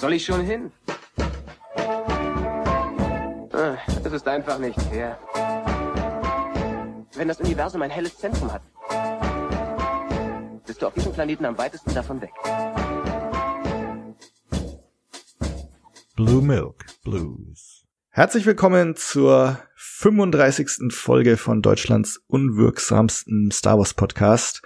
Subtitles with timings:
[0.00, 0.72] soll ich schon hin?
[3.52, 5.18] Ah, Es ist einfach nicht fair.
[7.14, 8.62] Wenn das Universum ein helles Zentrum hat,
[10.66, 12.30] bist du auf diesem Planeten am weitesten davon weg.
[16.16, 17.84] Blue Milk Blues.
[18.08, 20.92] Herzlich willkommen zur 35.
[20.94, 24.62] Folge von Deutschlands unwirksamsten Star Wars Podcast.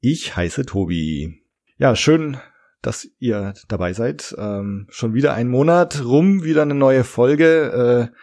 [0.00, 1.42] Ich heiße Tobi.
[1.78, 2.38] Ja, schön,
[2.82, 4.34] dass ihr dabei seid.
[4.38, 8.10] Ähm, schon wieder ein Monat rum, wieder eine neue Folge.
[8.12, 8.16] Äh,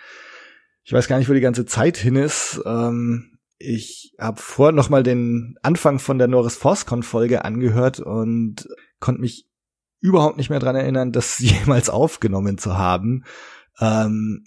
[0.83, 2.61] ich weiß gar nicht, wo die ganze Zeit hin ist.
[2.65, 8.67] Ähm, ich habe vor noch mal den Anfang von der Norris Forscon Folge angehört und
[8.99, 9.47] konnte mich
[10.01, 13.23] überhaupt nicht mehr dran erinnern, das jemals aufgenommen zu haben.
[13.79, 14.45] Ähm,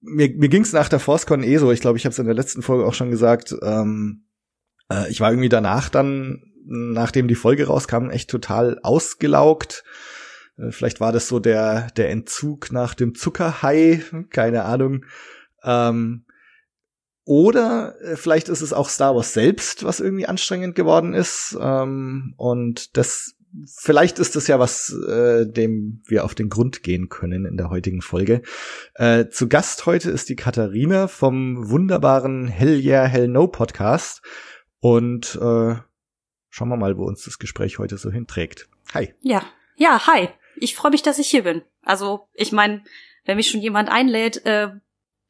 [0.00, 1.72] mir mir ging es nach der Forscon eh so.
[1.72, 3.54] Ich glaube, ich habe es in der letzten Folge auch schon gesagt.
[3.62, 4.26] Ähm,
[4.90, 9.84] äh, ich war irgendwie danach dann, nachdem die Folge rauskam, echt total ausgelaugt.
[10.58, 15.04] Äh, vielleicht war das so der der Entzug nach dem Zuckerhai, keine Ahnung.
[15.62, 16.24] Ähm,
[17.24, 21.56] oder äh, vielleicht ist es auch Star Wars selbst, was irgendwie anstrengend geworden ist.
[21.60, 23.34] Ähm, und das
[23.66, 27.70] vielleicht ist das ja was, äh, dem wir auf den Grund gehen können in der
[27.70, 28.42] heutigen Folge.
[28.94, 34.22] Äh, zu Gast heute ist die Katharina vom wunderbaren Hell Yeah, Hell No Podcast.
[34.80, 35.76] Und äh,
[36.56, 38.66] schauen wir mal, wo uns das Gespräch heute so hinträgt.
[38.94, 39.12] Hi.
[39.20, 39.44] Ja,
[39.76, 40.30] ja, hi.
[40.56, 41.60] Ich freue mich, dass ich hier bin.
[41.82, 42.82] Also, ich meine,
[43.26, 44.70] wenn mich schon jemand einlädt, äh,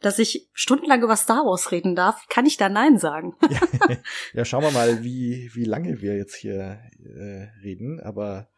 [0.01, 3.35] dass ich stundenlang über Star Wars reden darf, kann ich da Nein sagen.
[3.51, 3.61] ja,
[4.35, 8.49] ja, schauen wir mal, wie, wie lange wir jetzt hier äh, reden, aber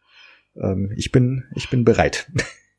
[0.55, 2.30] ähm, ich bin, ich bin bereit.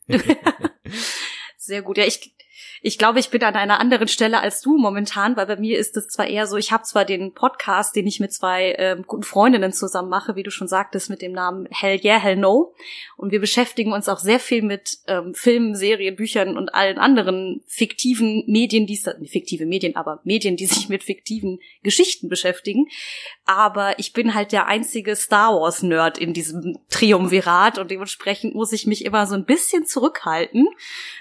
[1.57, 1.97] Sehr gut.
[1.97, 2.35] Ja, ich,
[2.81, 5.97] ich glaube, ich bin an einer anderen Stelle als du momentan, weil bei mir ist
[5.97, 9.23] es zwar eher so, ich habe zwar den Podcast, den ich mit zwei ähm, guten
[9.23, 12.73] Freundinnen zusammen mache, wie du schon sagtest, mit dem Namen Hell Yeah, Hell No.
[13.17, 17.61] Und wir beschäftigen uns auch sehr viel mit ähm, Filmen, Serien, Büchern und allen anderen
[17.67, 22.87] fiktiven Medien, die fiktive Medien, aber Medien, die sich mit fiktiven Geschichten beschäftigen.
[23.45, 28.71] Aber ich bin halt der einzige Star Wars Nerd in diesem Triumvirat und dementsprechend muss
[28.71, 30.67] ich mich immer so ein bisschen zurückhalten.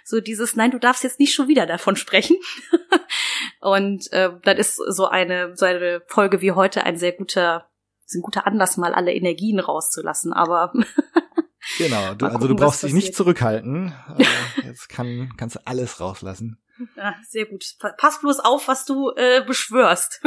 [0.05, 2.37] So dieses, nein, du darfst jetzt nicht schon wieder davon sprechen.
[3.61, 7.69] und äh, dann ist so eine, so eine Folge wie heute ein sehr guter,
[8.15, 10.33] ein guter Anlass, mal alle Energien rauszulassen.
[10.33, 10.73] Aber
[11.79, 13.95] genau, du, also du brauchst dich nicht zurückhalten.
[14.65, 16.63] Jetzt kann, kannst du alles rauslassen.
[16.97, 17.65] Ja, sehr gut.
[17.97, 20.23] Pass bloß auf, was du äh, beschwörst.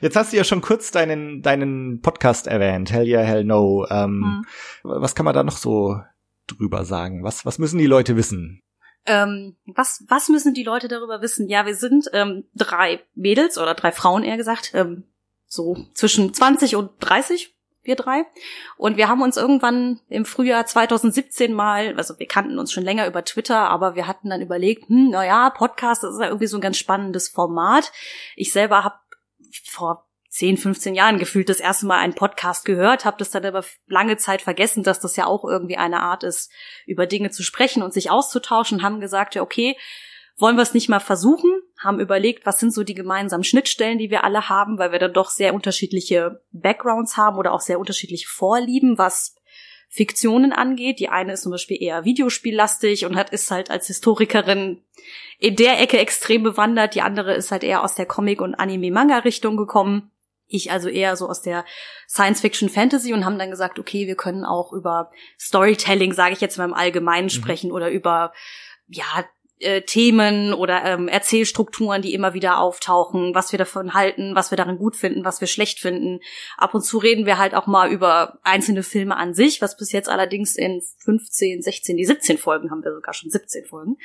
[0.00, 3.86] Jetzt hast du ja schon kurz deinen, deinen Podcast erwähnt, Hell Yeah, Hell No.
[3.88, 4.44] Ähm,
[4.82, 5.00] hm.
[5.00, 6.00] Was kann man da noch so
[6.46, 7.22] drüber sagen?
[7.24, 8.62] Was, was müssen die Leute wissen?
[9.06, 11.48] Ähm, was, was müssen die Leute darüber wissen?
[11.48, 15.04] Ja, wir sind ähm, drei Mädels oder drei Frauen eher gesagt, ähm,
[15.46, 18.24] so zwischen 20 und 30, wir drei.
[18.76, 23.06] Und wir haben uns irgendwann im Frühjahr 2017 mal, also wir kannten uns schon länger
[23.06, 26.56] über Twitter, aber wir hatten dann überlegt, hm, naja, Podcast, das ist ja irgendwie so
[26.56, 27.92] ein ganz spannendes Format.
[28.36, 28.96] Ich selber habe
[29.64, 33.64] vor 10, 15 Jahren gefühlt das erste Mal einen Podcast gehört, habe das dann aber
[33.86, 36.50] lange Zeit vergessen, dass das ja auch irgendwie eine Art ist,
[36.86, 39.76] über Dinge zu sprechen und sich auszutauschen, haben gesagt, ja, okay,
[40.36, 44.10] wollen wir es nicht mal versuchen, haben überlegt, was sind so die gemeinsamen Schnittstellen, die
[44.10, 48.26] wir alle haben, weil wir dann doch sehr unterschiedliche Backgrounds haben oder auch sehr unterschiedliche
[48.26, 49.36] Vorlieben, was
[49.88, 50.98] Fiktionen angeht.
[50.98, 54.82] Die eine ist zum Beispiel eher Videospiellastig und hat ist halt als Historikerin
[55.38, 56.96] in der Ecke extrem bewandert.
[56.96, 60.10] Die andere ist halt eher aus der Comic- und Anime-Manga-Richtung gekommen.
[60.46, 61.64] Ich also eher so aus der
[62.08, 66.64] Science-Fiction-Fantasy und haben dann gesagt, okay, wir können auch über Storytelling, sage ich jetzt mal
[66.64, 67.30] im Allgemeinen, mhm.
[67.30, 68.32] sprechen oder über
[68.86, 69.24] ja
[69.60, 74.56] äh, Themen oder ähm, Erzählstrukturen, die immer wieder auftauchen, was wir davon halten, was wir
[74.56, 76.20] darin gut finden, was wir schlecht finden.
[76.56, 79.92] Ab und zu reden wir halt auch mal über einzelne Filme an sich, was bis
[79.92, 83.96] jetzt allerdings in 15, 16, die 17 Folgen haben wir sogar schon 17 Folgen,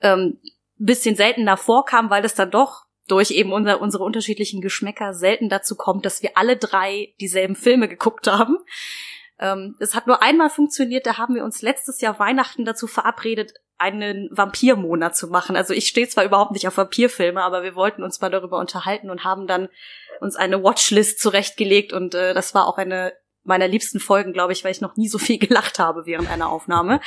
[0.00, 0.40] ähm,
[0.78, 5.76] bisschen seltener vorkam, weil es dann doch durch eben unser, unsere unterschiedlichen Geschmäcker selten dazu
[5.76, 8.58] kommt, dass wir alle drei dieselben Filme geguckt haben.
[9.38, 13.54] Ähm, es hat nur einmal funktioniert, da haben wir uns letztes Jahr Weihnachten dazu verabredet,
[13.78, 15.56] einen Vampirmonat zu machen.
[15.56, 19.10] Also ich stehe zwar überhaupt nicht auf Vampirfilme, aber wir wollten uns mal darüber unterhalten
[19.10, 19.68] und haben dann
[20.20, 23.12] uns eine Watchlist zurechtgelegt und äh, das war auch eine
[23.46, 26.48] meiner liebsten Folgen, glaube ich, weil ich noch nie so viel gelacht habe während einer
[26.48, 27.00] Aufnahme.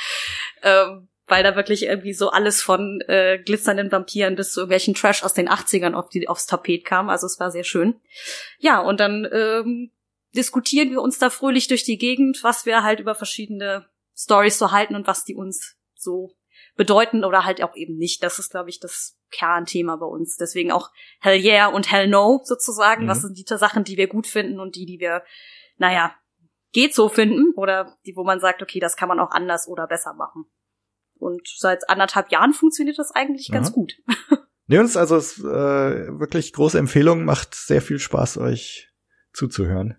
[0.62, 5.22] ähm, weil da wirklich irgendwie so alles von äh, glitzernden Vampiren bis zu irgendwelchen Trash
[5.22, 7.08] aus den 80ern auf die, aufs Tapet kam.
[7.08, 8.00] Also es war sehr schön.
[8.58, 9.90] Ja, und dann ähm,
[10.34, 13.86] diskutieren wir uns da fröhlich durch die Gegend, was wir halt über verschiedene
[14.16, 16.36] Stories so halten und was die uns so
[16.76, 18.22] bedeuten oder halt auch eben nicht.
[18.22, 20.36] Das ist, glaube ich, das Kernthema bei uns.
[20.36, 20.90] Deswegen auch
[21.20, 23.04] Hell Yeah und Hell No sozusagen.
[23.04, 23.08] Mhm.
[23.08, 25.22] Was sind die Sachen, die wir gut finden und die, die wir,
[25.76, 26.14] naja,
[26.72, 29.86] geht so finden oder die, wo man sagt, okay, das kann man auch anders oder
[29.86, 30.46] besser machen.
[31.20, 33.54] Und seit anderthalb Jahren funktioniert das eigentlich Ja.
[33.54, 33.94] ganz gut.
[34.68, 38.88] Uns also es, äh, wirklich große Empfehlung, macht sehr viel Spaß, euch
[39.32, 39.96] zuzuhören.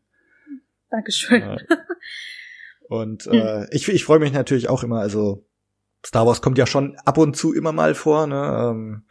[0.90, 1.42] Dankeschön.
[1.42, 1.58] Ja.
[2.88, 5.46] Und äh, ich, ich freue mich natürlich auch immer, also
[6.06, 8.70] Star Wars kommt ja schon ab und zu immer mal vor, ne?
[8.70, 9.04] Ähm,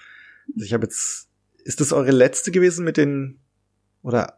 [0.54, 1.28] also ich habe jetzt,
[1.64, 3.40] ist das eure letzte gewesen mit den,
[4.02, 4.36] oder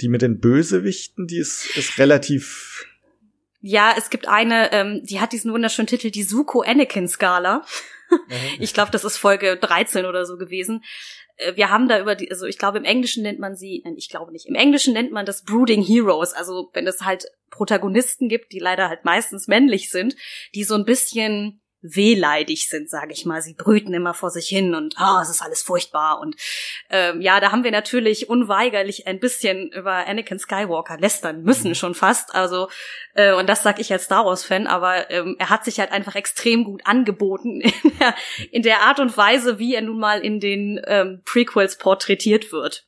[0.00, 2.86] die mit den Bösewichten, die ist, ist relativ,
[3.66, 7.64] Ja, es gibt eine, ähm, die hat diesen wunderschönen Titel, die Suko-Anakin-Skala.
[8.60, 10.84] Ich glaube, das ist Folge 13 oder so gewesen.
[11.36, 13.94] Äh, Wir haben da über die, also ich glaube, im Englischen nennt man sie, nein,
[13.96, 14.44] ich glaube nicht.
[14.46, 16.34] Im Englischen nennt man das Brooding Heroes.
[16.34, 20.14] Also wenn es halt Protagonisten gibt, die leider halt meistens männlich sind,
[20.54, 23.42] die so ein bisschen wehleidig sind, sage ich mal.
[23.42, 26.18] Sie brüten immer vor sich hin und ah, es ist alles furchtbar.
[26.20, 26.36] Und
[26.90, 31.94] ähm, ja, da haben wir natürlich unweigerlich ein bisschen über Anakin Skywalker lästern müssen schon
[31.94, 32.34] fast.
[32.34, 32.68] Also
[33.14, 35.92] äh, und das sage ich als Star Wars Fan, aber ähm, er hat sich halt
[35.92, 38.14] einfach extrem gut angeboten in der,
[38.50, 42.86] in der Art und Weise, wie er nun mal in den ähm, Prequels porträtiert wird.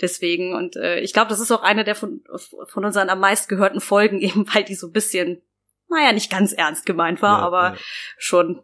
[0.00, 2.22] Deswegen und äh, ich glaube, das ist auch eine der von,
[2.68, 5.42] von unseren am meist gehörten Folgen, eben weil die so ein bisschen,
[5.90, 7.76] naja, nicht ganz ernst gemeint war, Ja, aber ja.
[8.18, 8.62] schon.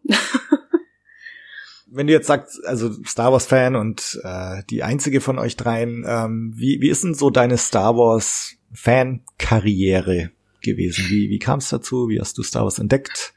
[1.87, 6.05] wenn du jetzt sagst, also Star Wars Fan und äh, die einzige von euch dreien,
[6.06, 10.31] ähm, wie, wie ist denn so deine Star Wars Fan-Karriere
[10.62, 11.05] gewesen?
[11.09, 12.09] Wie, wie kam es dazu?
[12.09, 13.32] Wie hast du Star Wars entdeckt?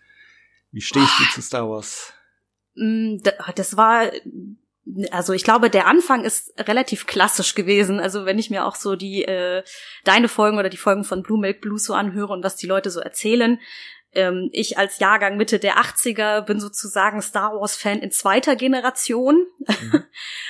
[0.72, 2.13] Wie stehst du zu Star Wars?
[2.75, 4.12] Mm, da- Das war,
[5.12, 8.00] also ich glaube, der Anfang ist relativ klassisch gewesen.
[8.00, 9.63] Also wenn ich mir auch so die äh,
[10.04, 12.89] deine Folgen oder die Folgen von Blue Milk Blues so anhöre und was die Leute
[12.89, 13.60] so erzählen.
[14.13, 19.45] Ähm, ich als Jahrgang Mitte der 80er bin sozusagen Star Wars Fan in zweiter Generation.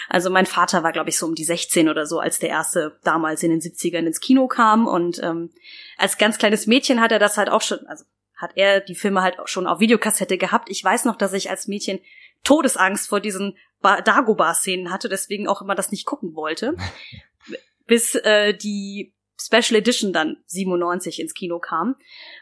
[0.09, 2.97] Also mein Vater war, glaube ich, so um die 16 oder so, als der erste
[3.03, 4.87] damals in den 70ern ins Kino kam.
[4.87, 5.51] Und ähm,
[5.97, 8.05] als ganz kleines Mädchen hat er das halt auch schon, also
[8.37, 10.69] hat er die Filme halt auch schon auf Videokassette gehabt.
[10.69, 11.99] Ich weiß noch, dass ich als Mädchen
[12.47, 16.75] Todesangst vor diesen Ba- Dagobah-Szenen hatte, deswegen auch immer das nicht gucken wollte.
[17.85, 21.95] Bis äh, die Special Edition dann 97 ins Kino kam.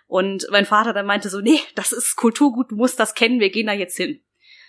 [0.07, 3.49] Und mein Vater dann meinte so, nee, das ist Kulturgut, du musst das kennen, wir
[3.49, 4.21] gehen da jetzt hin.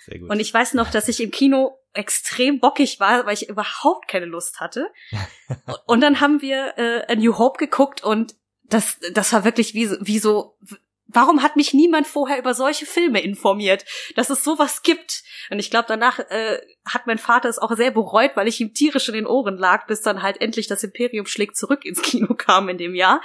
[0.06, 0.30] Sehr gut.
[0.30, 4.26] Und ich weiß noch, dass ich im Kino extrem bockig war, weil ich überhaupt keine
[4.26, 4.88] Lust hatte.
[5.86, 8.34] Und dann haben wir äh, A New Hope geguckt und
[8.64, 10.58] das, das war wirklich wie, so- wie so,
[11.08, 15.22] warum hat mich niemand vorher über solche Filme informiert, dass es sowas gibt?
[15.50, 18.74] Und ich glaube, danach äh, hat mein Vater es auch sehr bereut, weil ich ihm
[18.74, 22.34] tierisch in den Ohren lag, bis dann halt endlich das Imperium schlägt zurück ins Kino
[22.34, 23.20] kam in dem Jahr.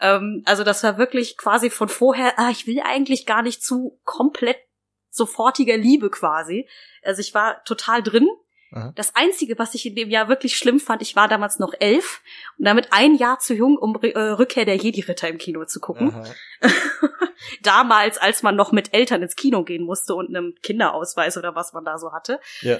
[0.00, 4.00] Ähm, also das war wirklich quasi von vorher, ah, ich will eigentlich gar nicht zu
[4.04, 4.58] komplett
[5.10, 6.68] sofortiger Liebe quasi.
[7.02, 8.28] Also ich war total drin.
[8.70, 8.92] Aha.
[8.94, 12.22] Das Einzige, was ich in dem Jahr wirklich schlimm fand, ich war damals noch elf
[12.58, 16.12] und damit ein Jahr zu jung, um äh, Rückkehr der Jedi-Ritter im Kino zu gucken.
[17.62, 21.72] Damals, als man noch mit Eltern ins Kino gehen musste und einem Kinderausweis oder was
[21.72, 22.40] man da so hatte.
[22.60, 22.78] Ja.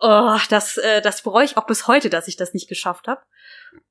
[0.00, 3.20] Oh, das, äh, das bereue ich auch bis heute, dass ich das nicht geschafft habe.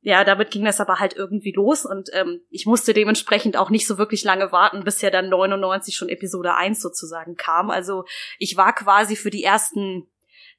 [0.01, 3.85] Ja, damit ging das aber halt irgendwie los und ähm, ich musste dementsprechend auch nicht
[3.85, 7.69] so wirklich lange warten, bis ja dann 99 schon Episode 1 sozusagen kam.
[7.69, 8.05] Also
[8.39, 10.07] ich war quasi für die ersten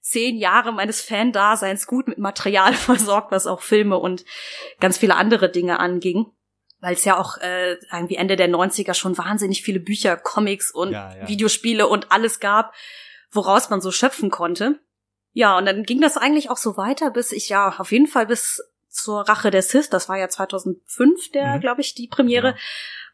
[0.09, 4.25] zehn Jahre meines Fan-Daseins gut mit Material versorgt, was auch Filme und
[4.81, 6.27] ganz viele andere Dinge anging.
[6.81, 10.93] Weil es ja auch äh, irgendwie Ende der 90er schon wahnsinnig viele Bücher, Comics und
[10.93, 11.27] Ja, ja.
[11.29, 12.73] Videospiele und alles gab,
[13.33, 14.79] woraus man so schöpfen konnte.
[15.33, 18.27] Ja, und dann ging das eigentlich auch so weiter, bis ich ja auf jeden Fall
[18.27, 21.61] bis zur Rache der Sith, das war ja 2005 der, Mhm.
[21.61, 22.53] glaube ich, die Premiere.
[22.53, 22.62] Genau.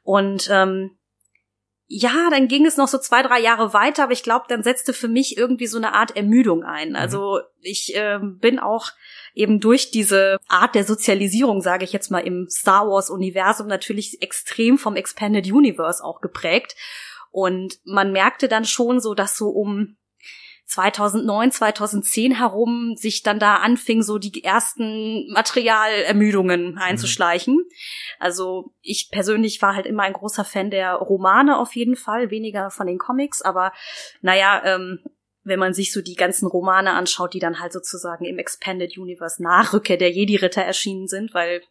[0.03, 0.99] Und ähm,
[1.87, 4.93] ja, dann ging es noch so zwei, drei Jahre weiter, aber ich glaube, dann setzte
[4.93, 6.97] für mich irgendwie so eine Art Ermüdung ein.
[6.97, 8.91] Also ich ähm, bin auch
[9.35, 14.79] eben durch diese Art der Sozialisierung, sage ich jetzt mal, im Star Wars-Universum natürlich extrem
[14.79, 16.75] vom Expanded Universe auch geprägt.
[17.31, 19.97] Und man merkte dann schon so, dass so um
[20.66, 27.64] 2009, 2010 herum sich dann da anfing, so die ersten Materialermüdungen einzuschleichen.
[28.18, 32.71] Also ich persönlich war halt immer ein großer Fan der Romane auf jeden Fall, weniger
[32.71, 33.73] von den Comics, aber
[34.23, 35.00] naja, ähm,
[35.44, 39.42] wenn man sich so die ganzen Romane anschaut, die dann halt sozusagen im Expanded Universe
[39.42, 41.62] nach Rückkehr der Jedi-Ritter erschienen sind, weil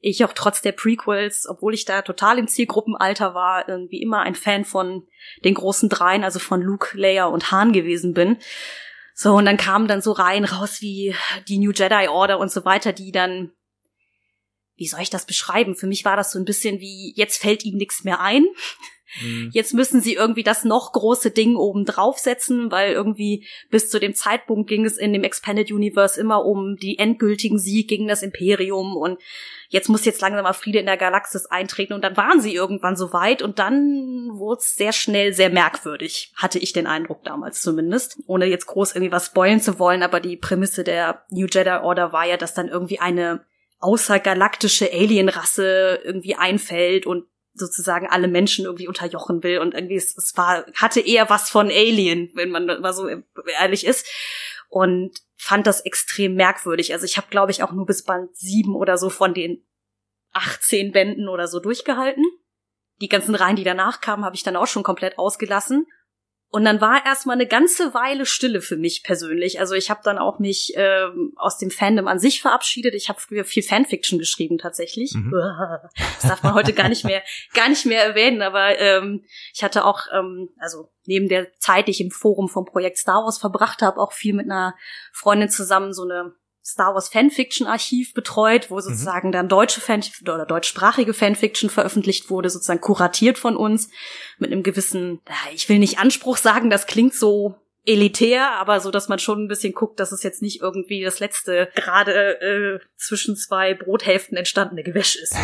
[0.00, 4.34] ich auch trotz der Prequels, obwohl ich da total im Zielgruppenalter war, irgendwie immer ein
[4.34, 5.06] Fan von
[5.44, 8.36] den großen Dreien, also von Luke, Leia und Han gewesen bin.
[9.14, 11.14] So, und dann kamen dann so Reihen raus wie
[11.48, 13.50] die New Jedi Order und so weiter, die dann,
[14.76, 15.74] wie soll ich das beschreiben?
[15.74, 18.46] Für mich war das so ein bisschen wie, jetzt fällt ihm nichts mehr ein.
[19.20, 19.50] Mhm.
[19.52, 24.14] Jetzt müssen sie irgendwie das noch große Ding oben draufsetzen, weil irgendwie bis zu dem
[24.14, 28.96] Zeitpunkt ging es in dem Expanded Universe immer um die endgültigen Sieg gegen das Imperium
[28.96, 29.18] und
[29.68, 31.92] jetzt muss jetzt langsam mal Friede in der Galaxis eintreten.
[31.92, 36.32] Und dann waren sie irgendwann so weit und dann wurde es sehr schnell sehr merkwürdig,
[36.36, 40.20] hatte ich den Eindruck damals zumindest, ohne jetzt groß irgendwie was spoilen zu wollen, aber
[40.20, 43.44] die Prämisse der New Jedi Order war ja, dass dann irgendwie eine
[43.80, 49.58] außergalaktische Alienrasse irgendwie einfällt und sozusagen alle Menschen irgendwie unterjochen will.
[49.58, 53.08] Und irgendwie es, es war hatte eher was von Alien, wenn man mal so
[53.58, 54.06] ehrlich ist
[54.68, 56.92] und fand das extrem merkwürdig.
[56.92, 59.66] Also ich habe glaube ich auch nur bis Band sieben oder so von den
[60.32, 62.24] 18 Bänden oder so durchgehalten.
[63.00, 65.86] Die ganzen Reihen, die danach kamen, habe ich dann auch schon komplett ausgelassen.
[66.50, 69.60] Und dann war erstmal eine ganze Weile Stille für mich persönlich.
[69.60, 72.94] Also ich habe dann auch mich ähm, aus dem Fandom an sich verabschiedet.
[72.94, 75.12] Ich habe früher viel Fanfiction geschrieben tatsächlich.
[75.14, 75.34] Mhm.
[76.20, 77.22] Das darf man heute gar nicht mehr,
[77.54, 78.42] gar nicht mehr erwähnen.
[78.42, 79.24] Aber ähm,
[79.54, 83.24] ich hatte auch, ähm, also neben der Zeit, die ich im Forum vom Projekt Star
[83.24, 84.74] Wars verbracht habe, auch viel mit einer
[85.12, 86.34] Freundin zusammen so eine
[86.68, 88.80] Star Wars Fanfiction Archiv betreut, wo mhm.
[88.80, 89.32] sozusagen mhm.
[89.32, 93.88] dann deutsche Fan oder deutschsprachige Fanfiction veröffentlicht wurde, sozusagen kuratiert von uns
[94.36, 95.22] mit einem gewissen,
[95.54, 97.54] ich will nicht Anspruch sagen, das klingt so
[97.86, 101.20] elitär, aber so, dass man schon ein bisschen guckt, dass es jetzt nicht irgendwie das
[101.20, 105.34] letzte gerade äh, zwischen zwei Brothälften entstandene Gewäsch ist.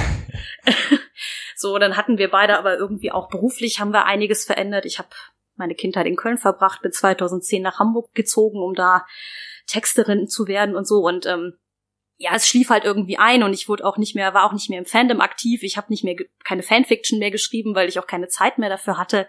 [1.57, 4.85] so, dann hatten wir beide aber irgendwie auch beruflich haben wir einiges verändert.
[4.85, 5.09] Ich habe
[5.57, 9.07] meine Kindheit in Köln verbracht, bin 2010 nach Hamburg gezogen, um da
[9.66, 11.54] Texterin zu werden und so und ähm,
[12.16, 14.71] ja, es schlief halt irgendwie ein und ich wurde auch nicht mehr, war auch nicht
[14.71, 15.62] mehr im Fandom aktiv.
[15.62, 18.99] Ich habe nicht mehr keine Fanfiction mehr geschrieben, weil ich auch keine Zeit mehr dafür
[18.99, 19.28] hatte.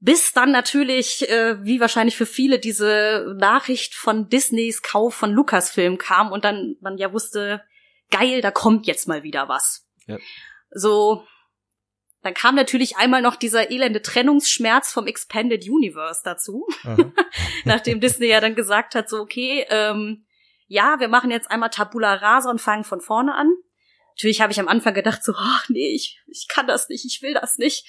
[0.00, 5.98] Bis dann natürlich, äh, wie wahrscheinlich für viele, diese Nachricht von Disneys Kauf von Lucasfilm
[5.98, 7.62] kam und dann man ja wusste,
[8.10, 9.88] geil, da kommt jetzt mal wieder was.
[10.06, 10.18] Ja.
[10.70, 11.24] So,
[12.22, 16.66] dann kam natürlich einmal noch dieser elende Trennungsschmerz vom Expanded Universe dazu.
[17.64, 20.26] Nachdem Disney ja dann gesagt hat, so, okay, ähm,
[20.66, 23.50] ja, wir machen jetzt einmal Tabula Rasa und fangen von vorne an.
[24.16, 27.22] Natürlich habe ich am Anfang gedacht, so, ach nee, ich, ich kann das nicht, ich
[27.22, 27.86] will das nicht.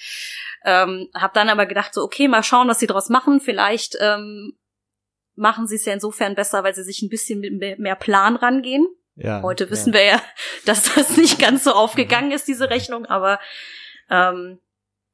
[0.64, 3.40] Ähm, hab dann aber gedacht, so, okay, mal schauen, was sie draus machen.
[3.40, 4.56] Vielleicht ähm,
[5.34, 8.86] machen sie es ja insofern besser, weil sie sich ein bisschen mit mehr Plan rangehen.
[9.16, 9.98] Ja, Heute wissen ja.
[9.98, 10.22] wir ja,
[10.66, 13.40] dass das nicht ganz so aufgegangen ist, diese Rechnung, aber
[14.10, 14.58] ähm,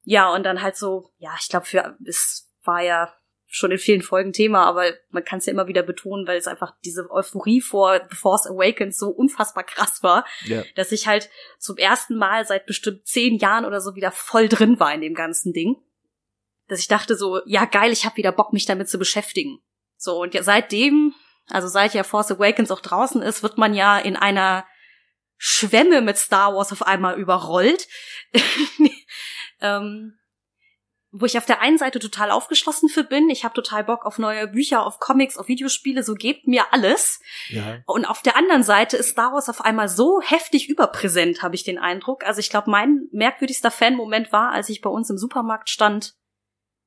[0.03, 3.13] ja, und dann halt so, ja, ich glaube, für es war ja
[3.49, 6.49] schon in vielen Folgen Thema, aber man kann es ja immer wieder betonen, weil es
[6.49, 10.63] einfach diese Euphorie vor The Force Awakens so unfassbar krass war, ja.
[10.75, 14.81] dass ich halt zum ersten Mal seit bestimmt zehn Jahren oder so wieder voll drin
[14.81, 15.77] war in dem ganzen Ding.
[16.69, 19.61] Dass ich dachte so, ja geil, ich habe wieder Bock, mich damit zu beschäftigen.
[19.97, 21.15] So, und ja, seitdem,
[21.49, 24.67] also seit ja Force Awakens auch draußen ist, wird man ja in einer
[25.37, 27.87] Schwemme mit Star Wars auf einmal überrollt.
[29.61, 30.19] ähm,
[31.19, 33.31] wo ich auf der einen Seite total aufgeschlossen für bin.
[33.31, 37.21] Ich habe total Bock auf neue Bücher, auf Comics, auf Videospiele, so gebt mir alles.
[37.49, 37.79] Ja.
[37.87, 41.65] Und auf der anderen Seite ist Star Wars auf einmal so heftig überpräsent, habe ich
[41.65, 42.25] den Eindruck.
[42.25, 46.15] Also ich glaube, mein merkwürdigster Fan-Moment war, als ich bei uns im Supermarkt stand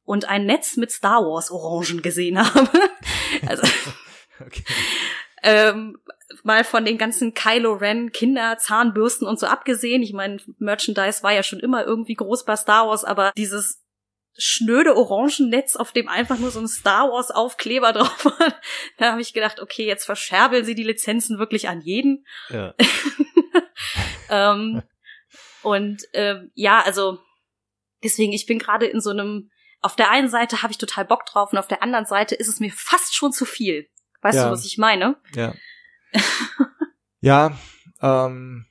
[0.04, 2.70] und ein Netz mit Star Wars Orangen gesehen habe.
[3.48, 3.64] also,
[4.46, 4.64] okay.
[5.42, 5.98] ähm,
[6.44, 10.04] mal von den ganzen Kylo Ren Kinder Zahnbürsten und so abgesehen.
[10.04, 13.84] Ich meine, Merchandise war ja schon immer irgendwie groß bei Star Wars, aber dieses
[14.38, 18.54] schnöde Orangennetz, auf dem einfach nur so ein Star Wars Aufkleber drauf war,
[18.98, 22.26] da habe ich gedacht, okay, jetzt verscherbeln sie die Lizenzen wirklich an jeden.
[22.50, 22.74] Ja.
[24.30, 24.84] ähm,
[25.64, 27.20] und ähm, ja, also
[28.04, 31.26] deswegen, ich bin gerade in so einem auf der einen Seite habe ich total Bock
[31.26, 33.90] drauf und auf der anderen Seite ist es mir fast schon zu viel.
[34.22, 34.46] Weißt ja.
[34.46, 35.16] du, was ich meine?
[35.36, 35.54] Ja.
[37.22, 37.58] ja,
[38.02, 38.66] ähm,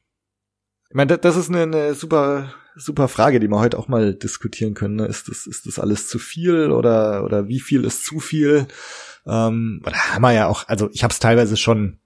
[0.89, 4.75] ich meine, das ist eine, eine super super Frage, die wir heute auch mal diskutieren
[4.75, 4.97] können.
[4.97, 5.07] Ne?
[5.07, 8.67] Ist das ist das alles zu viel oder oder wie viel ist zu viel?
[9.27, 11.99] Ähm, da haben wir ja auch, also ich habe es teilweise schon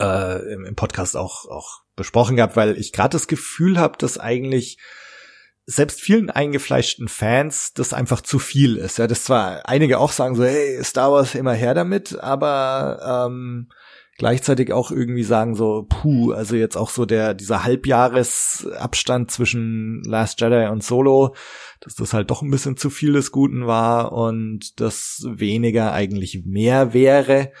[0.00, 4.18] äh, im, im Podcast auch auch besprochen gehabt, weil ich gerade das Gefühl habe, dass
[4.18, 4.78] eigentlich
[5.66, 8.98] selbst vielen eingefleischten Fans das einfach zu viel ist.
[8.98, 13.68] Ja, das zwar einige auch sagen so, hey, Star Wars immer her damit, aber ähm,
[14.18, 20.40] gleichzeitig auch irgendwie sagen so, puh, also jetzt auch so der, dieser Halbjahresabstand zwischen Last
[20.40, 21.34] Jedi und Solo,
[21.80, 26.42] dass das halt doch ein bisschen zu viel des Guten war und das weniger eigentlich
[26.44, 27.52] mehr wäre.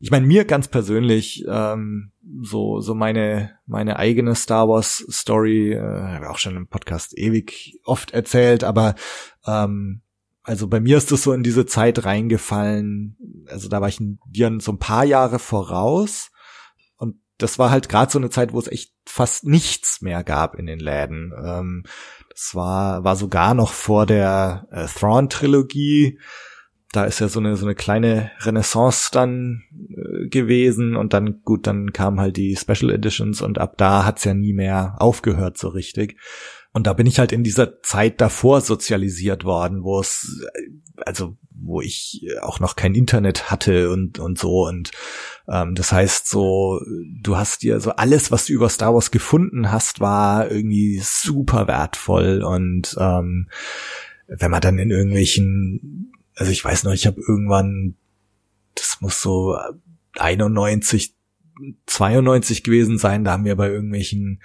[0.00, 5.80] Ich meine, mir ganz persönlich, ähm, so, so meine, meine eigene Star Wars Story, äh,
[5.80, 8.96] habe auch schon im Podcast ewig oft erzählt, aber
[9.46, 10.01] ähm,
[10.42, 13.46] also bei mir ist das so in diese Zeit reingefallen.
[13.48, 16.30] Also da war ich dir so ein paar Jahre voraus.
[16.96, 20.56] Und das war halt gerade so eine Zeit, wo es echt fast nichts mehr gab
[20.56, 21.32] in den Läden.
[21.44, 21.84] Ähm,
[22.30, 26.18] das war, war sogar noch vor der äh, Thrawn-Trilogie.
[26.90, 31.66] Da ist ja so eine, so eine kleine Renaissance dann äh, gewesen und dann, gut,
[31.66, 35.68] dann kamen halt die Special Editions und ab da hat's ja nie mehr aufgehört so
[35.68, 36.18] richtig.
[36.72, 40.42] Und da bin ich halt in dieser Zeit davor sozialisiert worden, wo es,
[40.96, 44.66] also wo ich auch noch kein Internet hatte und und so.
[44.66, 44.90] Und
[45.48, 46.80] ähm, das heißt so,
[47.22, 51.68] du hast dir so alles, was du über Star Wars gefunden hast, war irgendwie super
[51.68, 52.42] wertvoll.
[52.42, 53.48] Und ähm,
[54.26, 57.96] wenn man dann in irgendwelchen, also ich weiß noch, ich habe irgendwann,
[58.74, 59.58] das muss so
[60.16, 61.14] 91,
[61.86, 64.40] 92 gewesen sein, da haben wir bei irgendwelchen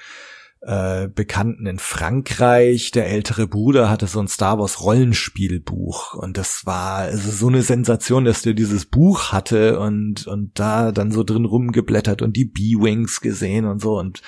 [0.62, 2.92] äh, Bekannten in Frankreich.
[2.92, 7.62] Der ältere Bruder hatte so ein Star Wars Rollenspielbuch und das war also so eine
[7.62, 12.46] Sensation, dass der dieses Buch hatte und und da dann so drin rumgeblättert und die
[12.46, 14.22] B-Wings gesehen und so und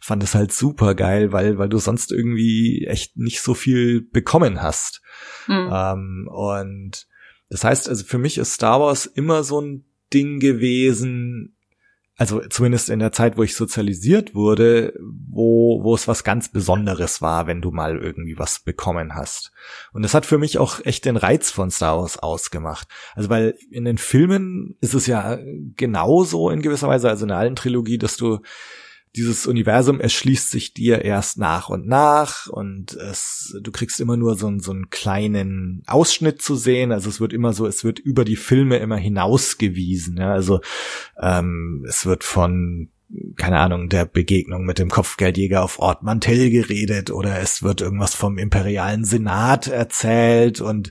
[0.00, 4.62] fand es halt super geil, weil weil du sonst irgendwie echt nicht so viel bekommen
[4.62, 5.02] hast.
[5.46, 5.70] Mhm.
[5.72, 7.06] Ähm, und
[7.48, 11.55] das heißt also für mich ist Star Wars immer so ein Ding gewesen,
[12.16, 14.94] also zumindest in der Zeit, wo ich sozialisiert wurde,
[15.28, 19.52] wo, wo es was ganz Besonderes war, wenn du mal irgendwie was bekommen hast.
[19.92, 22.88] Und das hat für mich auch echt den Reiz von Star Wars ausgemacht.
[23.14, 25.38] Also weil in den Filmen ist es ja
[25.76, 28.40] genauso in gewisser Weise, also in der alten Trilogie, dass du
[29.16, 34.36] dieses Universum erschließt sich dir erst nach und nach und es, du kriegst immer nur
[34.36, 36.92] so, so einen kleinen Ausschnitt zu sehen.
[36.92, 40.18] Also es wird immer so, es wird über die Filme immer hinausgewiesen.
[40.18, 40.32] Ja?
[40.32, 40.60] Also
[41.20, 42.90] ähm, es wird von
[43.36, 48.16] keine Ahnung, der Begegnung mit dem Kopfgeldjäger auf Ort Mantell geredet oder es wird irgendwas
[48.16, 50.90] vom imperialen Senat erzählt und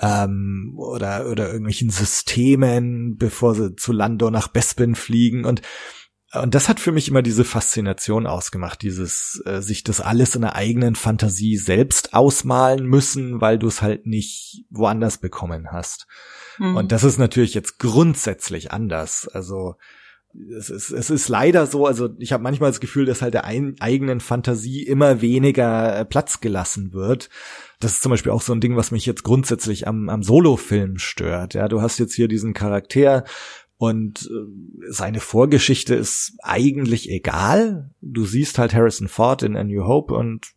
[0.00, 5.60] ähm, oder oder irgendwelchen Systemen, bevor sie zu Lando nach Bespin fliegen und
[6.32, 10.42] und das hat für mich immer diese Faszination ausgemacht, dieses äh, sich das alles in
[10.42, 16.06] der eigenen Fantasie selbst ausmalen müssen, weil du es halt nicht woanders bekommen hast.
[16.58, 16.76] Mhm.
[16.76, 19.26] Und das ist natürlich jetzt grundsätzlich anders.
[19.26, 19.76] Also
[20.56, 23.44] es ist, es ist leider so, also ich habe manchmal das Gefühl, dass halt der
[23.44, 27.30] ein, eigenen Fantasie immer weniger äh, Platz gelassen wird.
[27.80, 30.98] Das ist zum Beispiel auch so ein Ding, was mich jetzt grundsätzlich am, am Solo-Film
[30.98, 31.54] stört.
[31.54, 33.24] Ja, du hast jetzt hier diesen Charakter,
[33.80, 37.90] und äh, seine Vorgeschichte ist eigentlich egal.
[38.02, 40.52] Du siehst halt Harrison Ford in A New Hope und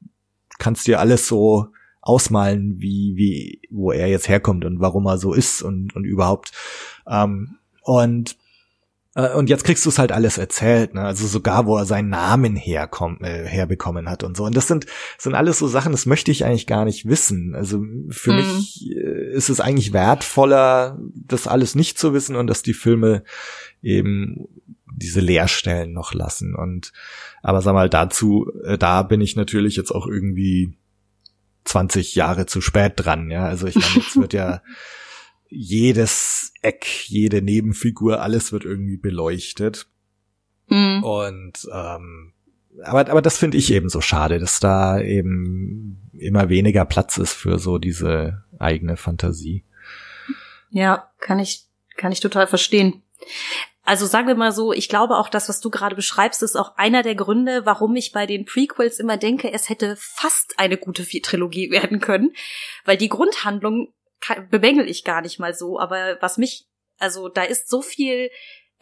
[0.59, 1.67] kannst dir alles so
[2.01, 6.51] ausmalen, wie, wie, wo er jetzt herkommt und warum er so ist und, und überhaupt.
[7.07, 8.35] Ähm, und
[9.15, 11.01] und jetzt kriegst du es halt alles erzählt, ne?
[11.01, 14.45] Also sogar, wo er seinen Namen herkommt, äh, herbekommen hat und so.
[14.45, 14.87] Und das sind,
[15.19, 17.53] sind alles so Sachen, das möchte ich eigentlich gar nicht wissen.
[17.53, 18.37] Also für mhm.
[18.37, 23.23] mich äh, ist es eigentlich wertvoller, das alles nicht zu wissen und dass die Filme
[23.83, 24.47] eben
[24.95, 26.55] diese Leerstellen noch lassen.
[26.55, 26.91] Und
[27.43, 30.75] aber sag mal, dazu, äh, da bin ich natürlich jetzt auch irgendwie
[31.65, 33.45] 20 Jahre zu spät dran, ja.
[33.45, 34.61] Also ich meine, jetzt wird ja
[35.53, 39.87] jedes Eck, jede Nebenfigur, alles wird irgendwie beleuchtet.
[40.67, 41.03] Mhm.
[41.03, 42.33] Und ähm,
[42.83, 47.33] aber, aber das finde ich eben so schade, dass da eben immer weniger Platz ist
[47.33, 49.63] für so diese eigene Fantasie.
[50.69, 51.65] Ja, kann ich,
[51.97, 53.03] kann ich total verstehen.
[53.83, 56.77] Also sagen wir mal so, ich glaube auch das, was du gerade beschreibst, ist auch
[56.77, 61.03] einer der Gründe, warum ich bei den Prequels immer denke, es hätte fast eine gute
[61.03, 62.33] Trilogie werden können,
[62.85, 63.93] weil die Grundhandlung
[64.49, 66.67] bemängel ich gar nicht mal so, aber was mich,
[66.99, 68.29] also da ist so viel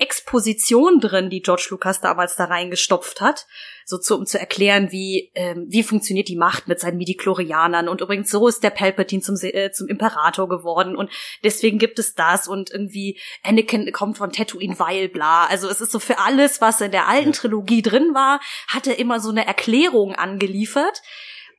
[0.01, 3.45] Exposition drin, die George Lucas damals da reingestopft hat,
[3.85, 7.87] so zu, um zu erklären, wie ähm, wie funktioniert die Macht mit seinen Midichlorianern.
[7.87, 10.95] Und übrigens so ist der Palpatine zum äh, zum Imperator geworden.
[10.95, 11.11] Und
[11.43, 12.47] deswegen gibt es das.
[12.47, 16.81] Und irgendwie Anakin kommt von Tatooine weil bla, also es ist so für alles, was
[16.81, 21.03] in der alten Trilogie drin war, hat er immer so eine Erklärung angeliefert.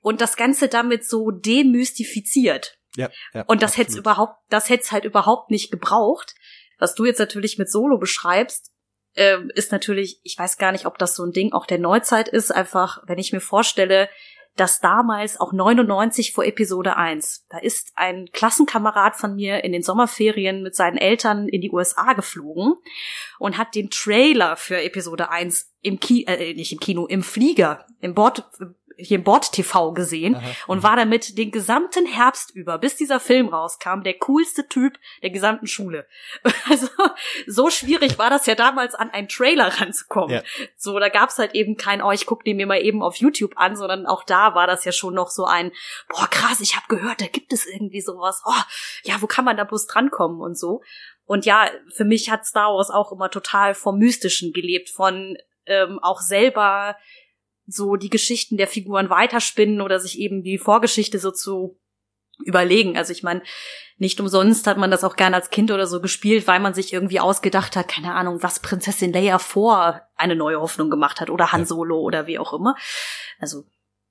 [0.01, 2.77] Und das Ganze damit so demystifiziert.
[2.97, 6.35] Ja, ja, und das hätte überhaupt, das hätte halt überhaupt nicht gebraucht.
[6.79, 8.73] Was du jetzt natürlich mit Solo beschreibst,
[9.15, 12.29] äh, ist natürlich, ich weiß gar nicht, ob das so ein Ding auch der Neuzeit
[12.29, 14.09] ist, einfach, wenn ich mir vorstelle,
[14.57, 19.83] dass damals auch 99 vor Episode 1, da ist ein Klassenkamerad von mir in den
[19.83, 22.75] Sommerferien mit seinen Eltern in die USA geflogen
[23.39, 27.87] und hat den Trailer für Episode 1 im Kino, äh, nicht im Kino, im Flieger,
[28.01, 28.45] im Bord,
[28.97, 30.51] hier im Bord-TV gesehen Aha.
[30.67, 35.31] und war damit den gesamten Herbst über, bis dieser Film rauskam, der coolste Typ der
[35.31, 36.07] gesamten Schule.
[36.71, 36.89] Also
[37.47, 40.37] so schwierig war das ja damals, an einen Trailer ranzukommen.
[40.37, 40.43] Ja.
[40.77, 43.55] So, da gab's halt eben kein, oh, ich guck den mir mal eben auf YouTube
[43.57, 45.73] an, sondern auch da war das ja schon noch so ein,
[46.09, 48.43] boah, krass, ich habe gehört, da gibt es irgendwie sowas.
[48.47, 48.63] Oh,
[49.03, 50.83] ja, wo kann man da bloß drankommen und so.
[51.25, 55.99] Und ja, für mich hat Star Wars auch immer total vom Mystischen gelebt, von ähm,
[56.03, 56.97] auch selber
[57.67, 61.79] so die Geschichten der Figuren weiterspinnen oder sich eben die Vorgeschichte so zu
[62.45, 62.97] überlegen.
[62.97, 63.43] Also ich meine,
[63.99, 66.93] nicht umsonst hat man das auch gerne als Kind oder so gespielt, weil man sich
[66.93, 71.53] irgendwie ausgedacht hat, keine Ahnung, was Prinzessin Leia vor eine neue Hoffnung gemacht hat oder
[71.53, 72.75] Han Solo oder wie auch immer.
[73.39, 73.65] Also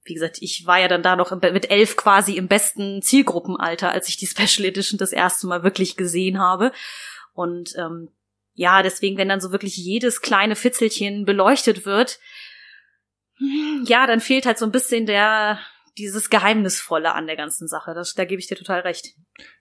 [0.03, 4.07] wie gesagt, ich war ja dann da noch mit elf quasi im besten Zielgruppenalter, als
[4.07, 6.71] ich die Special Edition das erste Mal wirklich gesehen habe.
[7.33, 8.09] Und ähm,
[8.53, 12.19] ja, deswegen, wenn dann so wirklich jedes kleine Fitzelchen beleuchtet wird,
[13.85, 15.59] ja, dann fehlt halt so ein bisschen der
[15.97, 17.93] dieses Geheimnisvolle an der ganzen Sache.
[17.93, 19.13] Das, da gebe ich dir total recht.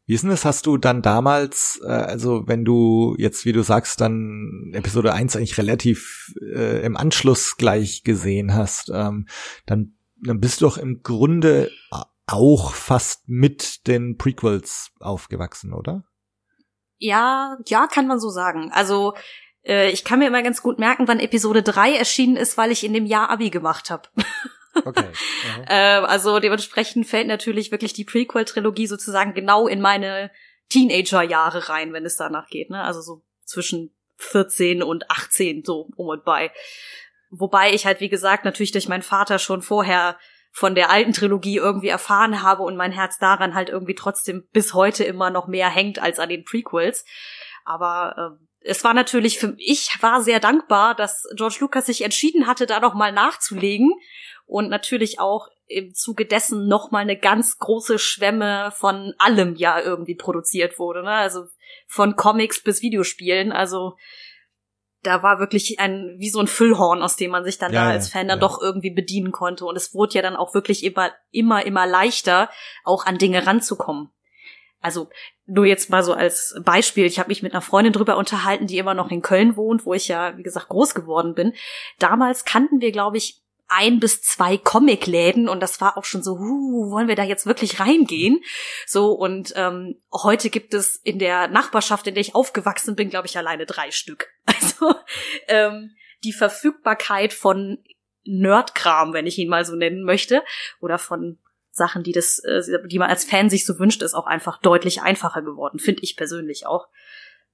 [0.07, 0.45] Wie ist denn das?
[0.45, 5.37] Hast du dann damals, äh, also wenn du jetzt, wie du sagst, dann Episode 1
[5.37, 9.27] eigentlich relativ äh, im Anschluss gleich gesehen hast, ähm,
[9.66, 11.71] dann, dann bist du doch im Grunde
[12.27, 16.05] auch fast mit den Prequels aufgewachsen, oder?
[16.99, 18.71] Ja, ja, kann man so sagen.
[18.73, 19.14] Also
[19.64, 22.85] äh, ich kann mir immer ganz gut merken, wann Episode 3 erschienen ist, weil ich
[22.85, 24.09] in dem Jahr Abi gemacht habe.
[24.85, 25.09] Okay.
[25.66, 30.31] äh, also dementsprechend fällt natürlich wirklich die Prequel-Trilogie sozusagen genau in meine
[30.68, 32.70] Teenager-Jahre rein, wenn es danach geht.
[32.70, 32.81] Ne?
[32.83, 36.53] Also so zwischen 14 und 18 so um und bei.
[37.31, 40.18] Wobei ich halt, wie gesagt, natürlich durch meinen Vater schon vorher
[40.53, 44.75] von der alten Trilogie irgendwie erfahren habe und mein Herz daran halt irgendwie trotzdem bis
[44.75, 47.05] heute immer noch mehr hängt als an den Prequels.
[47.64, 52.46] Aber äh, es war natürlich für ich war sehr dankbar, dass George Lucas sich entschieden
[52.46, 53.90] hatte, da noch mal nachzulegen
[54.46, 59.81] und natürlich auch im Zuge dessen noch mal eine ganz große Schwemme von allem ja
[59.81, 61.12] irgendwie produziert wurde, ne?
[61.12, 61.46] Also
[61.87, 63.96] von Comics bis Videospielen, also
[65.03, 67.90] da war wirklich ein wie so ein Füllhorn, aus dem man sich dann ja, da
[67.90, 68.46] als Fan dann ja.
[68.46, 72.51] doch irgendwie bedienen konnte und es wurde ja dann auch wirklich immer immer immer leichter
[72.85, 74.11] auch an Dinge ranzukommen.
[74.81, 75.11] Also
[75.47, 78.79] nur jetzt mal so als Beispiel, ich habe mich mit einer Freundin drüber unterhalten, die
[78.79, 81.53] immer noch in Köln wohnt, wo ich ja, wie gesagt, groß geworden bin.
[81.99, 86.38] Damals kannten wir, glaube ich, ein bis zwei Comicläden und das war auch schon so,
[86.38, 88.43] huh, wollen wir da jetzt wirklich reingehen?
[88.85, 93.29] So und ähm, heute gibt es in der Nachbarschaft, in der ich aufgewachsen bin, glaube
[93.29, 94.29] ich, alleine drei Stück.
[94.81, 94.95] Also
[95.49, 97.79] ähm, die Verfügbarkeit von
[98.25, 100.43] Nerdkram, wenn ich ihn mal so nennen möchte,
[100.81, 101.38] oder von
[101.81, 105.01] Sachen, die das, äh, die man als Fan sich so wünscht, ist auch einfach deutlich
[105.01, 106.88] einfacher geworden, finde ich persönlich auch.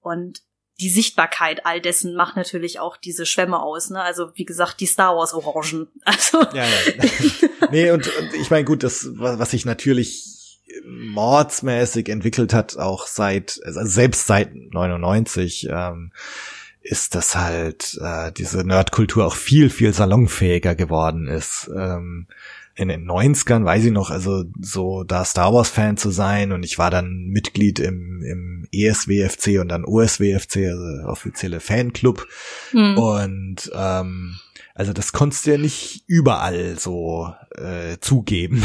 [0.00, 0.42] Und
[0.80, 4.02] die Sichtbarkeit all dessen macht natürlich auch diese Schwämme aus, ne?
[4.02, 5.88] Also wie gesagt, die Star Wars Orangen.
[6.04, 7.68] Also ja, ja.
[7.70, 13.60] nee, und, und ich meine gut, das was sich natürlich mordsmäßig entwickelt hat, auch seit
[13.64, 16.12] also selbst seit 99 ähm,
[16.80, 21.70] ist das halt äh, diese Nerdkultur auch viel viel salonfähiger geworden ist.
[21.74, 22.26] Ähm,
[22.76, 26.64] in den 90ern, weiß ich noch, also so da Star Wars Fan zu sein und
[26.64, 32.26] ich war dann Mitglied im, im ESWFC und dann OSWFC, also offizielle Fanclub
[32.72, 32.98] mhm.
[32.98, 34.36] und ähm,
[34.74, 38.62] also das konntest du ja nicht überall so äh, zugeben.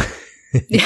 [0.68, 0.84] Ja.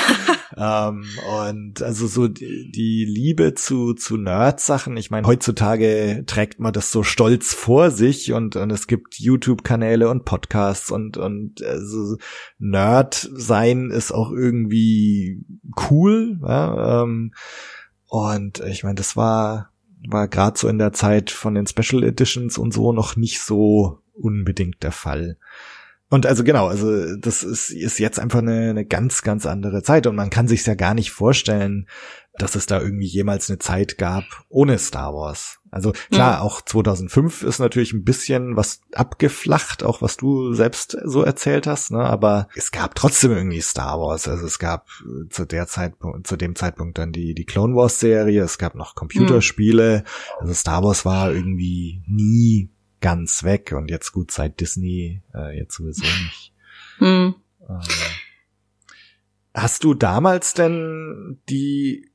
[0.89, 1.05] ähm,
[1.43, 6.91] und also so die, die Liebe zu, zu Nerd-Sachen, ich meine, heutzutage trägt man das
[6.91, 12.17] so stolz vor sich und, und es gibt YouTube-Kanäle und Podcasts und, und also
[12.59, 15.43] Nerd sein ist auch irgendwie
[15.89, 16.39] cool.
[16.41, 17.03] Ja?
[17.03, 17.33] Ähm,
[18.07, 19.71] und ich meine, das war,
[20.07, 23.99] war gerade so in der Zeit von den Special Editions und so noch nicht so
[24.13, 25.37] unbedingt der Fall.
[26.09, 30.05] Und also genau, also das ist, ist jetzt einfach eine, eine ganz, ganz andere Zeit
[30.05, 31.87] und man kann sich ja gar nicht vorstellen,
[32.37, 35.59] dass es da irgendwie jemals eine Zeit gab ohne Star Wars.
[35.71, 36.41] Also klar, mhm.
[36.43, 41.91] auch 2005 ist natürlich ein bisschen was abgeflacht, auch was du selbst so erzählt hast,
[41.91, 41.99] ne?
[41.99, 44.27] aber es gab trotzdem irgendwie Star Wars.
[44.27, 44.87] Also es gab
[45.29, 48.95] zu der Zeitpunkt, zu dem Zeitpunkt dann die, die Clone Wars Serie, es gab noch
[48.95, 49.99] Computerspiele.
[49.99, 50.41] Mhm.
[50.41, 52.69] Also Star Wars war irgendwie nie
[53.05, 56.53] ganz weg und jetzt gut seit Disney äh, jetzt sowieso nicht.
[56.97, 57.35] Hm.
[57.69, 57.81] Ähm,
[59.53, 62.09] hast du damals denn die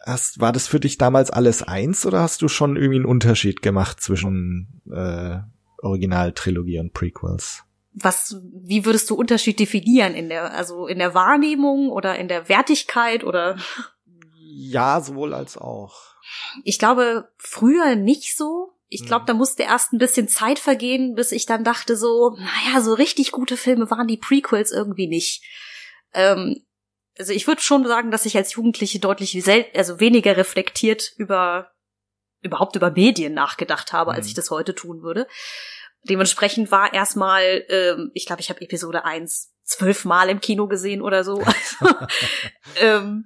[0.00, 3.60] hast war das für dich damals alles eins oder hast du schon irgendwie einen Unterschied
[3.60, 5.40] gemacht zwischen äh,
[5.82, 7.64] Originaltrilogie und Prequels?
[7.92, 12.48] Was wie würdest du Unterschied definieren in der also in der Wahrnehmung oder in der
[12.48, 13.58] Wertigkeit oder
[14.46, 16.14] Ja, sowohl als auch.
[16.64, 19.26] Ich glaube früher nicht so, ich glaube, mhm.
[19.26, 23.32] da musste erst ein bisschen Zeit vergehen, bis ich dann dachte so, naja, so richtig
[23.32, 25.42] gute Filme waren die Prequels irgendwie nicht.
[26.12, 26.64] Ähm,
[27.18, 29.36] also ich würde schon sagen, dass ich als Jugendliche deutlich
[29.74, 31.72] also weniger reflektiert über
[32.42, 34.16] überhaupt über Medien nachgedacht habe, mhm.
[34.16, 35.28] als ich das heute tun würde.
[36.08, 41.22] Dementsprechend war erstmal, ähm, ich glaube, ich habe Episode 1 zwölfmal im Kino gesehen oder
[41.22, 41.40] so.
[41.40, 41.96] Also,
[42.80, 43.24] ähm,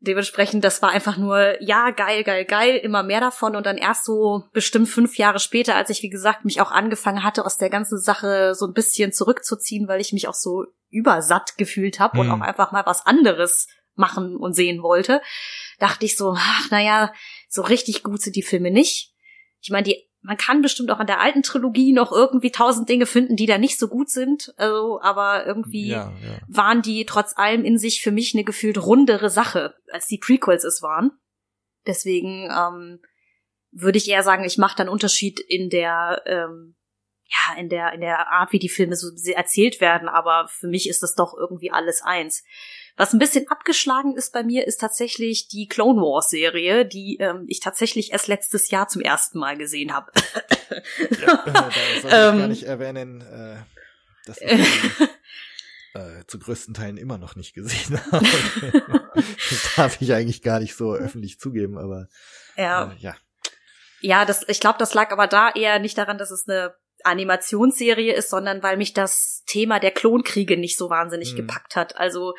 [0.00, 4.04] dementsprechend, das war einfach nur, ja, geil, geil, geil, immer mehr davon und dann erst
[4.04, 7.70] so bestimmt fünf Jahre später, als ich, wie gesagt, mich auch angefangen hatte, aus der
[7.70, 12.20] ganzen Sache so ein bisschen zurückzuziehen, weil ich mich auch so übersatt gefühlt habe Mhm.
[12.20, 15.20] und auch einfach mal was anderes machen und sehen wollte,
[15.78, 17.12] dachte ich so, ach, naja,
[17.48, 19.12] so richtig gut sind die Filme nicht.
[19.60, 23.06] Ich meine, die man kann bestimmt auch an der alten Trilogie noch irgendwie tausend Dinge
[23.06, 24.52] finden, die da nicht so gut sind.
[24.56, 26.38] Also, aber irgendwie Ja, ja.
[26.46, 30.64] waren die trotz allem in sich für mich eine gefühlt rundere Sache, als die Prequels
[30.64, 31.12] es waren.
[31.86, 33.00] Deswegen ähm,
[33.72, 36.76] würde ich eher sagen, ich mache dann Unterschied in der ähm,
[37.24, 40.08] ja in der in der Art, wie die Filme so erzählt werden.
[40.08, 42.44] Aber für mich ist das doch irgendwie alles eins.
[43.00, 47.46] Was ein bisschen abgeschlagen ist bei mir, ist tatsächlich die Clone Wars Serie, die ähm,
[47.48, 50.12] ich tatsächlich erst letztes Jahr zum ersten Mal gesehen habe.
[51.22, 52.38] Ja, äh, da soll ich Ähm.
[52.40, 53.56] gar nicht erwähnen, äh,
[54.26, 54.50] dass ich
[55.94, 58.26] äh, zu größten Teilen immer noch nicht gesehen habe.
[59.14, 62.06] das darf ich eigentlich gar nicht so öffentlich zugeben, aber
[62.58, 62.92] ja.
[62.92, 63.16] äh, ja.
[64.02, 68.12] Ja, das, ich glaube, das lag aber da eher nicht daran, dass es eine Animationsserie
[68.12, 71.36] ist, sondern weil mich das Thema der Klonkriege nicht so wahnsinnig Mhm.
[71.36, 71.96] gepackt hat.
[71.96, 72.34] Also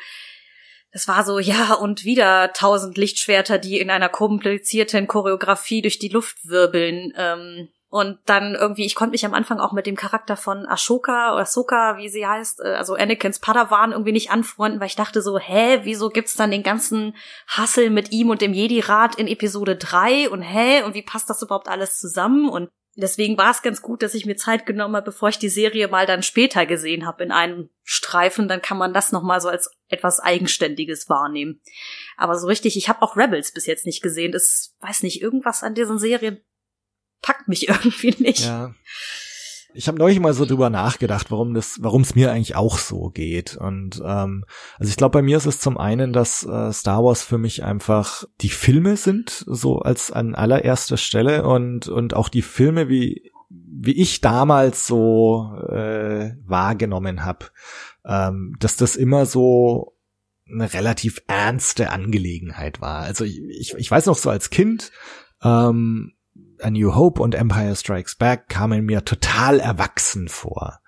[0.92, 6.08] das war so, ja, und wieder tausend Lichtschwerter, die in einer komplizierten Choreografie durch die
[6.08, 7.12] Luft wirbeln.
[7.16, 11.34] Ähm, und dann irgendwie, ich konnte mich am Anfang auch mit dem Charakter von Ashoka
[11.34, 15.20] oder Soka, wie sie heißt, äh, also Anakins Padawan irgendwie nicht anfreunden, weil ich dachte
[15.20, 17.14] so, hä, wieso gibt's dann den ganzen
[17.46, 21.42] Hassel mit ihm und dem Jedi-Rat in Episode 3 und hä, und wie passt das
[21.42, 22.48] überhaupt alles zusammen?
[22.48, 25.48] Und deswegen war es ganz gut, dass ich mir Zeit genommen habe, bevor ich die
[25.48, 29.48] Serie mal dann später gesehen habe in einem Streifen, dann kann man das nochmal so
[29.48, 31.60] als etwas Eigenständiges wahrnehmen.
[32.16, 34.32] Aber so richtig, ich habe auch Rebels bis jetzt nicht gesehen.
[34.32, 36.40] Das weiß nicht, irgendwas an diesen Serien
[37.22, 38.44] packt mich irgendwie nicht.
[38.44, 38.74] Ja.
[39.74, 43.10] Ich habe neulich mal so drüber nachgedacht, warum das, warum es mir eigentlich auch so
[43.10, 43.56] geht.
[43.56, 44.44] Und ähm,
[44.78, 47.64] also ich glaube, bei mir ist es zum einen, dass äh, Star Wars für mich
[47.64, 53.32] einfach die Filme sind, so als an allererster Stelle und und auch die Filme, wie
[53.48, 57.46] wie ich damals so äh, wahrgenommen habe,
[58.04, 59.96] ähm, dass das immer so
[60.50, 63.00] eine relativ ernste Angelegenheit war.
[63.00, 64.92] Also ich, ich, ich weiß noch so als Kind,
[65.42, 66.12] ähm,
[66.62, 70.78] A New Hope und Empire Strikes Back kamen mir total erwachsen vor.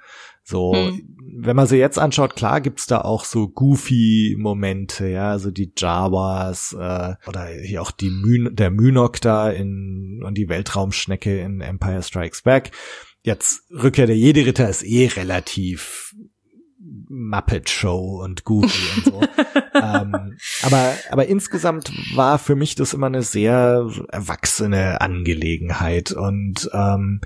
[0.47, 1.17] So, Hm.
[1.37, 5.73] wenn man sie jetzt anschaut, klar gibt's da auch so goofy Momente, ja, also die
[5.77, 11.63] Jawas äh, oder hier auch die Myn der Mynok da in und die Weltraumschnecke in
[11.63, 12.73] Empire Strikes Back.
[13.23, 16.15] Jetzt Rückkehr der Jedi-Ritter ist eh relativ
[17.15, 19.21] Muppet Show und goofy und so.
[19.75, 27.21] ähm, aber, aber insgesamt war für mich das immer eine sehr erwachsene Angelegenheit und ähm,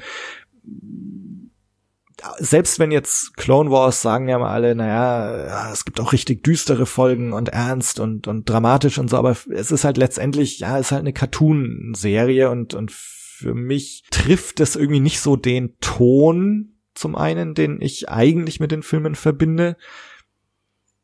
[2.39, 6.43] selbst wenn jetzt Clone Wars sagen ja mal alle, naja, ja, es gibt auch richtig
[6.43, 10.79] düstere Folgen und ernst und, und dramatisch und so, aber es ist halt letztendlich, ja,
[10.79, 15.79] es ist halt eine Cartoon-Serie und, und für mich trifft es irgendwie nicht so den
[15.81, 19.77] Ton zum einen, den ich eigentlich mit den Filmen verbinde.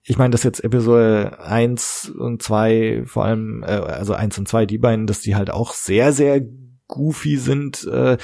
[0.03, 4.67] Ich meine, dass jetzt Episode eins und zwei vor allem, äh, also eins und zwei
[4.67, 6.43] die beiden, dass die halt auch sehr, sehr
[6.89, 7.85] goofy sind.
[7.85, 8.19] Äh,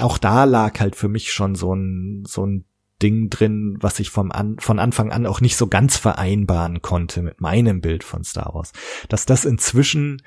[0.00, 2.64] auch da lag halt für mich schon so ein, so ein
[3.02, 7.22] Ding drin, was ich vom an, von Anfang an auch nicht so ganz vereinbaren konnte
[7.22, 8.72] mit meinem Bild von Star Wars.
[9.08, 10.22] Dass das inzwischen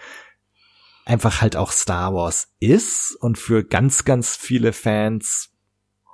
[1.05, 5.51] einfach halt auch Star Wars ist und für ganz, ganz viele Fans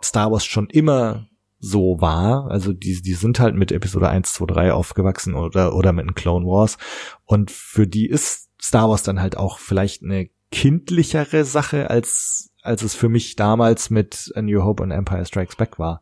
[0.04, 1.28] Star Wars schon immer
[1.60, 2.50] so war.
[2.50, 6.16] Also die, die sind halt mit Episode 1, 2, 3 aufgewachsen oder, oder mit den
[6.16, 6.78] Clone Wars.
[7.26, 12.84] Und für die ist Star Wars dann halt auch vielleicht eine kindlichere Sache, als, als
[12.84, 16.02] es für mich damals mit A New Hope und Empire Strikes Back war.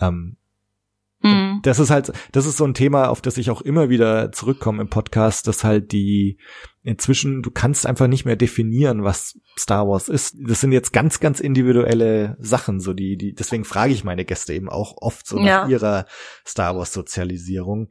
[0.00, 0.36] Ähm,
[1.22, 1.60] Mhm.
[1.64, 4.80] das ist halt, das ist so ein Thema, auf das ich auch immer wieder zurückkomme
[4.80, 6.38] im Podcast, dass halt die
[6.82, 10.36] inzwischen, du kannst einfach nicht mehr definieren, was Star Wars ist.
[10.40, 14.54] Das sind jetzt ganz, ganz individuelle Sachen, so die, die, deswegen frage ich meine Gäste
[14.54, 15.62] eben auch oft so Ja.
[15.62, 16.06] nach ihrer
[16.46, 17.90] Star Wars Sozialisierung.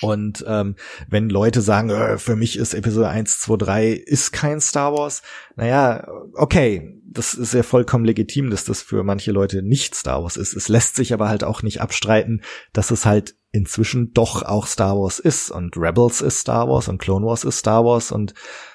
[0.00, 0.74] Und ähm,
[1.08, 5.22] wenn Leute sagen, äh, für mich ist Episode 1, 2, 3 ist kein Star Wars,
[5.54, 10.36] naja, okay, das ist ja vollkommen legitim, dass das für manche Leute nicht Star Wars
[10.36, 10.54] ist.
[10.54, 12.42] Es lässt sich aber halt auch nicht abstreiten,
[12.72, 16.98] dass es halt inzwischen doch auch Star Wars ist und Rebels ist Star Wars und
[16.98, 18.34] Clone Wars ist Star Wars und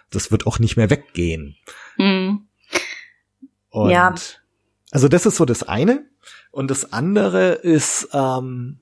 [0.10, 1.56] das wird auch nicht mehr weggehen.
[1.98, 2.48] Mhm.
[3.70, 4.14] Und Ja.
[4.92, 6.06] also das ist so das eine.
[6.52, 8.80] Und das andere ist, ähm,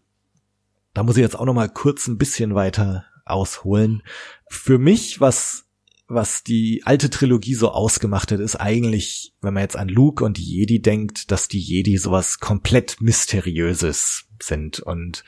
[0.93, 4.03] da muss ich jetzt auch noch mal kurz ein bisschen weiter ausholen.
[4.47, 5.63] Für mich, was
[6.07, 10.37] was die alte Trilogie so ausgemacht hat, ist eigentlich, wenn man jetzt an Luke und
[10.37, 15.23] die Jedi denkt, dass die Jedi sowas komplett Mysteriöses sind und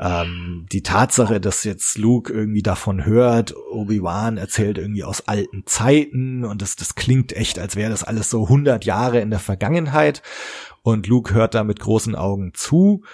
[0.00, 6.44] ähm, die Tatsache, dass jetzt Luke irgendwie davon hört, Obi-Wan erzählt irgendwie aus alten Zeiten
[6.44, 10.22] und das, das klingt echt, als wäre das alles so 100 Jahre in der Vergangenheit.
[10.82, 13.04] Und Luke hört da mit großen Augen zu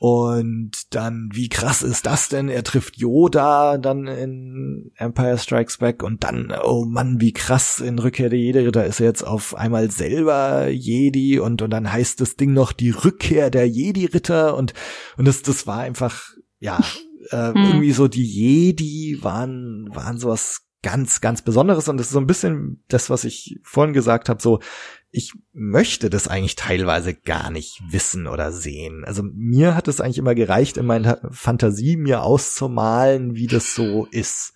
[0.00, 2.48] und dann, wie krass ist das denn?
[2.48, 7.98] Er trifft Yoda dann in Empire Strikes Back und dann, oh Mann, wie krass in
[7.98, 12.36] Rückkehr der Jedi-Ritter ist er jetzt auf einmal selber Jedi und, und dann heißt das
[12.36, 14.72] Ding noch die Rückkehr der Jedi-Ritter und,
[15.16, 16.30] und das, das war einfach,
[16.60, 16.78] ja,
[17.30, 17.56] äh, hm.
[17.56, 22.28] irgendwie so die Jedi waren, waren sowas ganz, ganz Besonderes und das ist so ein
[22.28, 24.60] bisschen das, was ich vorhin gesagt habe, so
[25.10, 29.04] ich möchte das eigentlich teilweise gar nicht wissen oder sehen.
[29.04, 34.06] Also mir hat es eigentlich immer gereicht, in meiner Fantasie mir auszumalen, wie das so
[34.10, 34.52] ist.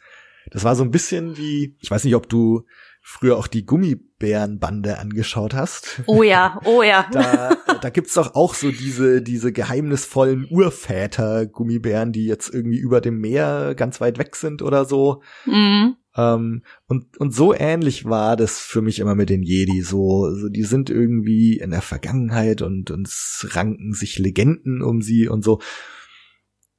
[0.51, 2.65] Das war so ein bisschen wie, ich weiß nicht, ob du
[3.01, 6.03] früher auch die Gummibärenbande angeschaut hast.
[6.07, 7.07] Oh ja, oh ja.
[7.13, 13.19] Da, da gibt's doch auch so diese, diese geheimnisvollen Urväter-Gummibären, die jetzt irgendwie über dem
[13.19, 15.23] Meer ganz weit weg sind oder so.
[15.47, 15.97] Mhm.
[16.17, 19.83] Ähm, und, und so ähnlich war das für mich immer mit den Jedi.
[19.83, 25.03] So, so die sind irgendwie in der Vergangenheit und, und es ranken sich Legenden um
[25.03, 25.61] sie und so.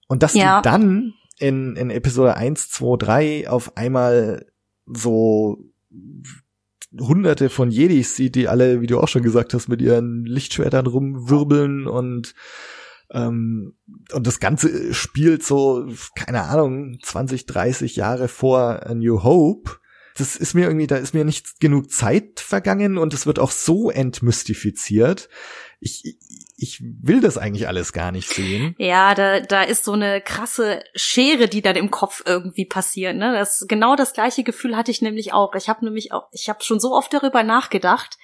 [0.08, 0.62] Und dass ja.
[0.62, 4.46] die dann in, in Episode 1, 2, 3 auf einmal
[4.86, 5.58] so
[7.00, 10.86] hunderte von Jedis sieht, die alle, wie du auch schon gesagt hast, mit ihren Lichtschwertern
[10.86, 12.36] rumwirbeln und
[13.14, 13.76] ähm,
[14.12, 19.78] und das Ganze spielt so, keine Ahnung, 20, 30 Jahre vor A New Hope.
[20.18, 23.52] Das ist mir irgendwie, da ist mir nicht genug Zeit vergangen und es wird auch
[23.52, 25.28] so entmystifiziert.
[25.80, 26.18] Ich,
[26.56, 28.76] ich will das eigentlich alles gar nicht sehen.
[28.78, 33.16] Ja, da, da ist so eine krasse Schere, die dann im Kopf irgendwie passiert.
[33.16, 33.34] Ne?
[33.34, 35.56] Das genau das gleiche Gefühl hatte ich nämlich auch.
[35.56, 38.18] Ich habe nämlich auch, ich habe schon so oft darüber nachgedacht,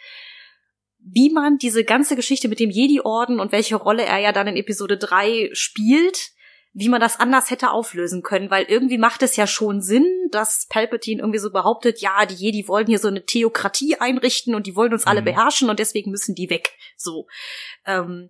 [1.01, 4.55] wie man diese ganze Geschichte mit dem Jedi-Orden und welche Rolle er ja dann in
[4.55, 6.31] Episode 3 spielt,
[6.73, 10.67] wie man das anders hätte auflösen können, weil irgendwie macht es ja schon Sinn, dass
[10.69, 14.75] Palpatine irgendwie so behauptet, ja, die Jedi wollen hier so eine Theokratie einrichten und die
[14.75, 15.25] wollen uns alle mhm.
[15.25, 16.77] beherrschen und deswegen müssen die weg.
[16.95, 17.27] So.
[17.85, 18.29] Ähm,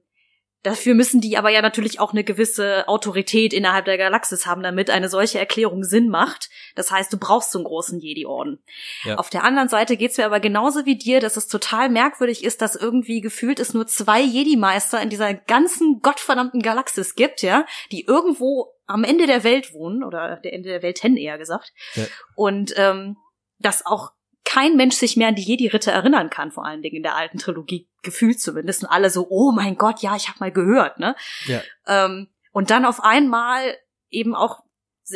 [0.64, 4.90] Dafür müssen die aber ja natürlich auch eine gewisse Autorität innerhalb der Galaxis haben, damit
[4.90, 6.50] eine solche Erklärung Sinn macht.
[6.76, 8.62] Das heißt, du brauchst so einen großen Jedi-Orden.
[9.06, 9.16] Ja.
[9.16, 12.62] Auf der anderen Seite geht's mir aber genauso wie dir, dass es total merkwürdig ist,
[12.62, 18.04] dass irgendwie gefühlt es nur zwei Jedi-Meister in dieser ganzen gottverdammten Galaxis gibt, ja, die
[18.06, 21.72] irgendwo am Ende der Welt wohnen, oder der Ende der Welt hin eher gesagt.
[21.94, 22.04] Ja.
[22.36, 23.16] Und ähm,
[23.60, 24.12] dass auch
[24.50, 27.38] kein Mensch sich mehr an die Jedi-Ritter erinnern kann, vor allen Dingen in der alten
[27.38, 28.84] Trilogie, gefühlt zumindest.
[28.84, 31.16] Und alle so, oh mein Gott, ja, ich habe mal gehört, ne?
[31.46, 31.62] Ja.
[31.86, 33.78] Ähm, und dann auf einmal
[34.10, 34.64] eben auch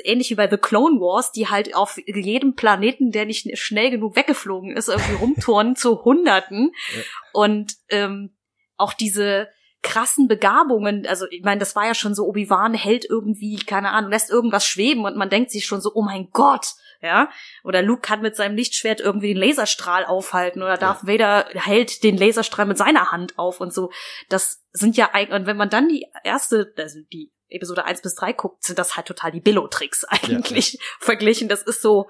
[0.03, 4.15] ähnlich wie bei The Clone Wars, die halt auf jedem Planeten, der nicht schnell genug
[4.15, 6.71] weggeflogen ist, irgendwie rumturnen zu Hunderten.
[6.95, 7.01] Ja.
[7.33, 8.37] Und ähm,
[8.77, 9.47] auch diese
[9.83, 14.09] krassen Begabungen, also ich meine, das war ja schon so, Obi-Wan hält irgendwie, keine Ahnung,
[14.09, 17.29] lässt irgendwas schweben und man denkt sich schon so, oh mein Gott, ja.
[17.63, 21.05] Oder Luke kann mit seinem Lichtschwert irgendwie den Laserstrahl aufhalten oder Darth.
[21.05, 23.91] Vader hält den Laserstrahl mit seiner Hand auf und so.
[24.29, 28.15] Das sind ja eigentlich, und wenn man dann die erste, also die Episode 1 bis
[28.15, 30.85] 3 guckt, sind das halt total die Billo-Tricks eigentlich ja, ja.
[30.99, 31.49] verglichen.
[31.49, 32.07] Das ist so,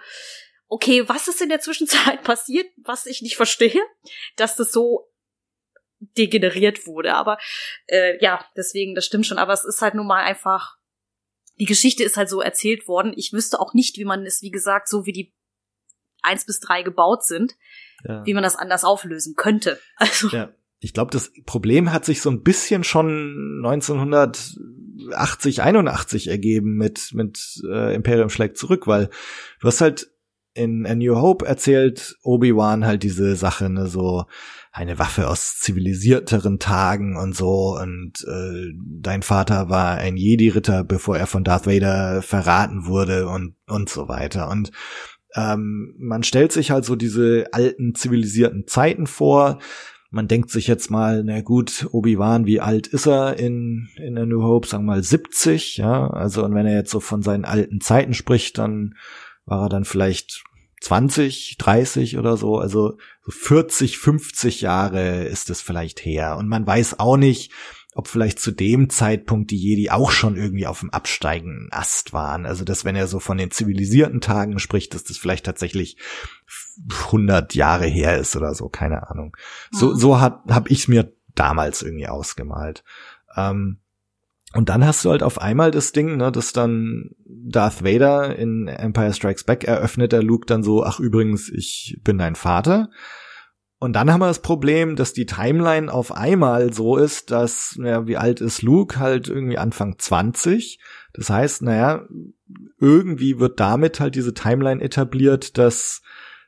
[0.68, 3.82] okay, was ist in der Zwischenzeit passiert, was ich nicht verstehe,
[4.36, 5.10] dass das so
[6.18, 7.14] degeneriert wurde.
[7.16, 7.38] Aber
[7.88, 9.38] äh, ja, deswegen, das stimmt schon.
[9.38, 10.78] Aber es ist halt nun mal einfach
[11.60, 13.14] die Geschichte ist halt so erzählt worden.
[13.16, 15.34] Ich wüsste auch nicht, wie man es, wie gesagt, so wie die
[16.22, 17.56] eins bis drei gebaut sind,
[18.06, 18.26] ja.
[18.26, 19.80] wie man das anders auflösen könnte.
[19.98, 20.30] Also.
[20.30, 20.52] Ja.
[20.80, 27.62] Ich glaube, das Problem hat sich so ein bisschen schon 1980, 81 ergeben mit, mit
[27.70, 29.10] äh, Imperium schlägt zurück, weil
[29.62, 30.12] du hast halt
[30.54, 34.26] in A New Hope erzählt Obi-Wan halt diese Sache, ne, so
[34.74, 41.16] eine Waffe aus zivilisierteren Tagen und so und äh, dein Vater war ein Jedi-Ritter, bevor
[41.16, 44.72] er von Darth Vader verraten wurde und und so weiter und
[45.36, 49.60] ähm, man stellt sich halt so diese alten zivilisierten Zeiten vor.
[50.10, 54.28] Man denkt sich jetzt mal, na gut, Obi-Wan, wie alt ist er in, in A
[54.28, 54.68] New Hope?
[54.68, 56.08] Sagen wir mal 70, ja.
[56.08, 58.94] Also, und wenn er jetzt so von seinen alten Zeiten spricht, dann
[59.46, 60.44] war er dann vielleicht
[60.84, 66.36] 20, 30 oder so, also 40, 50 Jahre ist es vielleicht her.
[66.36, 67.54] Und man weiß auch nicht,
[67.96, 72.46] ob vielleicht zu dem Zeitpunkt die Jedi auch schon irgendwie auf dem absteigenden Ast waren.
[72.46, 75.96] Also, dass wenn er so von den zivilisierten Tagen spricht, dass das vielleicht tatsächlich
[77.06, 79.38] 100 Jahre her ist oder so, keine Ahnung.
[79.72, 82.84] So, so hat, hab ich mir damals irgendwie ausgemalt.
[83.38, 83.80] Ähm,
[84.56, 88.68] und dann hast du halt auf einmal das Ding, ne, dass dann Darth Vader in
[88.68, 92.90] Empire Strikes Back eröffnet der Luke dann so, ach übrigens, ich bin dein Vater.
[93.80, 98.08] Und dann haben wir das Problem, dass die Timeline auf einmal so ist, dass, naja,
[98.08, 98.98] wie alt ist Luke?
[98.98, 100.80] Halt irgendwie Anfang 20.
[101.14, 102.08] Das heißt, naja,
[102.80, 106.02] irgendwie wird damit halt diese Timeline etabliert, dass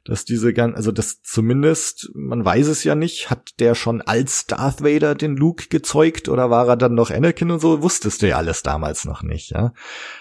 [0.06, 4.46] dass diese ganz, also das zumindest, man weiß es ja nicht, hat der schon als
[4.46, 8.30] Darth Vader den Luke gezeugt oder war er dann noch Anakin und so, wusstest du
[8.30, 9.74] ja alles damals noch nicht, ja.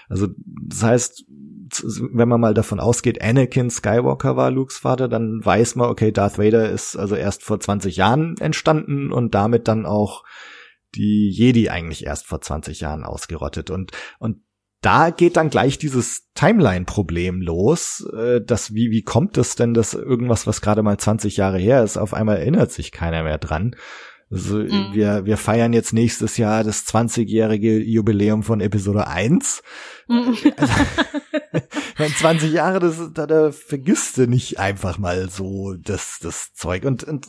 [0.09, 0.27] Also
[0.67, 5.89] das heißt, wenn man mal davon ausgeht, Anakin Skywalker war Lukes Vater, dann weiß man,
[5.89, 10.23] okay, Darth Vader ist also erst vor 20 Jahren entstanden und damit dann auch
[10.95, 14.44] die Jedi eigentlich erst vor 20 Jahren ausgerottet und und
[14.85, 19.95] da geht dann gleich dieses Timeline-Problem los, äh, dass wie, wie kommt es denn, dass
[19.95, 23.75] irgendwas, was gerade mal 20 Jahre her ist, auf einmal erinnert sich keiner mehr dran.
[24.29, 24.89] Also mhm.
[24.93, 29.63] wir, wir feiern jetzt nächstes Jahr das 20-jährige Jubiläum von Episode 1.
[30.07, 30.37] Mhm.
[31.97, 36.83] Also, 20 Jahre, das, da, da vergisst du nicht einfach mal so das, das Zeug.
[36.83, 37.27] Und, und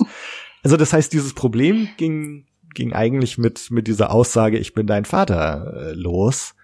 [0.64, 5.04] also das heißt, dieses Problem ging, ging eigentlich mit, mit dieser Aussage, ich bin dein
[5.04, 6.56] Vater, äh, los.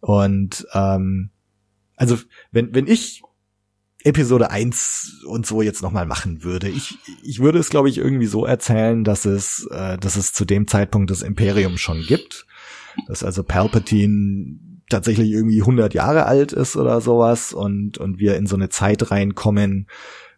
[0.00, 1.30] Und ähm,
[1.96, 2.16] also
[2.50, 3.22] wenn, wenn ich
[4.02, 6.68] Episode 1 und so jetzt nochmal machen würde.
[6.68, 10.44] Ich, ich würde es, glaube ich, irgendwie so erzählen, dass es, äh, dass es zu
[10.44, 12.46] dem Zeitpunkt das Imperium schon gibt.
[13.06, 18.46] Dass also Palpatine tatsächlich irgendwie 100 Jahre alt ist oder sowas und, und wir in
[18.46, 19.86] so eine Zeit reinkommen,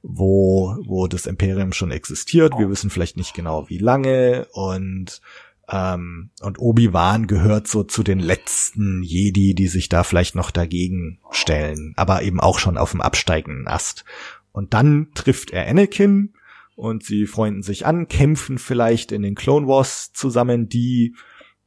[0.03, 2.59] wo, wo das Imperium schon existiert.
[2.59, 5.21] Wir wissen vielleicht nicht genau wie lange und
[5.69, 11.21] ähm, und Obi-Wan gehört so zu den letzten Jedi, die sich da vielleicht noch dagegen
[11.31, 14.05] stellen, aber eben auch schon auf dem absteigenden Ast.
[14.53, 16.35] Und dann trifft er Anakin
[16.75, 21.15] und sie freunden sich an, kämpfen vielleicht in den Clone Wars zusammen, die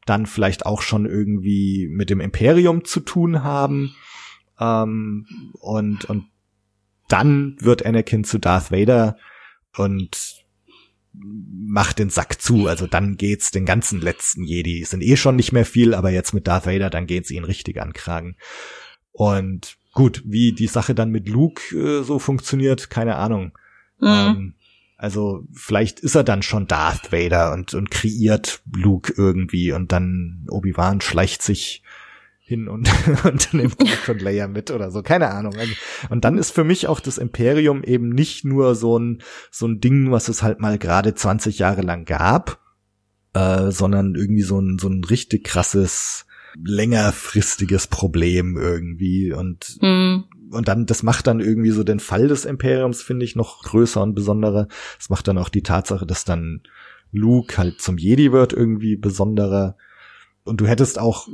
[0.05, 3.95] dann vielleicht auch schon irgendwie mit dem Imperium zu tun haben.
[4.59, 5.25] Ähm,
[5.59, 6.25] und, und
[7.07, 9.17] dann wird Anakin zu Darth Vader
[9.75, 10.44] und
[11.19, 12.67] macht den Sack zu.
[12.67, 14.83] Also dann geht's den ganzen letzten Jedi.
[14.83, 17.81] Sind eh schon nicht mehr viel, aber jetzt mit Darth Vader, dann geht's ihnen richtig
[17.81, 18.37] ankragen.
[19.11, 23.57] Und gut, wie die Sache dann mit Luke äh, so funktioniert, keine Ahnung.
[23.99, 24.07] Mhm.
[24.07, 24.53] Ähm,
[24.97, 30.45] also vielleicht ist er dann schon Darth Vader und, und kreiert Luke irgendwie und dann
[30.49, 31.83] Obi-Wan schleicht sich
[32.47, 32.87] hin und,
[33.25, 35.55] und nimmt Luke und Leia mit oder so, keine Ahnung.
[35.55, 35.73] Also,
[36.09, 39.79] und dann ist für mich auch das Imperium eben nicht nur so ein, so ein
[39.79, 42.59] Ding, was es halt mal gerade 20 Jahre lang gab,
[43.33, 46.27] äh, sondern irgendwie so ein, so ein richtig krasses,
[46.63, 50.25] längerfristiges Problem irgendwie und, mhm.
[50.51, 54.03] und dann, das macht dann irgendwie so den Fall des Imperiums, finde ich, noch größer
[54.03, 54.67] und besonderer.
[54.99, 56.61] Das macht dann auch die Tatsache, dass dann
[57.11, 59.77] Luke halt zum Jedi wird irgendwie besonderer.
[60.43, 61.27] Und du hättest auch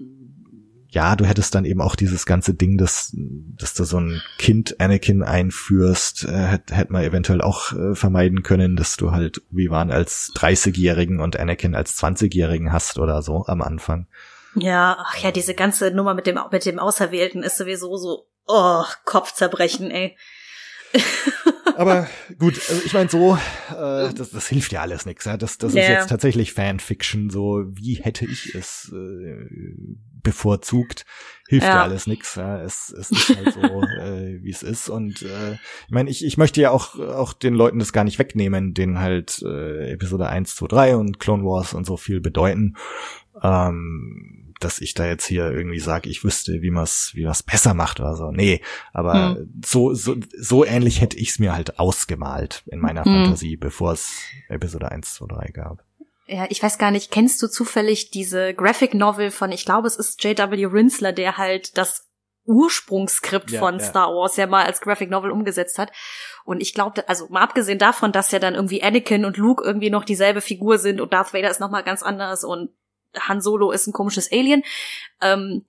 [0.91, 4.81] ja, du hättest dann eben auch dieses ganze Ding, dass, dass du so ein Kind
[4.81, 9.89] Anakin einführst, äh, hätte hätt man eventuell auch äh, vermeiden können, dass du halt Obi-Wan
[9.89, 14.07] als 30-Jährigen und Anakin als 20-Jährigen hast oder so am Anfang.
[14.55, 18.83] Ja, ach ja, diese ganze Nummer mit dem, mit dem Auserwählten ist sowieso so, oh,
[19.05, 20.17] Kopfzerbrechen, ey.
[21.77, 23.37] Aber gut, also ich meine so,
[23.69, 25.23] äh, das, das hilft ja alles nichts.
[25.23, 25.37] Ja?
[25.37, 25.83] Das, das yeah.
[25.83, 27.29] ist jetzt tatsächlich Fanfiction.
[27.29, 29.47] So, wie hätte ich es äh,
[30.23, 31.05] bevorzugt?
[31.47, 32.35] Hilft ja, ja alles nichts.
[32.35, 32.61] Ja?
[32.61, 33.61] Es, es ist halt so,
[34.01, 34.89] äh, wie es ist.
[34.89, 38.19] Und äh, ich meine, ich, ich möchte ja auch auch den Leuten das gar nicht
[38.19, 42.77] wegnehmen, denen halt äh, Episode 1, 2, 3 und Clone Wars und so viel bedeuten.
[43.41, 47.43] Ähm, dass ich da jetzt hier irgendwie sage, ich wüsste, wie man es wie man's
[47.43, 48.31] besser macht oder so.
[48.31, 48.61] Nee,
[48.93, 49.61] aber hm.
[49.65, 53.11] so, so, so ähnlich hätte ich es mir halt ausgemalt in meiner hm.
[53.11, 55.83] Fantasie, bevor es Episode 1, 2, 3 gab.
[56.31, 59.97] Ja, ich weiß gar nicht, kennst du zufällig diese Graphic Novel von, ich glaube, es
[59.97, 60.65] ist J.W.
[60.65, 62.09] Rinsler, der halt das
[62.45, 63.85] Ursprungsskript ja, von ja.
[63.85, 65.91] Star Wars ja mal als Graphic Novel umgesetzt hat.
[66.45, 69.89] Und ich glaube, also mal abgesehen davon, dass ja dann irgendwie Anakin und Luke irgendwie
[69.89, 72.69] noch dieselbe Figur sind und Darth Vader ist nochmal ganz anders und
[73.19, 74.63] Han Solo ist ein komisches Alien.
[75.21, 75.65] Ähm,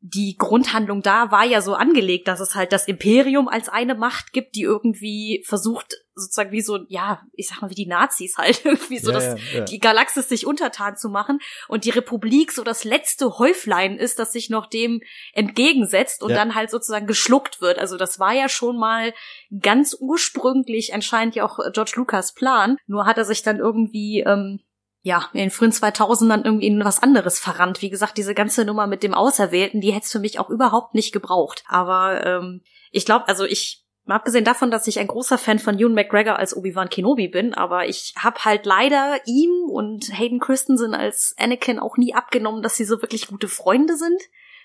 [0.00, 4.32] die Grundhandlung da war ja so angelegt, dass es halt das Imperium als eine Macht
[4.32, 8.60] gibt, die irgendwie versucht, sozusagen wie so, ja, ich sag mal, wie die Nazis halt,
[8.64, 9.64] irgendwie so, ja, dass ja, ja.
[9.64, 14.32] die Galaxis sich untertan zu machen und die Republik so das letzte Häuflein ist, das
[14.32, 15.02] sich noch dem
[15.32, 17.78] entgegensetzt und dann halt sozusagen geschluckt wird.
[17.78, 19.12] Also das war ja schon mal
[19.60, 24.60] ganz ursprünglich anscheinend ja auch George Lucas Plan, nur hat er sich dann irgendwie ähm,
[25.02, 27.80] ja, in den frühen 2000ern irgendwie in was anderes verrannt.
[27.80, 30.94] Wie gesagt, diese ganze Nummer mit dem Auserwählten, die hätte es für mich auch überhaupt
[30.94, 31.64] nicht gebraucht.
[31.66, 35.78] Aber ähm, ich glaube, also ich, mal abgesehen davon, dass ich ein großer Fan von
[35.78, 40.94] Ewan McGregor als Obi-Wan Kenobi bin, aber ich habe halt leider ihm und Hayden Christensen
[40.94, 44.20] als Anakin auch nie abgenommen, dass sie so wirklich gute Freunde sind.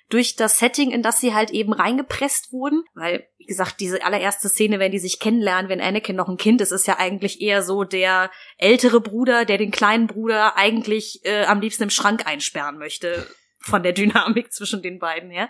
[0.09, 2.83] durch das Setting, in das sie halt eben reingepresst wurden.
[2.93, 6.61] Weil, wie gesagt, diese allererste Szene, wenn die sich kennenlernen, wenn Anakin noch ein Kind
[6.61, 11.45] ist, ist ja eigentlich eher so der ältere Bruder, der den kleinen Bruder eigentlich äh,
[11.45, 13.27] am liebsten im Schrank einsperren möchte.
[13.59, 15.49] Von der Dynamik zwischen den beiden her.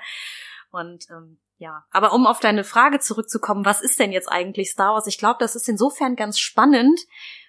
[0.71, 4.93] Und ähm, ja, aber um auf deine Frage zurückzukommen, was ist denn jetzt eigentlich Star
[4.93, 5.07] Wars?
[5.07, 6.99] Ich glaube, das ist insofern ganz spannend,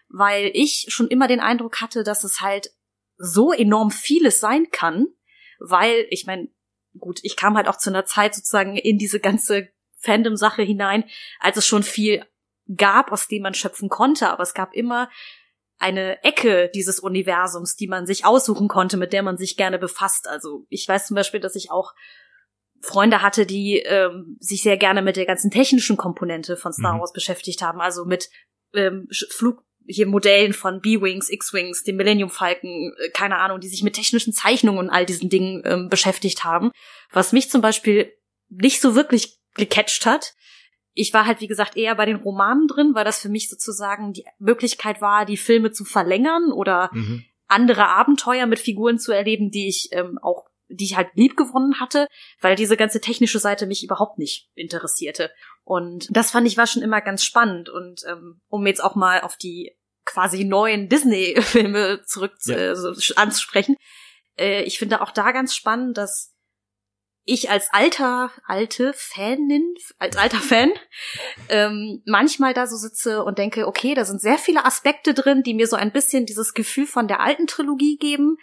[0.08, 2.70] weil ich schon immer den Eindruck hatte, dass es halt
[3.16, 5.06] so enorm vieles sein kann,
[5.58, 6.48] weil ich meine,
[6.98, 11.04] gut, ich kam halt auch zu einer Zeit sozusagen in diese ganze Fandom-Sache hinein,
[11.40, 12.24] als es schon viel
[12.76, 15.10] gab, aus dem man schöpfen konnte, aber es gab immer
[15.78, 20.26] eine Ecke dieses Universums, die man sich aussuchen konnte, mit der man sich gerne befasst.
[20.26, 21.92] Also ich weiß zum Beispiel, dass ich auch
[22.82, 27.00] Freunde hatte, die ähm, sich sehr gerne mit der ganzen technischen Komponente von Star mhm.
[27.00, 28.28] Wars beschäftigt haben, also mit
[28.74, 33.82] ähm, Flug hier Modellen von B-Wings, X-Wings, dem Millennium Falcon, äh, keine Ahnung, die sich
[33.82, 36.70] mit technischen Zeichnungen und all diesen Dingen ähm, beschäftigt haben.
[37.12, 38.12] Was mich zum Beispiel
[38.48, 40.34] nicht so wirklich gecatcht hat.
[40.92, 44.12] Ich war halt, wie gesagt, eher bei den Romanen drin, weil das für mich sozusagen
[44.12, 47.24] die Möglichkeit war, die Filme zu verlängern oder mhm.
[47.48, 51.80] andere Abenteuer mit Figuren zu erleben, die ich ähm, auch die ich halt lieb gewonnen
[51.80, 52.06] hatte,
[52.40, 55.30] weil diese ganze technische Seite mich überhaupt nicht interessierte.
[55.64, 57.68] Und das fand ich war schon immer ganz spannend.
[57.68, 62.56] Und ähm, um jetzt auch mal auf die quasi neuen Disney-Filme zurück ja.
[62.56, 62.76] äh,
[63.16, 63.76] anzusprechen,
[64.38, 66.36] äh, ich finde auch da ganz spannend, dass
[67.28, 70.70] ich als alter, alte Fanin, als alter Fan,
[71.48, 75.54] ähm, manchmal da so sitze und denke, okay, da sind sehr viele Aspekte drin, die
[75.54, 78.38] mir so ein bisschen dieses Gefühl von der alten Trilogie geben.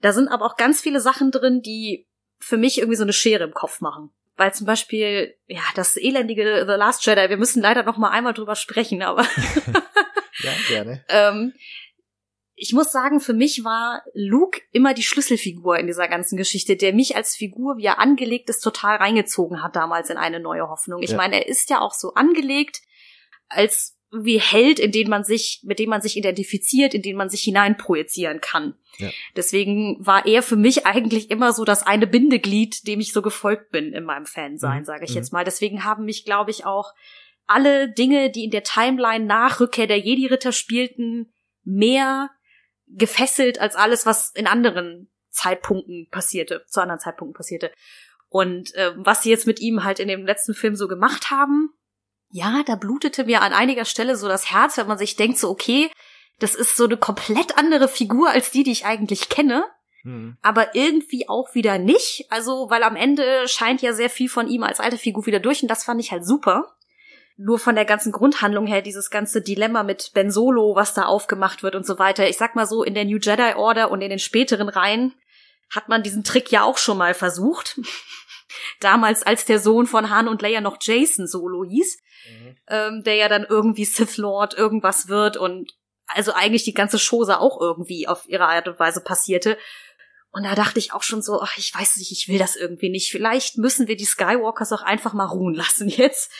[0.00, 3.44] Da sind aber auch ganz viele Sachen drin, die für mich irgendwie so eine Schere
[3.44, 4.10] im Kopf machen.
[4.36, 8.34] Weil zum Beispiel, ja, das elendige The Last Jedi, wir müssen leider noch mal einmal
[8.34, 9.22] drüber sprechen, aber
[10.42, 11.04] ja, gerne.
[11.08, 11.54] ähm,
[12.54, 16.92] ich muss sagen, für mich war Luke immer die Schlüsselfigur in dieser ganzen Geschichte, der
[16.92, 21.02] mich als Figur, wie er angelegt ist, total reingezogen hat damals in eine neue Hoffnung.
[21.02, 21.16] Ich ja.
[21.16, 22.80] meine, er ist ja auch so angelegt
[23.48, 27.28] als wie Held, in den man sich, mit dem man sich identifiziert, in den man
[27.28, 28.74] sich hineinprojizieren kann.
[28.98, 29.10] Ja.
[29.34, 33.70] Deswegen war er für mich eigentlich immer so das eine Bindeglied, dem ich so gefolgt
[33.70, 34.84] bin in meinem Fansein, mhm.
[34.84, 35.16] sage ich mhm.
[35.16, 35.44] jetzt mal.
[35.44, 36.94] Deswegen haben mich, glaube ich, auch
[37.46, 41.32] alle Dinge, die in der Timeline nach Rückkehr der Jedi-Ritter spielten,
[41.64, 42.30] mehr
[42.86, 47.72] gefesselt als alles, was in anderen Zeitpunkten passierte, zu anderen Zeitpunkten passierte.
[48.28, 51.70] Und äh, was sie jetzt mit ihm halt in dem letzten Film so gemacht haben,
[52.36, 55.48] ja, da blutete mir an einiger Stelle so das Herz, wenn man sich denkt, so,
[55.48, 55.90] okay,
[56.38, 59.64] das ist so eine komplett andere Figur als die, die ich eigentlich kenne.
[60.04, 60.36] Mhm.
[60.42, 62.26] Aber irgendwie auch wieder nicht.
[62.28, 65.62] Also, weil am Ende scheint ja sehr viel von ihm als alte Figur wieder durch
[65.62, 66.76] und das fand ich halt super.
[67.38, 71.62] Nur von der ganzen Grundhandlung her, dieses ganze Dilemma mit Ben Solo, was da aufgemacht
[71.62, 72.28] wird und so weiter.
[72.28, 75.14] Ich sag mal so, in der New Jedi Order und in den späteren Reihen
[75.70, 77.80] hat man diesen Trick ja auch schon mal versucht.
[78.80, 81.98] Damals, als der Sohn von Han und Leia noch Jason Solo hieß,
[82.28, 82.56] mhm.
[82.68, 85.72] ähm, der ja dann irgendwie Sith Lord irgendwas wird und
[86.06, 89.58] also eigentlich die ganze Chose auch irgendwie auf ihre Art und Weise passierte.
[90.30, 92.90] Und da dachte ich auch schon so, ach, ich weiß nicht, ich will das irgendwie
[92.90, 93.10] nicht.
[93.10, 96.30] Vielleicht müssen wir die Skywalkers auch einfach mal ruhen lassen jetzt.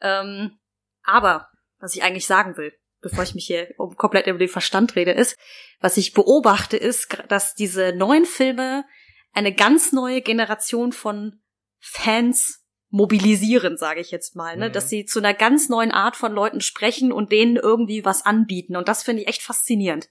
[0.00, 0.58] Ähm,
[1.02, 4.94] aber, was ich eigentlich sagen will, bevor ich mich hier um komplett über den Verstand
[4.96, 5.36] rede, ist,
[5.80, 8.84] was ich beobachte, ist, dass diese neuen Filme
[9.32, 11.40] eine ganz neue Generation von
[11.80, 12.61] Fans
[12.92, 14.68] mobilisieren, sage ich jetzt mal, ne?
[14.68, 14.72] Mhm.
[14.72, 18.76] dass sie zu einer ganz neuen Art von Leuten sprechen und denen irgendwie was anbieten.
[18.76, 20.08] Und das finde ich echt faszinierend.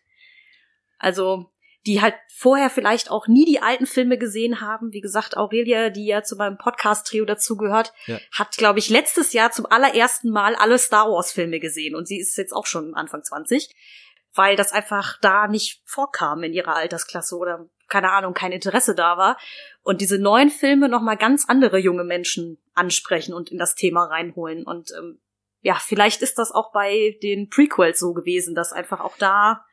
[0.98, 1.46] Also,
[1.86, 4.94] die halt vorher vielleicht auch nie die alten Filme gesehen haben.
[4.94, 8.20] Wie gesagt, Aurelia, die ja zu meinem Podcast-Trio dazugehört, ja.
[8.32, 11.96] hat, glaube ich, letztes Jahr zum allerersten Mal alle Star Wars-Filme gesehen.
[11.96, 13.70] Und sie ist jetzt auch schon Anfang 20
[14.34, 19.18] weil das einfach da nicht vorkam in ihrer Altersklasse oder keine Ahnung, kein Interesse da
[19.18, 19.38] war.
[19.84, 24.64] Und diese neuen Filme nochmal ganz andere junge Menschen ansprechen und in das Thema reinholen.
[24.64, 25.20] Und ähm,
[25.62, 29.66] ja, vielleicht ist das auch bei den Prequels so gewesen, dass einfach auch da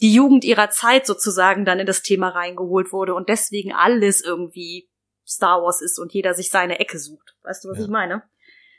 [0.00, 4.88] die Jugend ihrer Zeit sozusagen dann in das Thema reingeholt wurde und deswegen alles irgendwie
[5.26, 7.36] Star Wars ist und jeder sich seine Ecke sucht.
[7.42, 7.84] Weißt du, was ja.
[7.84, 8.22] ich meine?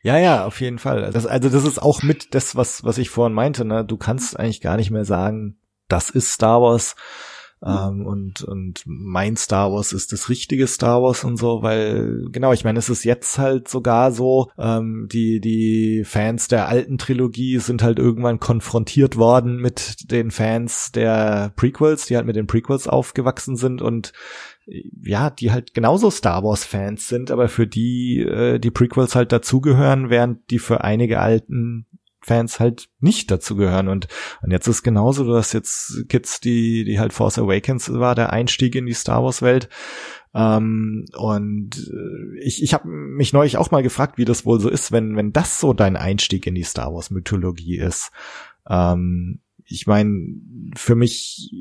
[0.02, 1.12] Ja, ja, auf jeden Fall.
[1.12, 3.64] Das, also das ist auch mit das, was, was ich vorhin meinte.
[3.64, 3.86] Ne?
[3.86, 6.96] Du kannst eigentlich gar nicht mehr sagen, das ist Star Wars
[7.66, 12.52] ähm, und, und mein Star Wars ist das richtige Star Wars und so, weil, genau,
[12.52, 17.60] ich meine, es ist jetzt halt sogar so, ähm, die, die Fans der alten Trilogie
[17.60, 22.88] sind halt irgendwann konfrontiert worden mit den Fans der Prequels, die halt mit den Prequels
[22.88, 24.12] aufgewachsen sind und
[24.66, 29.32] ja, die halt genauso Star Wars Fans sind, aber für die äh, die Prequels halt
[29.32, 31.86] dazugehören, während die für einige alten
[32.24, 33.88] Fans halt nicht dazu gehören.
[33.88, 34.08] Und,
[34.42, 38.32] und jetzt ist genauso, du hast jetzt Kids, die, die halt Force Awakens war, der
[38.32, 39.70] Einstieg in die Star Wars Welt.
[40.34, 44.70] Ähm, und äh, ich, ich habe mich neulich auch mal gefragt, wie das wohl so
[44.70, 48.12] ist, wenn, wenn das so dein Einstieg in die Star Wars Mythologie ist.
[48.68, 50.36] Ähm, ich meine,
[50.76, 51.52] für mich,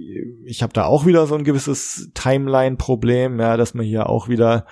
[0.44, 4.66] ich habe da auch wieder so ein gewisses Timeline-Problem, ja, dass man hier auch wieder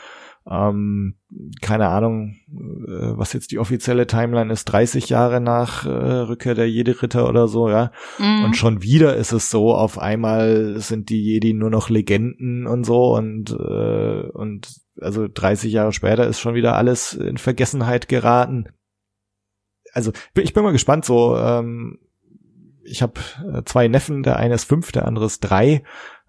[0.51, 1.15] ähm,
[1.61, 6.69] keine Ahnung, äh, was jetzt die offizielle Timeline ist, 30 Jahre nach äh, Rückkehr der
[6.69, 7.93] Jedi-Ritter oder so, ja.
[8.19, 8.45] Mhm.
[8.45, 12.85] Und schon wieder ist es so, auf einmal sind die Jedi nur noch Legenden und
[12.85, 18.65] so und, äh, und also 30 Jahre später ist schon wieder alles in Vergessenheit geraten.
[19.93, 21.99] Also ich bin mal gespannt, so ähm,
[22.83, 23.21] ich habe
[23.53, 25.85] äh, zwei Neffen, der eine ist fünf, der andere ist drei.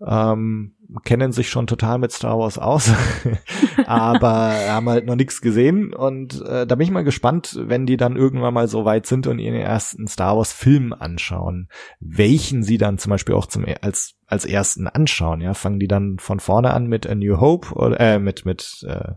[0.06, 2.92] Ähm, kennen sich schon total mit Star Wars aus,
[3.86, 7.98] aber haben halt noch nichts gesehen und äh, da bin ich mal gespannt, wenn die
[7.98, 11.70] dann irgendwann mal so weit sind und ihren ersten Star Wars Film anschauen,
[12.00, 16.20] welchen sie dann zum Beispiel auch zum als als ersten anschauen, ja, fangen die dann
[16.20, 19.14] von vorne an mit A New Hope oder äh, mit mit äh,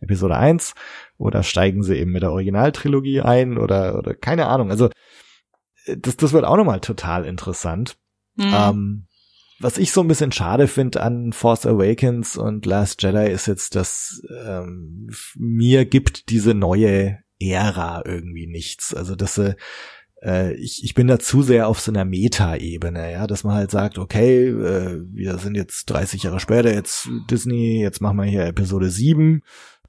[0.00, 0.74] Episode 1
[1.18, 4.90] oder steigen sie eben mit der Originaltrilogie ein oder oder keine Ahnung, also
[5.86, 7.96] das das wird auch nochmal total interessant.
[8.36, 8.52] Mhm.
[8.54, 9.05] Ähm,
[9.58, 13.74] was ich so ein bisschen schade finde an Force Awakens und Last Jedi ist jetzt,
[13.74, 18.94] dass ähm, mir gibt diese neue Ära irgendwie nichts.
[18.94, 23.44] Also dass äh, ich, ich bin da zu sehr auf so einer Meta-Ebene, ja, dass
[23.44, 28.18] man halt sagt, okay, äh, wir sind jetzt 30 Jahre später, jetzt Disney, jetzt machen
[28.18, 29.42] wir hier Episode 7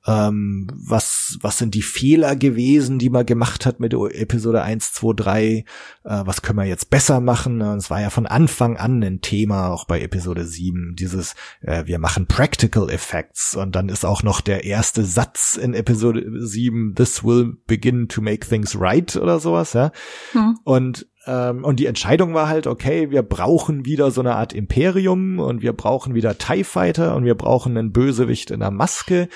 [0.07, 5.13] ähm, was, was sind die Fehler gewesen, die man gemacht hat mit Episode 1, 2,
[5.15, 5.63] 3, äh,
[6.03, 7.61] was können wir jetzt besser machen.
[7.61, 11.85] Und es war ja von Anfang an ein Thema, auch bei Episode 7, dieses, äh,
[11.85, 16.95] wir machen Practical Effects und dann ist auch noch der erste Satz in Episode 7,
[16.95, 19.91] this will begin to make things right oder sowas, ja.
[20.31, 20.57] Hm.
[20.63, 25.39] Und ähm, und die Entscheidung war halt, okay, wir brauchen wieder so eine Art Imperium
[25.39, 29.27] und wir brauchen wieder TIE Fighter und wir brauchen einen Bösewicht in der Maske.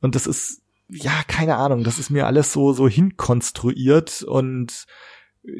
[0.00, 4.86] Und das ist, ja, keine Ahnung, das ist mir alles so, so hinkonstruiert und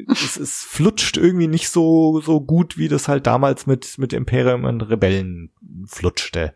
[0.07, 4.63] es, es flutscht irgendwie nicht so, so gut, wie das halt damals mit, mit Imperium
[4.65, 5.51] und Rebellen
[5.87, 6.53] flutschte.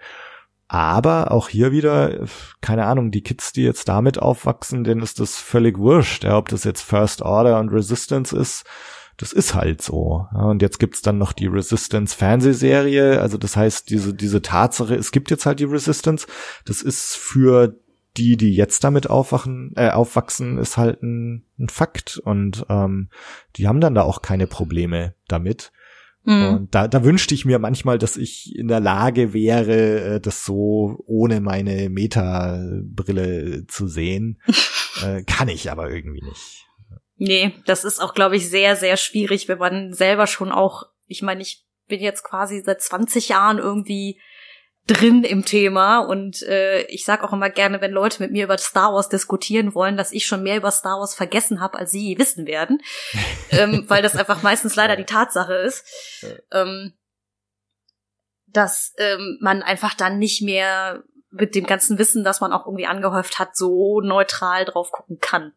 [0.67, 2.25] Aber auch hier wieder,
[2.61, 6.49] keine Ahnung, die Kids, die jetzt damit aufwachsen, denen ist das völlig wurscht, ja, ob
[6.49, 8.65] das jetzt First Order und Resistance ist.
[9.17, 10.25] Das ist halt so.
[10.33, 13.21] Ja, und jetzt gibt's dann noch die Resistance Fernsehserie.
[13.21, 16.27] Also das heißt, diese, diese Tatsache, es gibt jetzt halt die Resistance.
[16.65, 17.75] Das ist für
[18.17, 23.09] die, die jetzt damit aufwachen, äh, aufwachsen, ist halt ein, ein Fakt und ähm,
[23.55, 25.71] die haben dann da auch keine Probleme damit.
[26.25, 26.47] Mhm.
[26.47, 30.45] Und da, da wünschte ich mir manchmal, dass ich in der Lage wäre, äh, das
[30.45, 34.39] so ohne meine Meta-Brille zu sehen.
[35.03, 36.67] äh, kann ich aber irgendwie nicht.
[37.15, 41.21] Nee, das ist auch, glaube ich, sehr, sehr schwierig, wenn man selber schon auch, ich
[41.21, 44.19] meine, ich bin jetzt quasi seit 20 Jahren irgendwie
[44.87, 48.57] drin im Thema und äh, ich sag auch immer gerne, wenn Leute mit mir über
[48.57, 52.17] Star Wars diskutieren wollen, dass ich schon mehr über Star Wars vergessen habe, als sie
[52.17, 52.81] wissen werden,
[53.51, 55.85] ähm, weil das einfach meistens leider die Tatsache ist,
[56.51, 56.93] ähm,
[58.47, 62.85] dass ähm, man einfach dann nicht mehr mit dem ganzen Wissen, das man auch irgendwie
[62.85, 65.53] angehäuft hat, so neutral drauf gucken kann.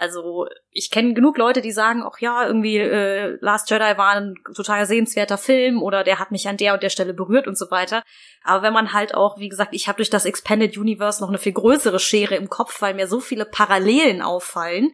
[0.00, 4.36] Also ich kenne genug Leute, die sagen, ach ja, irgendwie äh, Last Jedi war ein
[4.54, 7.72] total sehenswerter Film oder der hat mich an der und der Stelle berührt und so
[7.72, 8.04] weiter.
[8.44, 11.38] Aber wenn man halt auch, wie gesagt, ich habe durch das Expanded Universe noch eine
[11.38, 14.92] viel größere Schere im Kopf, weil mir so viele Parallelen auffallen,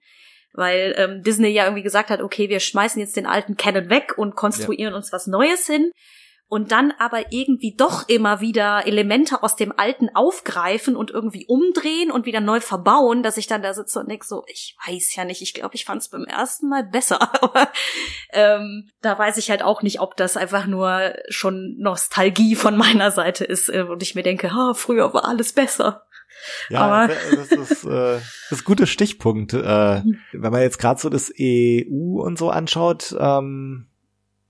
[0.55, 4.14] weil ähm, Disney ja irgendwie gesagt hat, okay, wir schmeißen jetzt den alten Canon weg
[4.16, 4.96] und konstruieren ja.
[4.96, 5.92] uns was Neues hin
[6.49, 12.11] und dann aber irgendwie doch immer wieder Elemente aus dem Alten aufgreifen und irgendwie umdrehen
[12.11, 15.24] und wieder neu verbauen, dass ich dann da sitze und denke so, ich weiß ja
[15.24, 17.68] nicht, ich glaube, ich fand es beim ersten Mal besser, aber
[18.32, 23.11] ähm, da weiß ich halt auch nicht, ob das einfach nur schon Nostalgie von meiner
[23.11, 26.07] Seite ist äh, und ich mir denke, ha, früher war alles besser.
[26.68, 28.18] Ja, aber das ist, äh,
[28.49, 29.55] das ist ein guter Stichpunkt.
[29.55, 30.18] Äh, mhm.
[30.32, 33.88] wenn man jetzt gerade so das EU und so anschaut, ähm,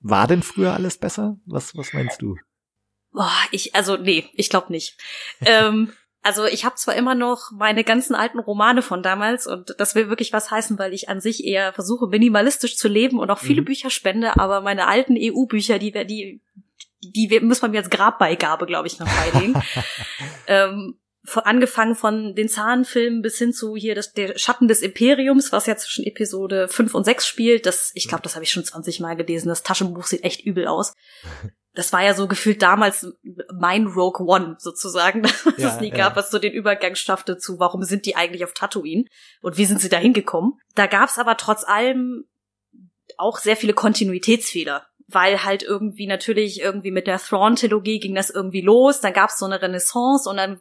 [0.05, 1.38] war denn früher alles besser?
[1.46, 2.36] Was, was meinst du?
[3.11, 4.98] Boah, ich, also nee, ich glaube nicht.
[5.40, 5.92] ähm,
[6.22, 10.11] also ich habe zwar immer noch meine ganzen alten Romane von damals und das will
[10.11, 13.62] wirklich was heißen, weil ich an sich eher versuche, minimalistisch zu leben und auch viele
[13.62, 13.66] mhm.
[13.66, 16.42] Bücher spende, aber meine alten EU-Bücher, die, die,
[17.02, 19.55] die, die muss man mir als Grabbeigabe, glaube ich, noch beilegen.
[20.46, 20.98] ähm,
[21.44, 25.76] angefangen von den Zahnfilmen bis hin zu hier das, der Schatten des Imperiums, was ja
[25.76, 27.66] zwischen Episode 5 und 6 spielt.
[27.66, 29.48] Das, ich glaube, das habe ich schon 20 Mal gelesen.
[29.48, 30.94] Das Taschenbuch sieht echt übel aus.
[31.74, 33.06] das war ja so gefühlt damals
[33.58, 35.96] mein Rogue One sozusagen, dass Ja, es nie ja.
[35.96, 39.06] gab, was so den Übergang schaffte zu, warum sind die eigentlich auf Tatooine
[39.40, 40.60] und wie sind sie da hingekommen.
[40.74, 42.26] Da gab es aber trotz allem
[43.16, 48.60] auch sehr viele Kontinuitätsfehler, weil halt irgendwie natürlich irgendwie mit der Thrawn-Trilogie ging das irgendwie
[48.62, 50.60] los, dann gab es so eine Renaissance und dann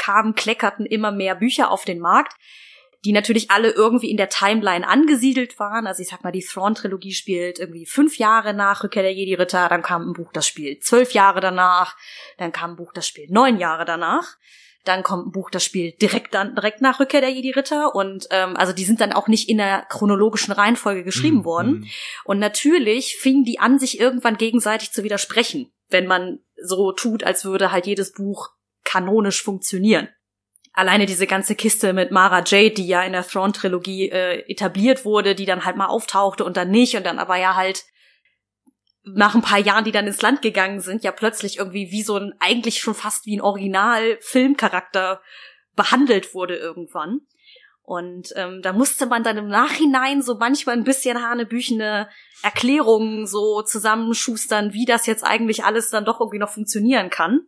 [0.00, 2.32] kamen, kleckerten immer mehr Bücher auf den Markt,
[3.04, 5.86] die natürlich alle irgendwie in der Timeline angesiedelt waren.
[5.86, 9.82] Also ich sag mal, die Thrawn-Trilogie spielt irgendwie fünf Jahre nach Rückkehr der Jedi-Ritter, dann
[9.82, 11.96] kam ein Buch, das spielt zwölf Jahre danach,
[12.36, 14.36] dann kam ein Buch, das spielt neun Jahre danach.
[14.86, 18.56] Dann kommt ein Buch, das spielt direkt dann direkt nach Rückkehr der Jedi-Ritter und ähm,
[18.56, 21.70] also die sind dann auch nicht in der chronologischen Reihenfolge geschrieben Mhm, worden.
[21.72, 21.86] mhm.
[22.24, 27.44] Und natürlich fingen die an, sich irgendwann gegenseitig zu widersprechen, wenn man so tut, als
[27.44, 28.48] würde halt jedes Buch
[28.90, 30.08] kanonisch funktionieren.
[30.72, 35.34] Alleine diese ganze Kiste mit Mara Jade, die ja in der Thrawn-Trilogie äh, etabliert wurde,
[35.34, 37.84] die dann halt mal auftauchte und dann nicht und dann aber ja halt
[39.02, 42.16] nach ein paar Jahren, die dann ins Land gegangen sind, ja plötzlich irgendwie wie so
[42.16, 45.20] ein, eigentlich schon fast wie ein Original-Filmcharakter
[45.74, 47.20] behandelt wurde irgendwann.
[47.82, 52.08] Und ähm, da musste man dann im Nachhinein so manchmal ein bisschen hanebüchene
[52.42, 57.40] Erklärungen so zusammenschustern, wie das jetzt eigentlich alles dann doch irgendwie noch funktionieren kann.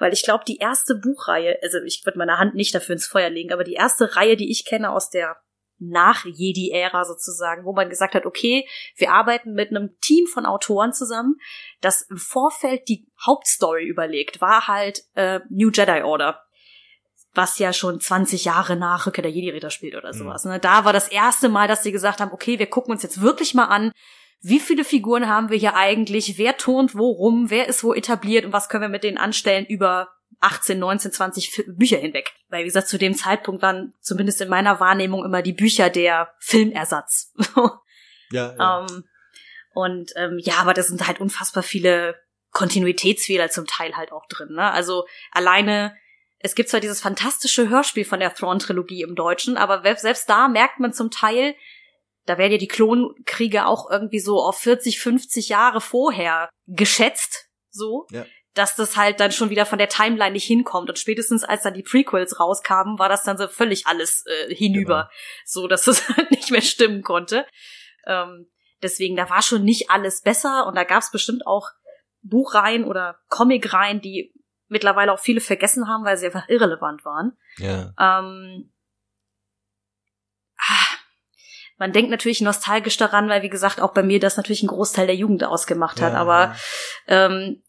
[0.00, 3.30] Weil ich glaube, die erste Buchreihe, also ich würde meine Hand nicht dafür ins Feuer
[3.30, 5.36] legen, aber die erste Reihe, die ich kenne aus der
[5.78, 11.36] Nach-Jedi-Ära sozusagen, wo man gesagt hat, okay, wir arbeiten mit einem Team von Autoren zusammen,
[11.80, 16.42] das im Vorfeld die Hauptstory überlegt, war halt äh, New Jedi Order
[17.32, 20.44] was ja schon 20 Jahre nach Rückkehr der Jedi-Ritter spielt oder sowas.
[20.44, 20.58] Ne?
[20.58, 23.54] Da war das erste Mal, dass sie gesagt haben, okay, wir gucken uns jetzt wirklich
[23.54, 23.92] mal an,
[24.42, 28.44] wie viele Figuren haben wir hier eigentlich, wer turnt wo rum, wer ist wo etabliert
[28.44, 30.08] und was können wir mit denen anstellen über
[30.40, 32.32] 18, 19, 20 Fi- Bücher hinweg.
[32.48, 36.32] Weil, wie gesagt, zu dem Zeitpunkt waren zumindest in meiner Wahrnehmung immer die Bücher der
[36.38, 37.34] Filmersatz.
[38.32, 38.86] Ja, ja.
[38.88, 39.04] Ähm,
[39.74, 42.14] und ähm, ja, aber da sind halt unfassbar viele
[42.52, 44.50] Kontinuitätsfehler zum Teil halt auch drin.
[44.52, 44.70] Ne?
[44.70, 45.96] Also alleine,
[46.38, 50.78] es gibt zwar dieses fantastische Hörspiel von der Thrawn-Trilogie im Deutschen, aber selbst da merkt
[50.78, 51.56] man zum Teil,
[52.26, 58.06] da werden ja die Klonkriege auch irgendwie so auf 40, 50 Jahre vorher geschätzt, so.
[58.10, 58.24] Ja.
[58.54, 60.88] Dass das halt dann schon wieder von der Timeline nicht hinkommt.
[60.88, 65.08] Und spätestens als dann die Prequels rauskamen, war das dann so völlig alles äh, hinüber.
[65.44, 67.46] So, dass das halt nicht mehr stimmen konnte.
[68.06, 68.50] Ähm,
[68.82, 71.68] deswegen, da war schon nicht alles besser und da gab es bestimmt auch
[72.22, 74.34] Buchreihen oder Comicreihen, die
[74.68, 77.36] mittlerweile auch viele vergessen haben, weil sie einfach irrelevant waren.
[77.58, 77.92] ja.
[77.98, 78.72] Ähm,
[80.58, 80.96] ah,
[81.80, 85.06] man denkt natürlich nostalgisch daran, weil wie gesagt auch bei mir das natürlich einen Großteil
[85.06, 86.12] der Jugend ausgemacht hat.
[86.12, 86.54] Ja, Aber
[87.08, 87.62] ähm,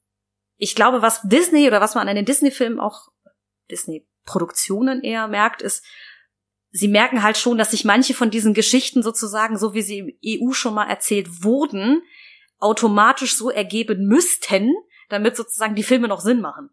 [0.58, 3.08] ich glaube, was Disney oder was man an den Disney-Filmen auch
[3.72, 5.86] Disney-Produktionen eher merkt, ist,
[6.72, 10.12] sie merken halt schon, dass sich manche von diesen Geschichten sozusagen, so wie sie im
[10.26, 12.02] EU schon mal erzählt wurden,
[12.60, 14.74] automatisch so ergeben müssten,
[15.08, 16.70] damit sozusagen die Filme noch Sinn machen.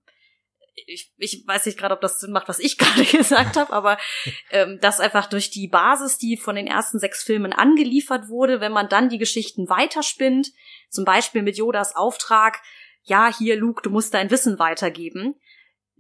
[0.87, 3.99] Ich, ich weiß nicht gerade, ob das Sinn macht, was ich gerade gesagt habe, aber
[4.51, 8.73] ähm, dass einfach durch die Basis, die von den ersten sechs Filmen angeliefert wurde, wenn
[8.73, 10.53] man dann die Geschichten weiterspinnt,
[10.91, 12.61] zum Beispiel mit Yodas Auftrag,
[13.03, 15.35] ja, hier, Luke, du musst dein Wissen weitergeben,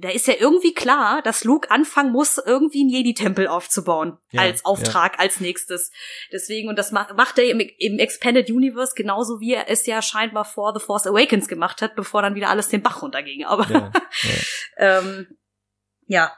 [0.00, 4.16] da ist ja irgendwie klar, dass Luke anfangen muss, irgendwie einen Jedi-Tempel aufzubauen.
[4.30, 5.90] Ja, als Auftrag, als nächstes.
[6.32, 10.00] Deswegen, und das ma- macht er im, im Expanded Universe genauso, wie er es ja
[10.00, 13.44] scheinbar vor The Force Awakens gemacht hat, bevor dann wieder alles den Bach runterging.
[13.44, 13.92] Aber ja, ja.
[15.00, 15.26] ähm,
[16.06, 16.32] ja,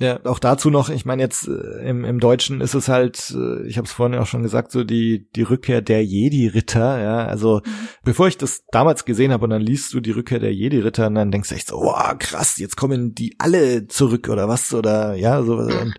[0.00, 3.66] Ja, auch dazu noch, ich meine jetzt äh, im, im Deutschen ist es halt, äh,
[3.66, 7.62] ich habe es vorhin auch schon gesagt, so die die Rückkehr der Jedi-Ritter, ja, also
[8.04, 11.16] bevor ich das damals gesehen habe und dann liest du die Rückkehr der Jedi-Ritter und
[11.16, 15.14] dann denkst du echt so, wow, krass, jetzt kommen die alle zurück oder was oder
[15.14, 15.94] ja, so und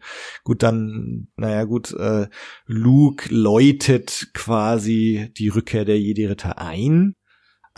[0.46, 2.28] gut, dann, naja gut, äh,
[2.68, 7.16] Luke läutet quasi die Rückkehr der Jedi-Ritter ein.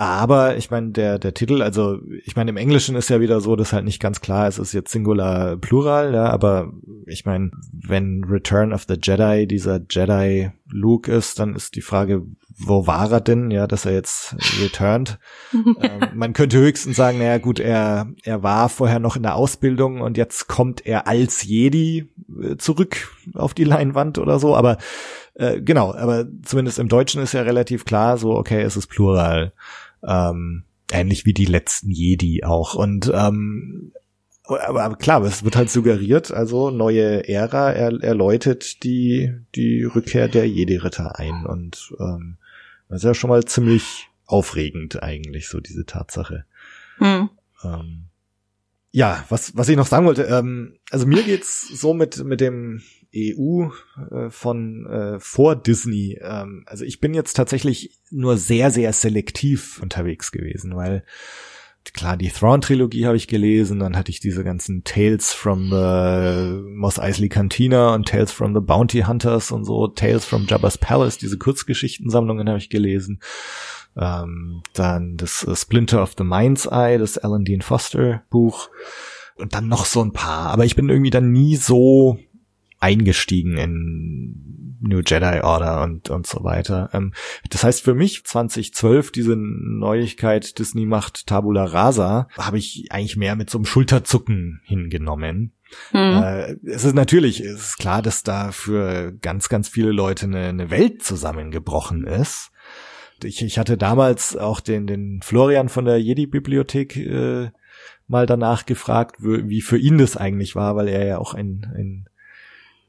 [0.02, 3.56] Aber ich meine, der, der Titel, also ich meine, im Englischen ist ja wieder so,
[3.56, 6.74] dass halt nicht ganz klar ist, es ist jetzt Singular Plural, ja, aber
[7.06, 12.24] ich meine, wenn Return of the Jedi dieser Jedi Luke ist, dann ist die Frage,
[12.58, 15.20] wo war er denn, ja, dass er jetzt returned.
[15.54, 20.02] ähm, man könnte höchstens sagen, naja gut, er, er war vorher noch in der Ausbildung
[20.02, 22.10] und jetzt kommt er als Jedi
[22.42, 24.80] äh, zurück auf die Leinwand oder so, aber
[25.36, 29.54] äh, genau, aber zumindest im Deutschen ist ja relativ klar, so, okay, es ist Plural.
[30.04, 32.76] Ähm, ähnlich wie die letzten Jedi auch.
[32.76, 33.92] Und ähm,
[34.44, 40.28] aber, klar, es wird halt suggeriert, also neue Ära, er, er läutet die, die Rückkehr
[40.28, 41.46] der Jedi-Ritter ein.
[41.46, 42.38] Und ähm,
[42.90, 46.46] das ist ja schon mal ziemlich aufregend eigentlich, so diese Tatsache.
[46.98, 47.30] hm.
[47.64, 48.06] Ähm,
[48.92, 52.82] Ja, was, was ich noch sagen wollte, ähm, also mir geht's so mit, mit dem
[53.16, 53.70] EU
[54.12, 56.18] äh, von äh, vor Disney.
[56.22, 61.04] Ähm, also ich bin jetzt tatsächlich nur sehr, sehr selektiv unterwegs gewesen, weil
[61.94, 67.00] klar, die Thrawn-Trilogie habe ich gelesen, dann hatte ich diese ganzen Tales from the Mos
[67.00, 71.38] Eisley Cantina und Tales from the Bounty Hunters und so, Tales from Jabba's Palace, diese
[71.38, 73.20] Kurzgeschichtensammlungen habe ich gelesen.
[73.98, 78.70] Ähm, dann das äh, Splinter of the Mind's Eye, das Alan Dean Foster Buch
[79.36, 80.52] und dann noch so ein paar.
[80.52, 82.18] Aber ich bin irgendwie dann nie so
[82.82, 86.90] eingestiegen in New Jedi Order und, und so weiter.
[86.94, 87.14] Ähm,
[87.50, 93.36] das heißt für mich 2012 diese Neuigkeit Disney macht Tabula Rasa habe ich eigentlich mehr
[93.36, 95.54] mit so einem Schulterzucken hingenommen.
[95.92, 96.24] Hm.
[96.24, 100.48] Äh, es ist natürlich, es ist klar, dass da für ganz, ganz viele Leute eine,
[100.48, 102.52] eine Welt zusammengebrochen ist
[103.24, 107.52] ich, ich hatte damals auch den, den Florian von der Jedi-Bibliothek äh,
[108.08, 112.06] mal danach gefragt, wie für ihn das eigentlich war, weil er ja auch ein, ein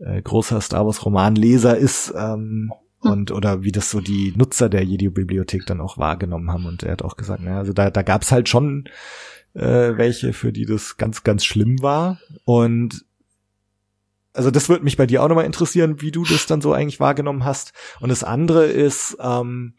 [0.05, 2.73] äh, großer Star Wars Romanleser ist ähm,
[3.03, 3.11] hm.
[3.11, 6.67] und oder wie das so die Nutzer der Jedi-Bibliothek dann auch wahrgenommen haben.
[6.67, 8.89] Und er hat auch gesagt, naja, also da, da gab es halt schon
[9.55, 12.19] äh, welche, für die das ganz, ganz schlimm war.
[12.45, 13.05] Und
[14.33, 17.01] also das würde mich bei dir auch nochmal interessieren, wie du das dann so eigentlich
[17.01, 17.73] wahrgenommen hast.
[18.01, 19.75] Und das andere ist, ähm,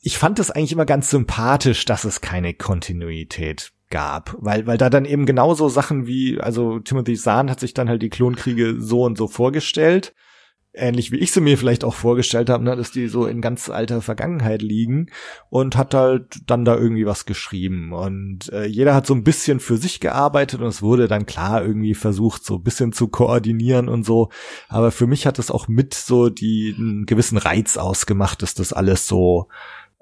[0.00, 4.88] ich fand es eigentlich immer ganz sympathisch, dass es keine Kontinuität gab, weil weil da
[4.88, 9.02] dann eben genauso Sachen wie also Timothy Zahn hat sich dann halt die Klonkriege so
[9.02, 10.14] und so vorgestellt,
[10.72, 13.68] ähnlich wie ich sie mir vielleicht auch vorgestellt habe, ne, dass die so in ganz
[13.68, 15.10] alter Vergangenheit liegen
[15.48, 17.92] und hat halt dann da irgendwie was geschrieben.
[17.92, 21.64] Und äh, jeder hat so ein bisschen für sich gearbeitet und es wurde dann klar
[21.64, 24.30] irgendwie versucht so ein bisschen zu koordinieren und so,
[24.68, 28.72] aber für mich hat es auch mit so die einen gewissen Reiz ausgemacht, dass das
[28.72, 29.48] alles so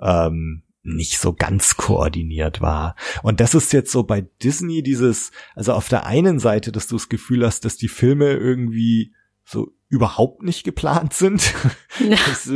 [0.01, 0.63] ähm,
[0.95, 2.97] nicht so ganz koordiniert war.
[3.23, 6.97] Und das ist jetzt so bei Disney dieses, also auf der einen Seite, dass du
[6.97, 9.13] das Gefühl hast, dass die Filme irgendwie
[9.45, 11.55] so überhaupt nicht geplant sind.
[11.99, 12.17] Ja.
[12.29, 12.47] Das,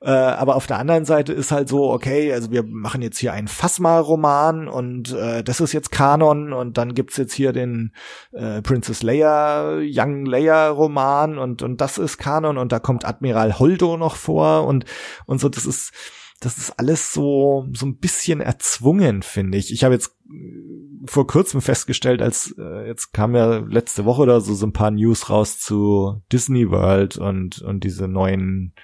[0.00, 3.32] äh, aber auf der anderen Seite ist halt so, okay, also wir machen jetzt hier
[3.32, 7.92] einen Phasma-Roman und äh, das ist jetzt Kanon und dann gibt's jetzt hier den
[8.32, 13.96] äh, Princess Leia, Young Leia-Roman und, und das ist Kanon und da kommt Admiral Holdo
[13.96, 14.84] noch vor und,
[15.26, 15.92] und so, das ist,
[16.40, 19.72] das ist alles so so ein bisschen erzwungen, finde ich.
[19.72, 24.40] Ich habe jetzt äh, vor kurzem festgestellt, als äh, jetzt kam ja letzte Woche oder
[24.40, 28.74] so so ein paar News raus zu Disney World und und diese neuen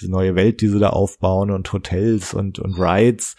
[0.00, 3.36] diese neue Welt, die sie da aufbauen und Hotels und und Rides.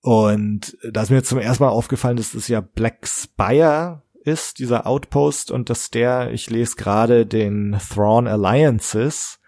[0.00, 4.86] Und da ist mir zum ersten Mal aufgefallen, dass das ja Black Spire ist, dieser
[4.86, 9.38] Outpost, und dass der, ich lese gerade den Thrawn Alliances,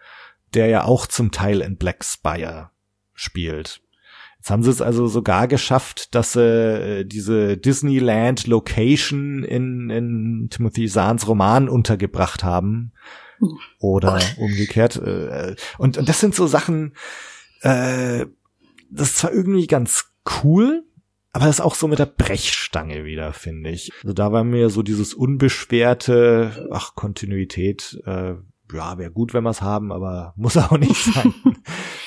[0.55, 2.71] der ja auch zum Teil in Black Spire
[3.15, 3.81] spielt.
[4.39, 10.49] Jetzt haben sie es also sogar geschafft, dass sie äh, diese Disneyland Location in, in
[10.51, 12.93] Timothy Zahns Roman untergebracht haben.
[13.79, 14.97] Oder umgekehrt.
[14.97, 16.93] Äh, und, und das sind so Sachen,
[17.63, 18.27] äh,
[18.91, 20.13] das ist zwar irgendwie ganz
[20.43, 20.85] cool,
[21.33, 23.91] aber das ist auch so mit der Brechstange wieder, finde ich.
[24.03, 28.35] Also da war mir so dieses unbeschwerte, ach, Kontinuität, äh,
[28.73, 31.35] ja, wäre gut, wenn wir es haben, aber muss auch nicht sein.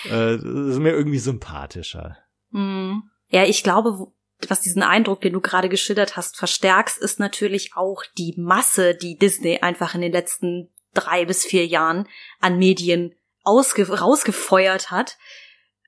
[0.09, 2.17] Äh, ist mir irgendwie sympathischer.
[2.51, 2.99] Mm.
[3.29, 4.07] Ja, ich glaube,
[4.47, 9.17] was diesen Eindruck, den du gerade geschildert hast, verstärkst, ist natürlich auch die Masse, die
[9.17, 12.07] Disney einfach in den letzten drei bis vier Jahren
[12.39, 15.17] an Medien ausge rausgefeuert hat.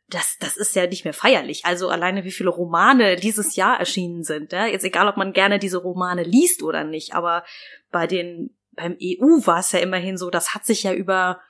[0.08, 1.66] Das, das ist ja nicht mehr feierlich.
[1.66, 4.52] Also alleine wie viele Romane dieses Jahr erschienen sind.
[4.52, 4.66] Ja?
[4.66, 7.44] Jetzt egal, ob man gerne diese Romane liest oder nicht, aber
[7.92, 11.42] bei den beim EU war es ja immerhin so, das hat sich ja über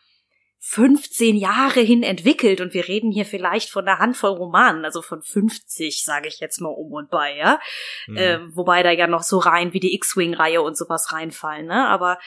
[0.62, 5.22] 15 Jahre hin entwickelt und wir reden hier vielleicht von einer Handvoll Romanen, also von
[5.22, 7.60] 50, sage ich jetzt mal um und bei, ja.
[8.07, 8.18] Mhm.
[8.18, 11.88] Äh, wobei da ja noch so rein wie die X-Wing-Reihe und sowas reinfallen, ne?
[11.88, 12.20] Aber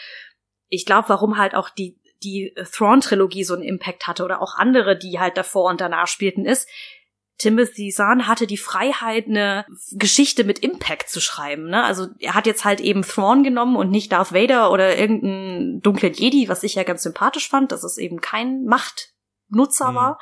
[0.68, 4.96] ich glaube, warum halt auch die die Thrawn-Trilogie so einen Impact hatte oder auch andere,
[4.96, 6.68] die halt davor und danach spielten, ist,
[7.38, 11.70] Timothy Zahn hatte die Freiheit, eine Geschichte mit Impact zu schreiben.
[11.70, 11.82] Ne?
[11.82, 16.12] Also er hat jetzt halt eben Thrawn genommen und nicht Darth Vader oder irgendeinen dunklen
[16.12, 19.94] Jedi, was ich ja ganz sympathisch fand, dass es eben kein Machtnutzer mhm.
[19.96, 20.20] war.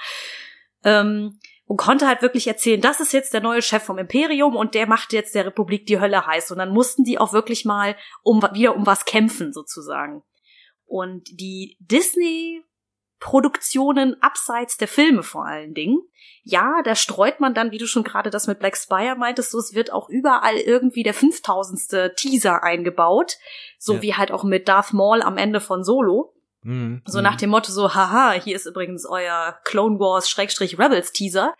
[0.84, 4.74] Ähm, und konnte halt wirklich erzählen, das ist jetzt der neue Chef vom Imperium und
[4.74, 6.50] der macht jetzt der Republik die Hölle heiß.
[6.50, 10.24] Und dann mussten die auch wirklich mal um, wieder um was kämpfen, sozusagen.
[10.84, 12.64] Und die Disney
[13.21, 16.01] Produktionen abseits der Filme vor allen Dingen.
[16.43, 19.59] Ja, da streut man dann, wie du schon gerade das mit Black Spire meintest, so
[19.59, 22.16] es wird auch überall irgendwie der 5000.
[22.16, 23.37] Teaser eingebaut,
[23.79, 24.03] so ja.
[24.03, 26.35] wie halt auch mit Darth Maul am Ende von Solo.
[26.62, 27.03] Mhm.
[27.07, 27.39] So nach mhm.
[27.39, 31.55] dem Motto so, haha, hier ist übrigens euer Clone Wars Schrägstrich Rebels Teaser.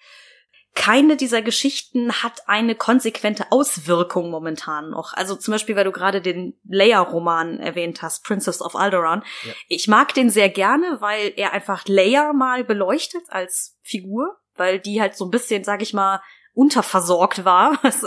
[0.75, 5.13] Keine dieser Geschichten hat eine konsequente Auswirkung momentan noch.
[5.15, 9.25] Also zum Beispiel, weil du gerade den Leia-Roman erwähnt hast, Princess of Alderaan.
[9.45, 9.53] Ja.
[9.69, 15.01] Ich mag den sehr gerne, weil er einfach Leia mal beleuchtet als Figur, weil die
[15.01, 16.23] halt so ein bisschen, sag ich mal,
[16.55, 18.07] unterversorgt war, was,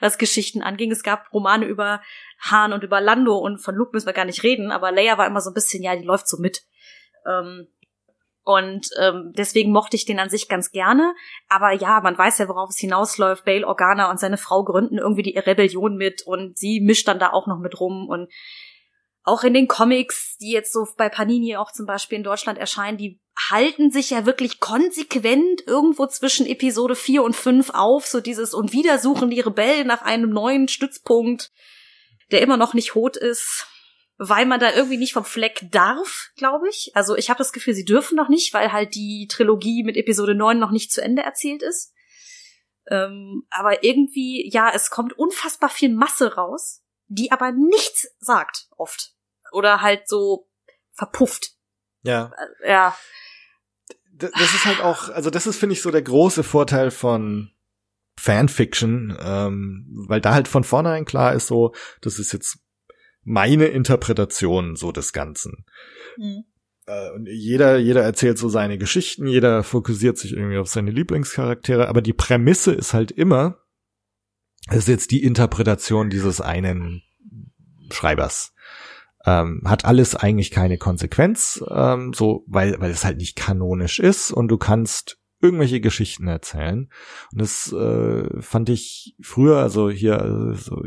[0.00, 0.90] was Geschichten anging.
[0.90, 2.02] Es gab Romane über
[2.40, 5.26] Han und über Lando und von Luke müssen wir gar nicht reden, aber Leia war
[5.26, 6.62] immer so ein bisschen, ja, die läuft so mit.
[7.26, 7.68] Ähm,
[8.48, 11.14] und ähm, deswegen mochte ich den an sich ganz gerne.
[11.50, 13.44] Aber ja, man weiß ja, worauf es hinausläuft.
[13.44, 17.28] Bail Organa und seine Frau gründen irgendwie die Rebellion mit und sie mischt dann da
[17.28, 18.08] auch noch mit rum.
[18.08, 18.32] Und
[19.22, 22.96] auch in den Comics, die jetzt so bei Panini auch zum Beispiel in Deutschland erscheinen,
[22.96, 23.20] die
[23.50, 28.72] halten sich ja wirklich konsequent irgendwo zwischen Episode 4 und 5 auf, so dieses und
[28.72, 31.52] wieder suchen die Rebellen nach einem neuen Stützpunkt,
[32.32, 33.66] der immer noch nicht hot ist
[34.18, 36.90] weil man da irgendwie nicht vom Fleck darf, glaube ich.
[36.94, 40.34] Also ich habe das Gefühl, sie dürfen noch nicht, weil halt die Trilogie mit Episode
[40.34, 41.94] 9 noch nicht zu Ende erzählt ist.
[42.88, 49.14] Ähm, aber irgendwie, ja, es kommt unfassbar viel Masse raus, die aber nichts sagt, oft.
[49.52, 50.48] Oder halt so
[50.92, 51.52] verpufft.
[52.02, 52.32] Ja.
[52.62, 52.98] Äh, ja.
[54.12, 57.52] Das ist halt auch, also das ist, finde ich, so der große Vorteil von
[58.18, 62.58] Fanfiction, ähm, weil da halt von vornherein klar ist so, das ist jetzt
[63.28, 65.66] meine Interpretation so des Ganzen.
[66.16, 66.44] Mhm.
[67.14, 72.00] Und jeder, jeder erzählt so seine Geschichten, jeder fokussiert sich irgendwie auf seine Lieblingscharaktere, aber
[72.00, 73.58] die Prämisse ist halt immer,
[74.70, 77.02] es ist jetzt die Interpretation dieses einen
[77.90, 78.54] Schreibers.
[79.26, 84.30] Ähm, hat alles eigentlich keine Konsequenz, ähm, so, weil, weil es halt nicht kanonisch ist
[84.30, 86.88] und du kannst irgendwelche Geschichten erzählen.
[87.32, 90.82] Und das äh, fand ich früher, also hier äh, so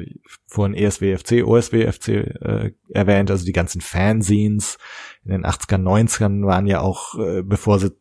[0.48, 4.78] vorhin ESWFC, OSWFC äh, erwähnt, also die ganzen Fanzines
[5.24, 7.92] in den 80ern, 90ern waren ja auch, äh, bevor sie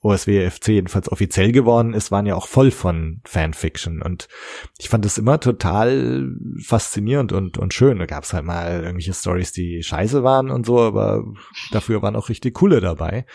[0.00, 4.00] OSWFC jedenfalls offiziell geworden ist, waren ja auch voll von Fanfiction.
[4.00, 4.28] Und
[4.78, 6.28] ich fand das immer total
[6.64, 7.98] faszinierend und, und schön.
[7.98, 11.24] Da gab es halt mal irgendwelche Stories, die scheiße waren und so, aber
[11.72, 13.26] dafür waren auch richtig coole dabei.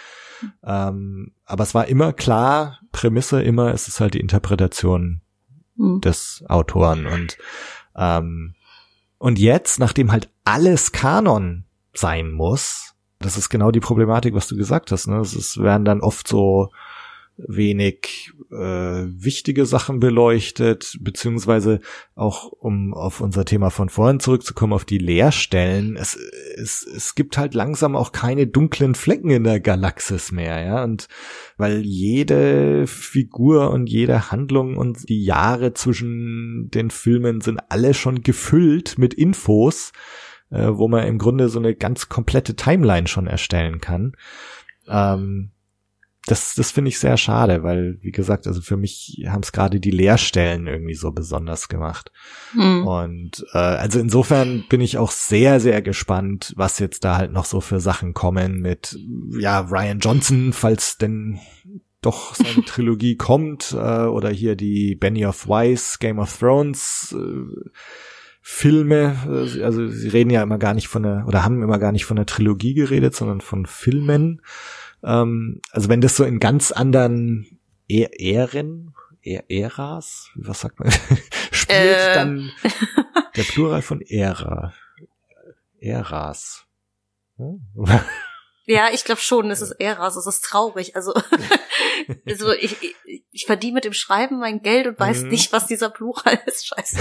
[0.64, 5.22] Ähm, aber es war immer klar, Prämisse immer, es ist halt die Interpretation
[5.76, 6.02] mhm.
[6.02, 7.38] des Autoren und
[7.96, 8.56] ähm,
[9.18, 11.64] und jetzt, nachdem halt alles Kanon
[11.94, 15.08] sein muss, das ist genau die Problematik, was du gesagt hast.
[15.08, 15.18] Ne?
[15.20, 16.72] Es werden dann oft so
[17.38, 21.80] wenig äh, wichtige Sachen beleuchtet, beziehungsweise
[22.16, 25.96] auch, um auf unser Thema von vorhin zurückzukommen, auf die Leerstellen.
[25.96, 30.84] Es, es, es gibt halt langsam auch keine dunklen Flecken in der Galaxis mehr, ja,
[30.84, 31.08] und
[31.58, 38.22] weil jede Figur und jede Handlung und die Jahre zwischen den Filmen sind alle schon
[38.22, 39.92] gefüllt mit Infos,
[40.52, 44.14] äh, wo man im Grunde so eine ganz komplette Timeline schon erstellen kann.
[44.88, 45.53] Ähm,
[46.26, 49.82] das, das finde ich sehr schade, weil, wie gesagt, also für mich haben es gerade
[49.82, 52.12] die Leerstellen irgendwie so besonders gemacht.
[52.54, 52.88] Mhm.
[52.88, 57.44] Und äh, also insofern bin ich auch sehr, sehr gespannt, was jetzt da halt noch
[57.46, 58.98] so für Sachen kommen mit,
[59.38, 61.40] ja, Ryan Johnson, falls denn
[62.02, 67.70] doch seine Trilogie kommt, äh, oder hier die Benny of Wise, Game of Thrones äh,
[68.46, 69.16] Filme,
[69.64, 72.18] also sie reden ja immer gar nicht von der, oder haben immer gar nicht von
[72.18, 74.42] der Trilogie geredet, sondern von Filmen.
[75.04, 80.92] Ähm, also wenn das so in ganz anderen e Ähren, e Äras, was sagt man,
[81.52, 82.14] spielt, äh.
[82.14, 82.52] dann
[83.36, 84.74] der Plural von Ära.
[85.80, 86.66] Äras.
[87.38, 87.62] Hm?
[88.66, 90.96] Ja, ich glaube schon, es ist Äras, es ist traurig.
[90.96, 91.14] Also,
[92.26, 95.30] also ich, ich, ich verdiene mit dem Schreiben mein Geld und weiß mhm.
[95.30, 96.68] nicht, was dieser Plural ist.
[96.68, 97.00] Scheiße.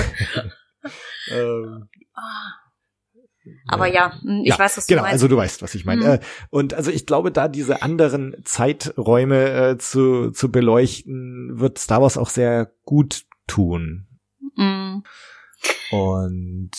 [1.30, 2.61] ähm, ah.
[3.66, 5.14] Aber ja, hm, ich ja, weiß, was du genau, meinst.
[5.14, 6.04] also du weißt, was ich meine.
[6.04, 6.18] Mhm.
[6.50, 12.18] Und also ich glaube, da diese anderen Zeiträume äh, zu, zu beleuchten, wird Star Wars
[12.18, 14.06] auch sehr gut tun.
[14.56, 15.04] Mhm.
[15.90, 16.70] Und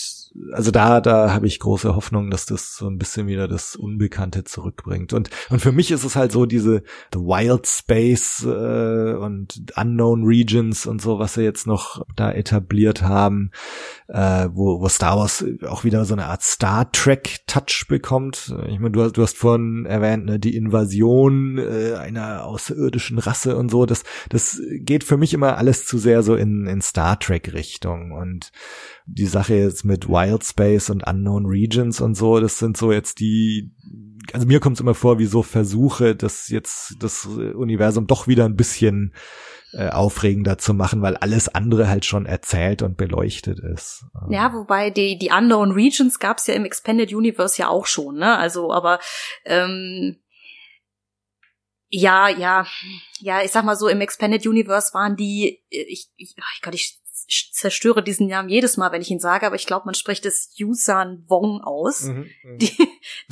[0.51, 4.43] also da, da habe ich große Hoffnung, dass das so ein bisschen wieder das Unbekannte
[4.43, 5.13] zurückbringt.
[5.13, 10.23] Und und für mich ist es halt so diese the Wild Space äh, und Unknown
[10.23, 13.51] Regions und so, was sie jetzt noch da etabliert haben,
[14.07, 18.53] äh, wo, wo Star Wars auch wieder so eine Art Star Trek Touch bekommt.
[18.67, 23.55] Ich meine, du hast, du hast vorhin erwähnt, ne, die Invasion äh, einer außerirdischen Rasse
[23.55, 23.85] und so.
[23.85, 28.11] Das, das geht für mich immer alles zu sehr so in, in Star Trek Richtung
[28.11, 28.51] und
[29.05, 33.19] die Sache jetzt mit Wild Space und Unknown Regions und so, das sind so jetzt
[33.19, 33.71] die,
[34.31, 38.45] also mir kommt es immer vor, wie so Versuche, das jetzt das Universum doch wieder
[38.45, 39.13] ein bisschen
[39.73, 44.05] äh, aufregender zu machen, weil alles andere halt schon erzählt und beleuchtet ist.
[44.29, 48.17] Ja, wobei die, die Unknown Regions gab es ja im Expanded Universe ja auch schon,
[48.17, 48.37] ne?
[48.37, 48.99] Also, aber
[49.45, 50.17] ähm,
[51.89, 52.65] Ja, ja,
[53.19, 56.99] ja, ich sag mal so, im Expanded Universe waren die, ich, ich, ich Gott, ich
[57.51, 60.51] zerstöre diesen Namen jedes Mal, wenn ich ihn sage, aber ich glaube, man spricht es
[60.55, 62.03] Yusan Wong aus.
[62.03, 62.75] Mhm, mhm, die,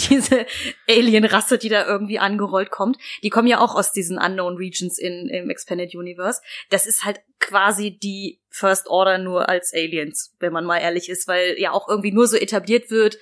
[0.10, 0.46] diese
[0.88, 2.98] Alien-Rasse, die da irgendwie angerollt kommt.
[3.24, 6.42] Die kommen ja auch aus diesen Unknown Regions in, im Expanded Universe.
[6.70, 11.28] Das ist halt quasi die First Order nur als Aliens, wenn man mal ehrlich ist,
[11.28, 13.18] weil ja auch irgendwie nur so etabliert wird,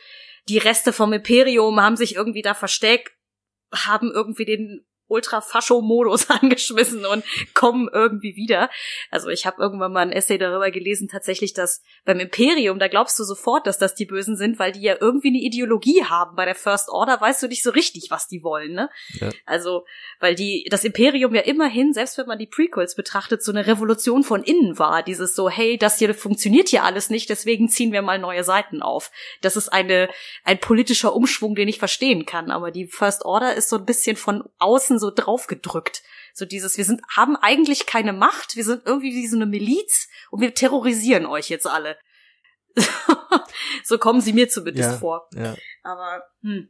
[0.47, 3.11] die Reste vom Imperium haben sich irgendwie da versteckt,
[3.71, 8.69] haben irgendwie den Ultra-Fascho-Modus angeschmissen und kommen irgendwie wieder.
[9.11, 13.19] Also ich habe irgendwann mal ein Essay darüber gelesen, tatsächlich, dass beim Imperium, da glaubst
[13.19, 16.35] du sofort, dass das die Bösen sind, weil die ja irgendwie eine Ideologie haben.
[16.35, 18.89] Bei der First Order weißt du nicht so richtig, was die wollen, ne?
[19.19, 19.29] Ja.
[19.45, 19.85] Also,
[20.19, 24.23] weil die, das Imperium ja immerhin, selbst wenn man die Prequels betrachtet, so eine Revolution
[24.23, 25.03] von innen war.
[25.03, 28.81] Dieses so, hey, das hier funktioniert hier alles nicht, deswegen ziehen wir mal neue Seiten
[28.81, 29.11] auf.
[29.41, 30.09] Das ist eine,
[30.43, 32.51] ein politischer Umschwung, den ich verstehen kann.
[32.51, 36.03] Aber die First Order ist so ein bisschen von außen so draufgedrückt.
[36.33, 40.07] So dieses, wir sind, haben eigentlich keine Macht, wir sind irgendwie wie so eine Miliz
[40.29, 41.97] und wir terrorisieren euch jetzt alle.
[43.83, 45.27] so kommen sie mir zumindest ja, vor.
[45.33, 45.55] Ja.
[45.83, 46.69] Aber, hm.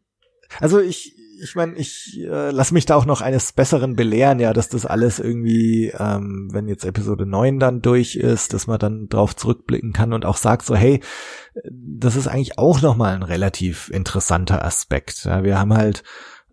[0.59, 4.51] Also ich, ich meine, ich äh, lass mich da auch noch eines Besseren belehren, ja,
[4.51, 9.07] dass das alles irgendwie, ähm, wenn jetzt Episode 9 dann durch ist, dass man dann
[9.09, 11.01] drauf zurückblicken kann und auch sagt so, hey,
[11.69, 15.25] das ist eigentlich auch nochmal ein relativ interessanter Aspekt.
[15.25, 16.03] Ja, wir haben halt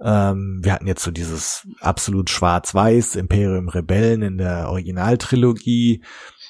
[0.02, 6.02] ähm, wir hatten jetzt so dieses absolut schwarz-weiß Imperium Rebellen in der Originaltrilogie.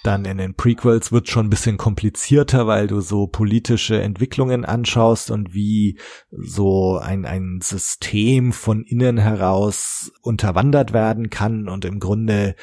[0.02, 5.32] Dann in den Prequels wird schon ein bisschen komplizierter, weil du so politische Entwicklungen anschaust
[5.32, 5.98] und wie
[6.30, 12.54] so ein, ein System von innen heraus unterwandert werden kann und im Grunde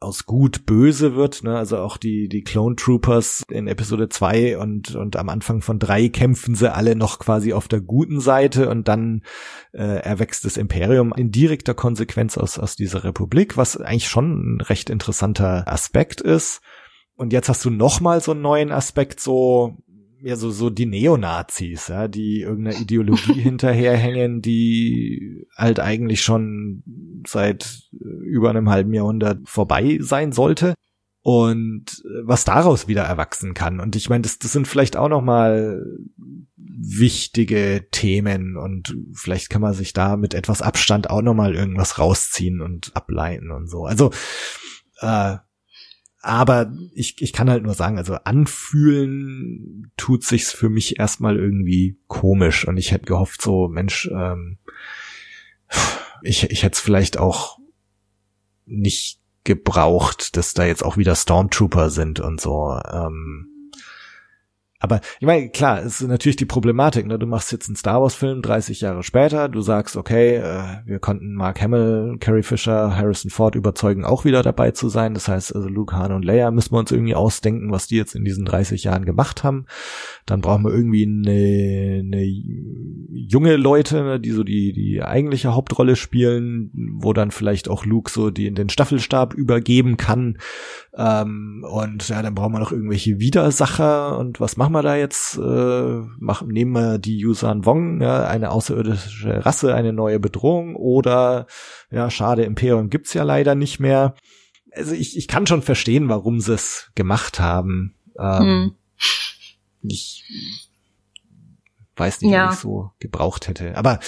[0.00, 1.56] aus gut böse wird, ne?
[1.56, 6.08] Also auch die, die Clone Troopers in Episode 2 und, und am Anfang von 3
[6.08, 9.22] kämpfen sie alle noch quasi auf der guten Seite und dann
[9.72, 14.60] äh, erwächst das Imperium in direkter Konsequenz aus, aus dieser Republik, was eigentlich schon ein
[14.60, 16.60] recht interessanter Aspekt ist.
[17.14, 19.76] Und jetzt hast du noch mal so einen neuen Aspekt, so
[20.22, 26.82] ja so so die Neonazis, ja, die irgendeiner Ideologie hinterherhängen, die halt eigentlich schon
[27.26, 30.74] seit über einem halben Jahrhundert vorbei sein sollte
[31.22, 33.80] und was daraus wieder erwachsen kann.
[33.80, 35.84] Und ich meine, das, das sind vielleicht auch noch mal
[36.56, 41.98] wichtige Themen und vielleicht kann man sich da mit etwas Abstand auch noch mal irgendwas
[41.98, 43.84] rausziehen und ableiten und so.
[43.84, 44.10] Also
[45.00, 45.36] äh,
[46.20, 51.98] aber ich, ich kann halt nur sagen, also anfühlen tut sich's für mich erstmal irgendwie
[52.06, 54.58] komisch und ich hätte gehofft, so Mensch, ähm,
[56.22, 57.58] ich, ich hätte es vielleicht auch
[58.66, 62.78] nicht gebraucht, dass da jetzt auch wieder Stormtrooper sind und so.
[62.92, 63.57] Ähm,
[64.80, 67.18] aber ich meine, klar, es ist natürlich die Problematik, ne?
[67.18, 71.34] Du machst jetzt einen Star Wars-Film 30 Jahre später, du sagst, okay, äh, wir konnten
[71.34, 75.14] Mark Hamill, Carrie Fisher, Harrison Ford überzeugen, auch wieder dabei zu sein.
[75.14, 78.14] Das heißt, also Luke, Han und Leia müssen wir uns irgendwie ausdenken, was die jetzt
[78.14, 79.66] in diesen 30 Jahren gemacht haben.
[80.26, 85.96] Dann brauchen wir irgendwie eine, eine junge Leute, ne, die so die, die eigentliche Hauptrolle
[85.96, 86.70] spielen,
[87.00, 90.38] wo dann vielleicht auch Luke so die in den Staffelstab übergeben kann.
[91.00, 95.38] Ähm, und ja, dann brauchen wir noch irgendwelche Widersacher und was machen wir da jetzt?
[95.38, 101.46] Äh, machen, nehmen wir die Yusan Wong, ja, eine außerirdische Rasse, eine neue Bedrohung oder
[101.92, 104.16] ja, schade, Imperium gibt's ja leider nicht mehr.
[104.72, 107.94] Also ich, ich kann schon verstehen, warum sie es gemacht haben.
[108.18, 108.74] Ähm, hm.
[109.82, 110.24] Ich
[111.94, 112.46] weiß nicht, ja.
[112.46, 113.76] ob ich so gebraucht hätte.
[113.76, 114.00] Aber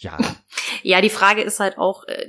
[0.00, 0.16] ja.
[0.84, 2.28] Ja, die Frage ist halt auch, äh,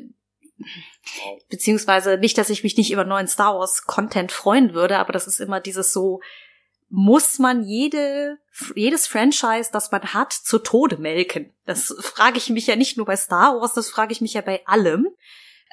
[1.50, 5.28] beziehungsweise nicht, dass ich mich nicht über neuen Star Wars Content freuen würde, aber das
[5.28, 6.22] ist immer dieses so,
[6.90, 8.38] muss man jede,
[8.76, 11.52] jedes Franchise, das man hat, zu Tode melken?
[11.66, 14.42] Das frage ich mich ja nicht nur bei Star Wars, das frage ich mich ja
[14.42, 15.08] bei allem.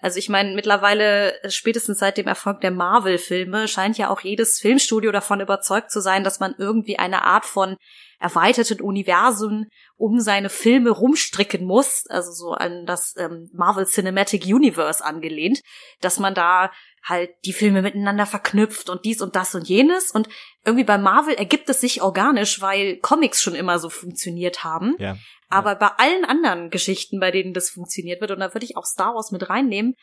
[0.02, 5.12] Also ich meine, mittlerweile, spätestens seit dem Erfolg der Marvel-Filme, scheint ja auch jedes Filmstudio
[5.12, 7.76] davon überzeugt zu sein, dass man irgendwie eine Art von
[8.18, 9.66] erweiterten Universum
[10.00, 15.60] um seine Filme rumstricken muss, also so an das ähm, Marvel Cinematic Universe angelehnt,
[16.00, 16.72] dass man da
[17.04, 20.10] halt die Filme miteinander verknüpft und dies und das und jenes.
[20.10, 20.28] Und
[20.64, 24.96] irgendwie bei Marvel ergibt es sich organisch, weil Comics schon immer so funktioniert haben.
[24.98, 25.18] Ja.
[25.48, 28.86] Aber bei allen anderen Geschichten, bei denen das funktioniert wird, und da würde ich auch
[28.86, 29.96] Star Wars mit reinnehmen,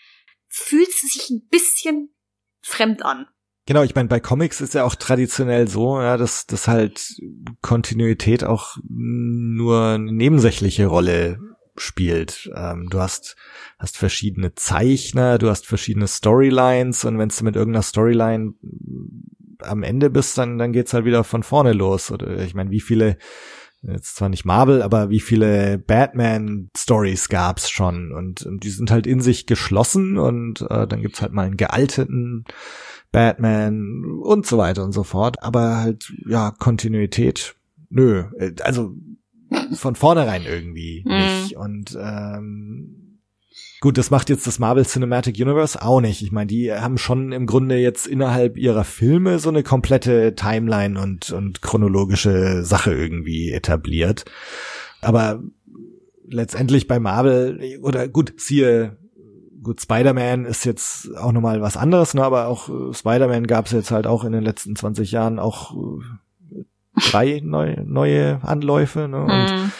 [0.47, 2.15] fühlt es sich ein bisschen
[2.61, 3.27] fremd an.
[3.67, 7.21] Genau, ich meine, bei Comics ist ja auch traditionell so, ja, dass, dass halt
[7.61, 11.37] Kontinuität auch nur eine nebensächliche Rolle
[11.75, 12.49] spielt.
[12.55, 13.35] Ähm, du hast,
[13.77, 18.53] hast verschiedene Zeichner, du hast verschiedene Storylines und wenn du mit irgendeiner Storyline
[19.59, 22.09] am Ende bist, dann, dann geht's halt wieder von vorne los.
[22.09, 23.17] Oder ich meine, wie viele
[23.81, 29.05] jetzt zwar nicht Marvel, aber wie viele Batman-Stories gab's schon und, und, die sind halt
[29.05, 32.45] in sich geschlossen und äh, dann gibt's halt mal einen gealteten
[33.11, 35.41] Batman und so weiter und so fort.
[35.43, 37.55] Aber halt, ja, Kontinuität,
[37.89, 38.25] nö.
[38.37, 38.93] Äh, also
[39.73, 41.13] von vornherein irgendwie mhm.
[41.13, 41.57] nicht.
[41.57, 43.07] Und ähm,
[43.79, 46.23] Gut, das macht jetzt das Marvel Cinematic Universe auch nicht.
[46.23, 50.99] Ich meine, die haben schon im Grunde jetzt innerhalb ihrer Filme so eine komplette Timeline
[50.99, 54.25] und, und chronologische Sache irgendwie etabliert.
[55.01, 55.43] Aber
[56.27, 58.97] letztendlich bei Marvel, oder gut, siehe,
[59.67, 63.71] gut, Spider-Man ist jetzt auch nochmal was anderes, ne, aber auch äh, Spider-Man gab es
[63.71, 66.63] jetzt halt auch in den letzten 20 Jahren auch äh,
[67.11, 69.71] drei neu, neue Anläufe, ne, und mhm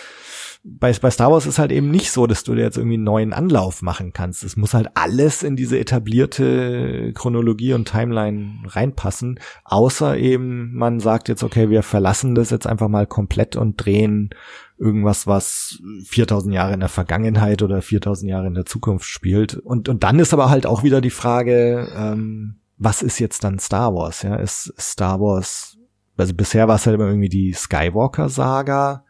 [0.64, 3.04] bei, bei Star Wars ist halt eben nicht so, dass du dir jetzt irgendwie einen
[3.04, 4.44] neuen Anlauf machen kannst.
[4.44, 11.30] Es muss halt alles in diese etablierte Chronologie und Timeline reinpassen, außer eben man sagt
[11.30, 14.32] jetzt, okay, wir verlassen das jetzt einfach mal komplett und drehen
[14.78, 19.56] irgendwas, was 4000 Jahre in der Vergangenheit oder 4000 Jahre in der Zukunft spielt.
[19.56, 23.60] Und, und dann ist aber halt auch wieder die Frage, ähm, was ist jetzt dann
[23.60, 24.22] Star Wars?
[24.22, 25.78] Ja, ist Star Wars,
[26.16, 29.04] also bisher war es halt immer irgendwie die Skywalker-Saga,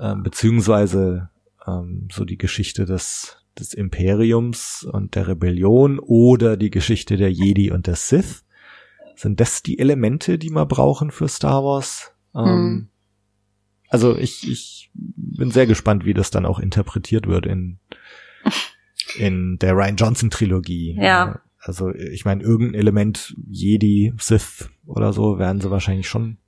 [0.00, 1.28] ähm, beziehungsweise
[1.66, 7.70] ähm, so die Geschichte des, des Imperiums und der Rebellion oder die Geschichte der Jedi
[7.70, 8.44] und der Sith.
[9.14, 12.12] Sind das die Elemente, die wir brauchen für Star Wars?
[12.34, 12.88] Ähm, hm.
[13.88, 17.78] Also ich, ich bin sehr gespannt, wie das dann auch interpretiert wird in,
[19.18, 20.96] in der Ryan Johnson Trilogie.
[20.98, 21.40] Ja.
[21.58, 26.38] Also ich meine, irgendein Element Jedi, Sith oder so werden sie wahrscheinlich schon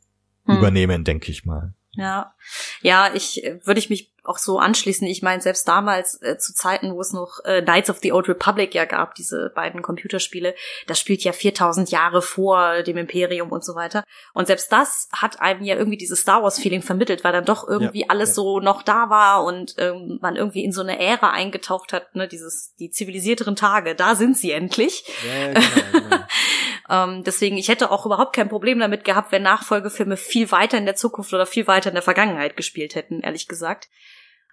[0.46, 0.56] hm.
[0.56, 1.74] übernehmen, denke ich mal.
[1.94, 2.34] Ja,
[2.80, 5.06] ja, ich äh, würde ich mich auch so anschließen.
[5.06, 8.28] Ich meine, selbst damals äh, zu Zeiten, wo es noch äh, Knights of the Old
[8.28, 10.54] Republic ja gab, diese beiden Computerspiele,
[10.86, 14.04] das spielt ja 4000 Jahre vor dem Imperium und so weiter.
[14.32, 17.66] Und selbst das hat einem ja irgendwie dieses Star Wars Feeling vermittelt, weil dann doch
[17.66, 18.34] irgendwie ja, alles ja.
[18.34, 22.28] so noch da war und ähm, man irgendwie in so eine Ära eingetaucht hat, ne,
[22.28, 25.04] dieses die zivilisierteren Tage, da sind sie endlich.
[25.26, 26.24] Ja, genau, genau.
[26.90, 30.84] ähm, deswegen, ich hätte auch überhaupt kein Problem damit gehabt, wenn Nachfolgefilme viel weiter in
[30.84, 33.88] der Zukunft oder viel weiter in der Vergangenheit gespielt hätten, ehrlich gesagt.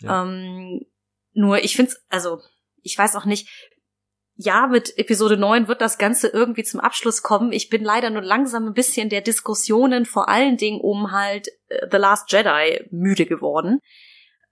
[0.03, 0.85] Ähm,
[1.33, 2.39] nur ich finde also
[2.81, 3.47] ich weiß auch nicht,
[4.41, 7.51] ja, mit Episode 9 wird das Ganze irgendwie zum Abschluss kommen.
[7.51, 11.87] Ich bin leider nur langsam ein bisschen der Diskussionen, vor allen Dingen um halt äh,
[11.91, 13.81] The Last Jedi müde geworden.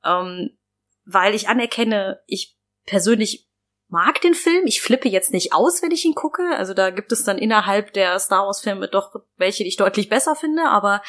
[0.03, 0.57] Ähm,
[1.05, 3.47] weil ich anerkenne, ich persönlich
[3.87, 4.65] mag den Film.
[4.65, 6.43] Ich flippe jetzt nicht aus, wenn ich ihn gucke.
[6.57, 10.09] Also da gibt es dann innerhalb der Star Wars Filme doch welche, die ich deutlich
[10.09, 11.01] besser finde, aber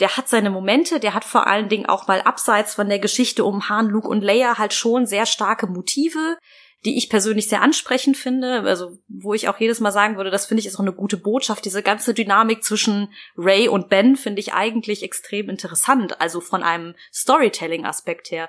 [0.00, 3.44] der hat seine Momente, der hat vor allen Dingen auch mal abseits von der Geschichte
[3.44, 6.38] um Han, Luke und Leia halt schon sehr starke Motive,
[6.84, 10.46] die ich persönlich sehr ansprechend finde, also wo ich auch jedes Mal sagen würde, das
[10.46, 11.64] finde ich ist auch eine gute Botschaft.
[11.64, 16.94] Diese ganze Dynamik zwischen Ray und Ben finde ich eigentlich extrem interessant, also von einem
[17.12, 18.48] Storytelling-Aspekt her.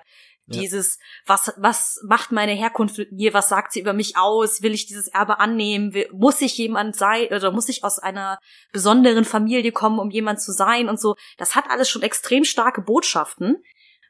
[0.49, 3.33] Dieses, was, was macht meine Herkunft mit mir?
[3.33, 4.61] Was sagt sie über mich aus?
[4.61, 5.93] Will ich dieses Erbe annehmen?
[6.11, 8.39] Muss ich jemand sein oder muss ich aus einer
[8.71, 11.15] besonderen Familie kommen, um jemand zu sein und so?
[11.37, 13.63] Das hat alles schon extrem starke Botschaften,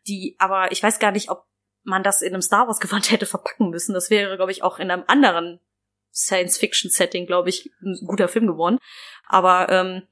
[0.07, 1.45] die, aber ich weiß gar nicht, ob
[1.83, 3.93] man das in einem Star Wars Gewand hätte verpacken müssen.
[3.93, 5.59] Das wäre, glaube ich, auch in einem anderen
[6.13, 8.79] Science-Fiction-Setting, glaube ich, ein guter Film geworden.
[9.27, 10.07] Aber ähm,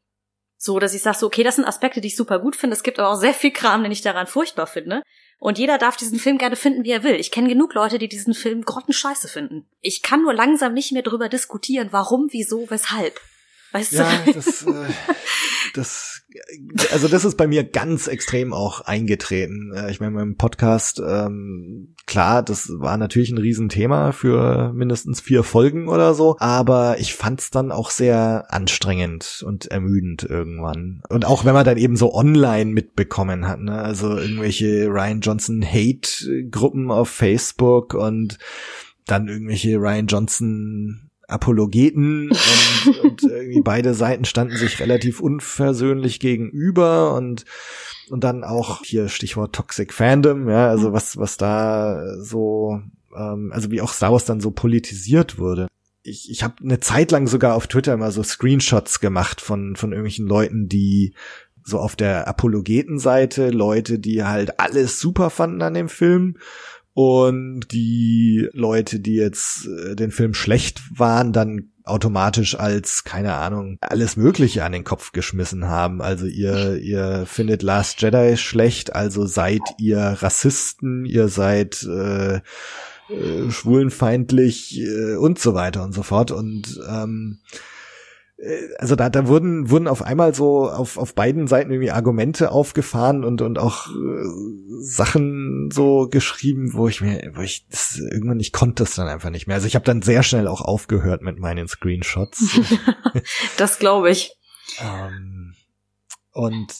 [0.57, 2.75] so, dass ich sage, so, okay, das sind Aspekte, die ich super gut finde.
[2.75, 5.03] Es gibt aber auch sehr viel Kram, den ich daran furchtbar finde.
[5.39, 7.15] Und jeder darf diesen Film gerne finden, wie er will.
[7.15, 9.67] Ich kenne genug Leute, die diesen Film grottenscheiße finden.
[9.81, 13.19] Ich kann nur langsam nicht mehr drüber diskutieren, warum, wieso, weshalb.
[13.71, 14.33] Weißt ja, du?
[14.33, 14.93] Das, äh,
[15.73, 16.16] das,
[16.91, 19.73] also das ist bei mir ganz extrem auch eingetreten.
[19.73, 25.43] Äh, ich meine, beim Podcast, ähm, klar, das war natürlich ein Riesenthema für mindestens vier
[25.43, 31.01] Folgen oder so, aber ich fand's dann auch sehr anstrengend und ermüdend irgendwann.
[31.09, 35.63] Und auch wenn man dann eben so online mitbekommen hat, ne, also irgendwelche Ryan Johnson
[35.63, 38.37] Hate-Gruppen auf Facebook und
[39.05, 47.13] dann irgendwelche Ryan Johnson Apologeten und, und irgendwie beide Seiten standen sich relativ unversöhnlich gegenüber
[47.15, 47.45] und
[48.09, 52.81] und dann auch hier Stichwort Toxic Fandom, ja, also was was da so
[53.15, 55.67] ähm, also wie auch Star Wars dann so politisiert wurde.
[56.03, 59.91] Ich, ich habe eine Zeit lang sogar auf Twitter mal so Screenshots gemacht von von
[59.91, 61.13] irgendwelchen Leuten, die
[61.67, 66.37] so auf der Apologetenseite Leute, die halt alles super fanden an dem Film
[66.97, 73.77] und die Leute, die jetzt äh, den Film schlecht waren, dann automatisch als, keine Ahnung,
[73.81, 76.01] alles Mögliche an den Kopf geschmissen haben.
[76.01, 82.41] Also ihr, ihr findet Last Jedi schlecht, also seid ihr Rassisten, ihr seid äh, äh,
[83.51, 86.31] schwulenfeindlich äh, und so weiter und so fort.
[86.31, 87.76] Und ähm, äh,
[88.77, 93.23] also da, da wurden, wurden auf einmal so auf, auf beiden Seiten irgendwie Argumente aufgefahren
[93.23, 94.27] und, und auch äh,
[94.79, 99.31] Sachen so geschrieben, wo ich mir, wo ich das, irgendwann ich konnte es dann einfach
[99.31, 99.55] nicht mehr.
[99.55, 102.59] Also ich habe dann sehr schnell auch aufgehört mit meinen Screenshots.
[103.57, 104.37] das glaube ich.
[104.79, 105.55] Ähm,
[106.31, 106.73] und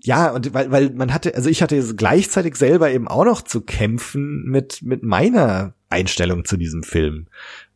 [0.00, 3.60] ja, und weil, weil man hatte, also ich hatte gleichzeitig selber eben auch noch zu
[3.62, 7.26] kämpfen mit, mit meiner Einstellung zu diesem Film.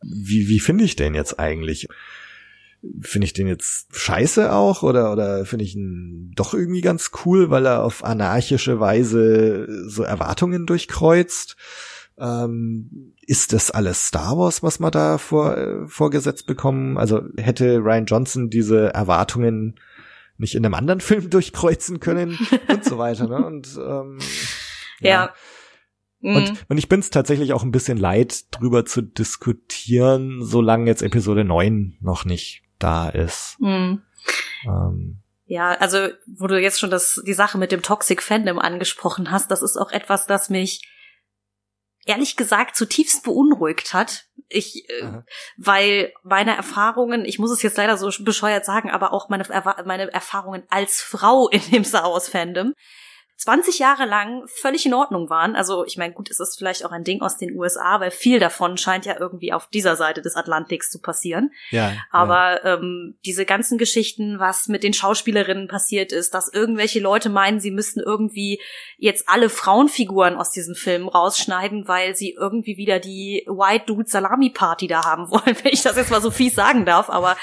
[0.01, 1.87] Wie, wie finde ich den jetzt eigentlich?
[3.01, 7.49] Finde ich den jetzt scheiße auch oder, oder finde ich ihn doch irgendwie ganz cool,
[7.49, 11.57] weil er auf anarchische Weise so Erwartungen durchkreuzt?
[12.17, 16.97] Ähm, ist das alles Star Wars, was wir da vor, äh, vorgesetzt bekommen?
[16.97, 19.79] Also hätte Ryan Johnson diese Erwartungen
[20.37, 22.37] nicht in einem anderen Film durchkreuzen können
[22.67, 23.27] und so weiter.
[23.27, 23.45] Ne?
[23.45, 24.19] Und ähm,
[24.99, 25.09] ja.
[25.09, 25.33] ja.
[26.21, 26.57] Und, mhm.
[26.67, 31.45] und ich bin es tatsächlich auch ein bisschen leid, drüber zu diskutieren, solange jetzt Episode
[31.45, 33.57] 9 noch nicht da ist.
[33.59, 34.03] Mhm.
[34.65, 39.31] Ähm, ja, also wo du jetzt schon das, die Sache mit dem Toxic Fandom angesprochen
[39.31, 40.87] hast, das ist auch etwas, das mich
[42.05, 44.25] ehrlich gesagt zutiefst beunruhigt hat.
[44.47, 45.21] Ich, äh,
[45.57, 49.43] weil meine Erfahrungen, ich muss es jetzt leider so bescheuert sagen, aber auch meine,
[49.85, 52.73] meine Erfahrungen als Frau in dem Star Wars Fandom
[53.39, 55.55] 20 Jahre lang völlig in Ordnung waren.
[55.55, 58.37] Also ich meine, gut, es ist vielleicht auch ein Ding aus den USA, weil viel
[58.37, 61.51] davon scheint ja irgendwie auf dieser Seite des Atlantiks zu passieren.
[61.71, 61.93] Ja.
[62.11, 62.75] Aber ja.
[62.75, 67.71] Ähm, diese ganzen Geschichten, was mit den Schauspielerinnen passiert ist, dass irgendwelche Leute meinen, sie
[67.71, 68.59] müssten irgendwie
[68.97, 74.49] jetzt alle Frauenfiguren aus diesem Film rausschneiden, weil sie irgendwie wieder die White Dude Salami
[74.49, 77.09] Party da haben wollen, wenn ich das jetzt mal so fies sagen darf.
[77.09, 77.37] Aber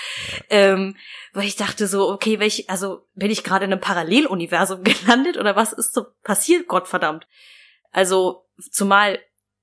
[0.50, 0.94] ähm,
[1.36, 5.54] weil ich dachte so, okay, welch, also bin ich gerade in einem Paralleluniversum gelandet oder
[5.54, 7.26] was ist so passiert, Gottverdammt?
[7.92, 9.18] Also, zumal,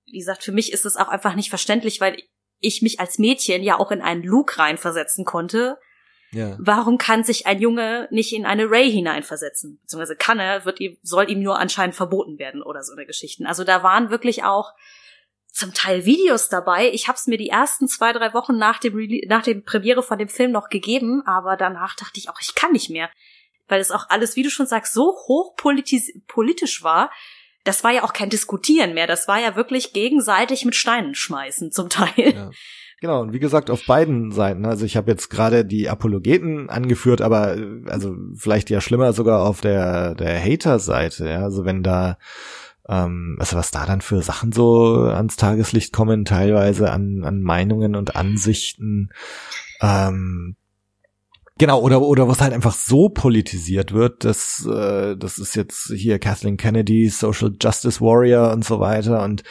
[0.05, 2.17] wie gesagt, für mich ist es auch einfach nicht verständlich, weil
[2.59, 5.77] ich mich als Mädchen ja auch in einen Luke reinversetzen konnte.
[6.31, 6.57] Ja.
[6.59, 9.79] Warum kann sich ein Junge nicht in eine Ray hineinversetzen?
[9.81, 13.45] Beziehungsweise kann er, wird ihm, soll ihm nur anscheinend verboten werden oder so eine Geschichten.
[13.45, 14.73] Also da waren wirklich auch
[15.53, 16.89] zum Teil Videos dabei.
[16.91, 20.01] Ich habe es mir die ersten zwei, drei Wochen nach dem, Rele nach dem Premiere
[20.01, 23.11] von dem Film noch gegeben, aber danach dachte ich auch, ich kann nicht mehr.
[23.67, 27.11] Weil es auch alles, wie du schon sagst, so hoch politisch war.
[27.63, 29.07] Das war ja auch kein Diskutieren mehr.
[29.07, 32.33] Das war ja wirklich gegenseitig mit Steinen schmeißen zum Teil.
[32.33, 32.51] Ja.
[32.99, 34.65] Genau, und wie gesagt, auf beiden Seiten.
[34.65, 37.57] Also ich habe jetzt gerade die Apologeten angeführt, aber
[37.87, 41.27] also vielleicht ja schlimmer sogar auf der, der Hater-Seite.
[41.27, 41.43] Ja?
[41.43, 42.17] Also wenn da
[42.87, 47.95] ähm, also was da dann für Sachen so ans Tageslicht kommen, teilweise an, an Meinungen
[47.95, 49.09] und Ansichten.
[49.81, 50.55] Ähm,
[51.59, 56.17] Genau, oder, oder was halt einfach so politisiert wird, dass äh, das ist jetzt hier
[56.17, 59.23] Kathleen Kennedy, Social Justice Warrior und so weiter.
[59.23, 59.43] Und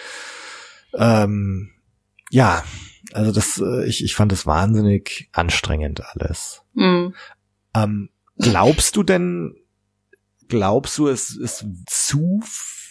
[0.94, 1.70] ähm,
[2.30, 2.64] ja,
[3.12, 6.62] also das, äh, ich, ich fand das wahnsinnig anstrengend alles.
[6.74, 7.14] Mhm.
[7.74, 9.54] Ähm, glaubst du denn,
[10.48, 12.81] glaubst du, es ist zu viel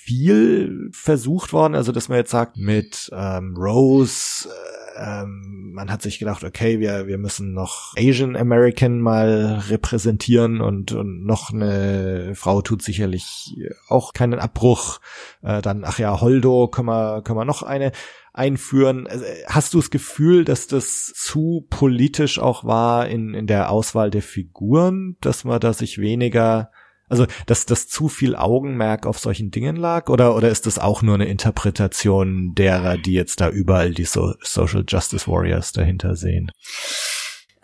[0.91, 1.75] versucht worden.
[1.75, 6.79] Also, dass man jetzt sagt, mit ähm, Rose, äh, ähm, man hat sich gedacht, okay,
[6.79, 13.57] wir, wir müssen noch Asian American mal repräsentieren und, und noch eine Frau tut sicherlich
[13.87, 14.99] auch keinen Abbruch.
[15.41, 17.91] Äh, dann, ach ja, Holdo, können wir, können wir noch eine
[18.33, 19.07] einführen.
[19.07, 24.09] Also, hast du das Gefühl, dass das zu politisch auch war in, in der Auswahl
[24.09, 26.71] der Figuren, dass man da sich weniger
[27.11, 31.01] also, dass das zu viel Augenmerk auf solchen Dingen lag oder, oder ist das auch
[31.01, 36.53] nur eine Interpretation derer, die jetzt da überall die so Social Justice Warriors dahinter sehen?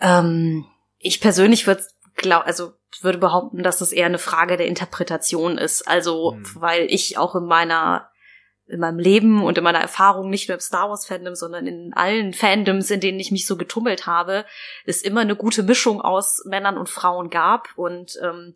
[0.02, 0.66] Ähm,
[1.00, 1.84] ich persönlich würde
[2.16, 5.88] glaub, also würde behaupten, dass es eher eine Frage der Interpretation ist.
[5.88, 6.44] Also, hm.
[6.56, 8.10] weil ich auch in meiner
[8.70, 11.94] in meinem Leben und in meiner Erfahrung nicht nur im Star Wars Fandom, sondern in
[11.94, 14.44] allen Fandoms, in denen ich mich so getummelt habe,
[14.86, 18.56] es immer eine gute Mischung aus Männern und Frauen gab und ähm,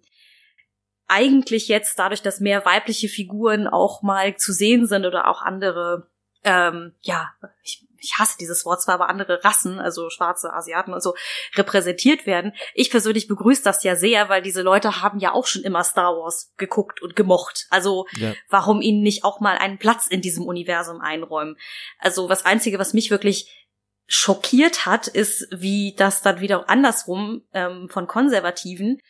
[1.12, 6.08] eigentlich jetzt dadurch, dass mehr weibliche Figuren auch mal zu sehen sind oder auch andere,
[6.44, 7.32] ähm, ja,
[7.64, 11.14] ich, ich hasse dieses Wort zwar, aber andere Rassen, also schwarze Asiaten und so,
[11.56, 12.54] repräsentiert werden.
[12.74, 16.14] Ich persönlich begrüße das ja sehr, weil diese Leute haben ja auch schon immer Star
[16.16, 17.68] Wars geguckt und gemocht.
[17.70, 18.34] Also ja.
[18.50, 21.58] warum ihnen nicht auch mal einen Platz in diesem Universum einräumen?
[22.00, 23.68] Also das Einzige, was mich wirklich
[24.08, 29.02] schockiert hat, ist, wie das dann wieder andersrum ähm, von Konservativen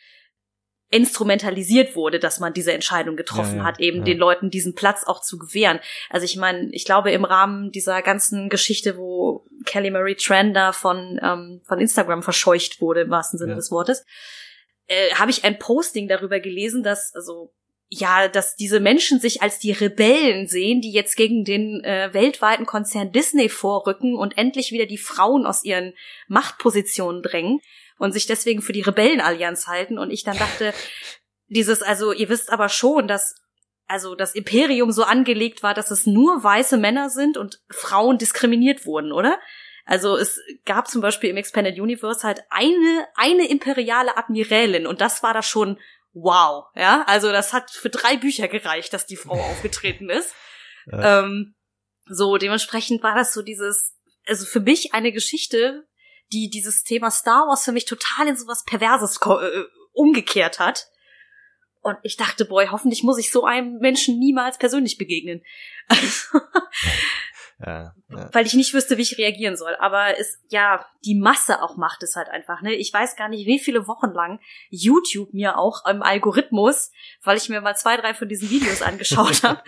[0.92, 4.04] instrumentalisiert wurde, dass man diese Entscheidung getroffen ja, ja, hat, eben ja.
[4.04, 5.80] den Leuten diesen Platz auch zu gewähren.
[6.10, 11.18] Also ich meine, ich glaube im Rahmen dieser ganzen Geschichte, wo Kelly Marie Trender von
[11.22, 14.04] ähm, von Instagram verscheucht wurde im wahrsten Sinne des Wortes,
[14.86, 17.54] äh, habe ich ein Posting darüber gelesen, dass also
[17.94, 22.64] ja, dass diese Menschen sich als die Rebellen sehen, die jetzt gegen den äh, weltweiten
[22.64, 25.92] Konzern Disney vorrücken und endlich wieder die Frauen aus ihren
[26.26, 27.60] Machtpositionen drängen.
[27.98, 29.98] Und sich deswegen für die Rebellenallianz halten.
[29.98, 30.72] Und ich dann dachte,
[31.48, 33.34] dieses, also ihr wisst aber schon, dass
[33.86, 38.86] also das Imperium so angelegt war, dass es nur weiße Männer sind und Frauen diskriminiert
[38.86, 39.38] wurden, oder?
[39.84, 45.22] Also es gab zum Beispiel im Expanded Universe halt eine, eine imperiale Admirälin und das
[45.22, 45.78] war da schon
[46.14, 47.04] wow, ja.
[47.06, 50.34] Also das hat für drei Bücher gereicht, dass die Frau aufgetreten ist.
[50.86, 51.20] Ja.
[51.20, 51.54] Ähm,
[52.06, 53.94] so, dementsprechend war das so dieses,
[54.26, 55.86] also für mich eine Geschichte,
[56.32, 60.88] die dieses Thema Star Wars für mich total in sowas Perverses äh, umgekehrt hat.
[61.82, 65.42] Und ich dachte, boy, hoffentlich muss ich so einem Menschen niemals persönlich begegnen.
[65.88, 66.38] Also,
[67.64, 68.28] ja, ja.
[68.32, 69.76] Weil ich nicht wüsste, wie ich reagieren soll.
[69.76, 72.74] Aber es, ja, die Masse auch macht es halt einfach, ne?
[72.74, 74.40] Ich weiß gar nicht, wie viele Wochen lang
[74.70, 76.90] YouTube mir auch im Algorithmus,
[77.22, 79.62] weil ich mir mal zwei, drei von diesen Videos angeschaut habe,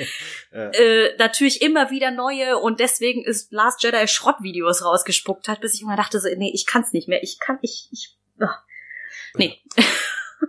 [0.53, 0.71] ja.
[0.71, 5.83] äh, natürlich immer wieder neue und deswegen ist Last Jedi Schrottvideos rausgespuckt hat, bis ich
[5.83, 7.23] immer dachte so, nee, ich kann's nicht mehr.
[7.23, 8.47] Ich kann, ich, ich, oh.
[9.37, 9.61] nee.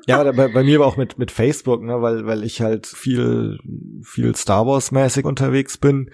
[0.08, 3.60] Ja, bei, bei mir aber auch mit, mit Facebook, ne, weil, weil ich halt viel,
[4.04, 6.12] viel Star Wars mäßig unterwegs bin,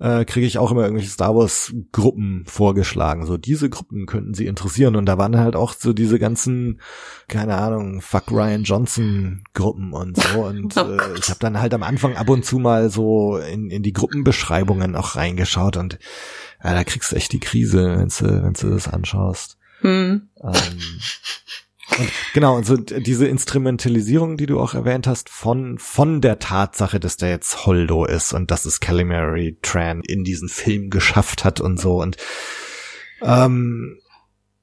[0.00, 3.26] äh, kriege ich auch immer irgendwelche Star Wars Gruppen vorgeschlagen.
[3.26, 4.96] So, diese Gruppen könnten sie interessieren.
[4.96, 6.80] Und da waren halt auch so diese ganzen,
[7.26, 10.44] keine Ahnung, Fuck Ryan Johnson Gruppen und so.
[10.44, 13.70] Und oh äh, ich habe dann halt am Anfang ab und zu mal so in,
[13.70, 15.98] in die Gruppenbeschreibungen auch reingeschaut und
[16.62, 19.58] ja, da kriegst du echt die Krise, wenn du, wenn du das anschaust.
[19.80, 20.28] Hm.
[20.42, 20.54] Ähm,
[21.98, 27.00] und genau, und so diese Instrumentalisierung, die du auch erwähnt hast, von, von der Tatsache,
[27.00, 31.60] dass der jetzt Holdo ist und dass es Calimary Tran in diesen Film geschafft hat
[31.60, 32.16] und so und
[33.22, 33.98] ähm,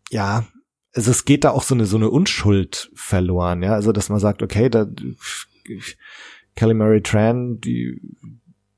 [0.09, 0.45] ja,
[0.93, 4.19] also es geht da auch so eine so eine Unschuld verloren, ja, also dass man
[4.19, 4.85] sagt, okay, da
[6.55, 7.99] Calimary Tran, die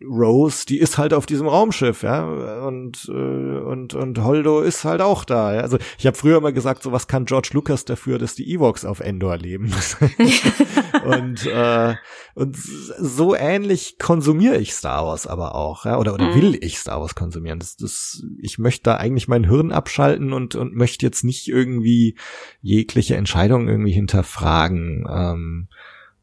[0.03, 2.23] Rose, die ist halt auf diesem Raumschiff, ja,
[2.67, 5.55] und äh, und und Holdo ist halt auch da.
[5.55, 5.61] Ja?
[5.61, 8.85] Also ich habe früher immer gesagt, so was kann George Lucas dafür, dass die Ewoks
[8.85, 9.73] auf Endor leben.
[11.03, 11.95] und äh,
[12.35, 16.35] und so ähnlich konsumiere ich Star Wars aber auch, ja, oder oder mhm.
[16.35, 17.57] will ich Star Wars konsumieren.
[17.57, 22.15] Das, das, ich möchte da eigentlich mein Hirn abschalten und und möchte jetzt nicht irgendwie
[22.61, 25.07] jegliche Entscheidung irgendwie hinterfragen.
[25.09, 25.69] Ähm,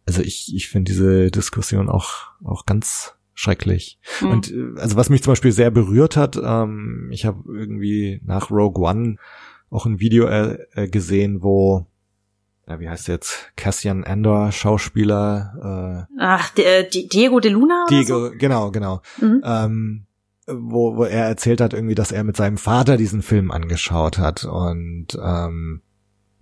[0.07, 3.99] also ich ich finde diese Diskussion auch auch ganz schrecklich.
[4.21, 4.31] Mhm.
[4.31, 8.51] Und äh, also was mich zum Beispiel sehr berührt hat, ähm, ich habe irgendwie nach
[8.51, 9.17] Rogue One
[9.71, 11.87] auch ein Video äh, äh, gesehen, wo
[12.67, 18.33] ja, wie heißt jetzt Cassian Andor Schauspieler äh, Ach, äh, Diego de Luna Diego, so?
[18.39, 19.03] genau, genau.
[19.21, 19.43] Mhm.
[19.45, 20.07] Ähm,
[20.47, 24.45] wo, wo er erzählt hat irgendwie, dass er mit seinem Vater diesen Film angeschaut hat
[24.45, 25.83] und ähm,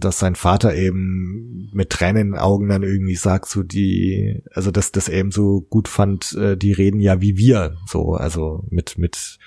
[0.05, 4.71] dass sein Vater eben mit Tränen in den Augen dann irgendwie sagt, so die, also
[4.71, 8.99] dass das eben so gut fand, äh, die reden ja wie wir, so, also mit,
[8.99, 9.39] mit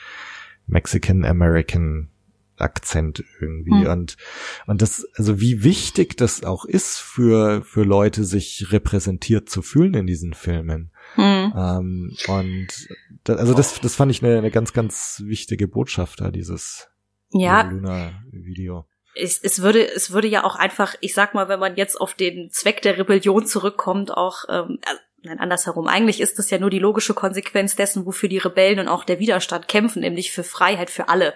[0.68, 2.10] Mexican American
[2.57, 3.88] Akzent irgendwie hm.
[3.88, 4.18] und
[4.65, 9.94] und das also wie wichtig das auch ist für für Leute sich repräsentiert zu fühlen
[9.94, 11.53] in diesen Filmen hm.
[11.53, 12.68] ähm, und
[13.26, 16.88] das, also das das fand ich eine, eine ganz ganz wichtige Botschaft da dieses
[17.32, 17.64] ja.
[17.64, 18.86] Luna Video
[19.16, 22.14] es, es würde es würde ja auch einfach, ich sag mal, wenn man jetzt auf
[22.14, 25.88] den Zweck der Rebellion zurückkommt, auch ähm, äh, nein, andersherum.
[25.88, 29.20] Eigentlich ist das ja nur die logische Konsequenz dessen, wofür die Rebellen und auch der
[29.20, 31.36] Widerstand kämpfen, nämlich für Freiheit für alle.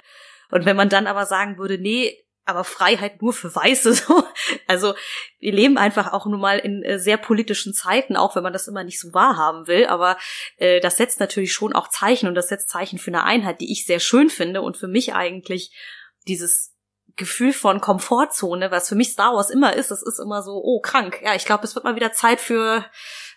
[0.52, 4.24] Und wenn man dann aber sagen würde, nee, aber Freiheit nur für Weiße, so.
[4.68, 4.96] Also,
[5.40, 8.68] wir leben einfach auch nun mal in äh, sehr politischen Zeiten, auch wenn man das
[8.68, 9.86] immer nicht so wahrhaben will.
[9.86, 10.18] Aber
[10.58, 13.72] äh, das setzt natürlich schon auch Zeichen und das setzt Zeichen für eine Einheit, die
[13.72, 15.72] ich sehr schön finde und für mich eigentlich
[16.28, 16.76] dieses
[17.20, 19.92] Gefühl von Komfortzone, was für mich Star Wars immer ist.
[19.92, 21.20] Das ist immer so, oh, krank.
[21.24, 22.84] Ja, ich glaube, es wird mal wieder Zeit für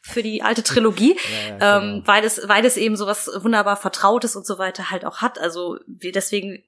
[0.04, 1.16] für die alte Trilogie,
[1.50, 2.06] ja, ja, ähm, genau.
[2.06, 5.38] weil es weil es eben so was wunderbar Vertrautes und so weiter halt auch hat.
[5.38, 6.64] Also wir deswegen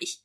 [0.00, 0.20] ich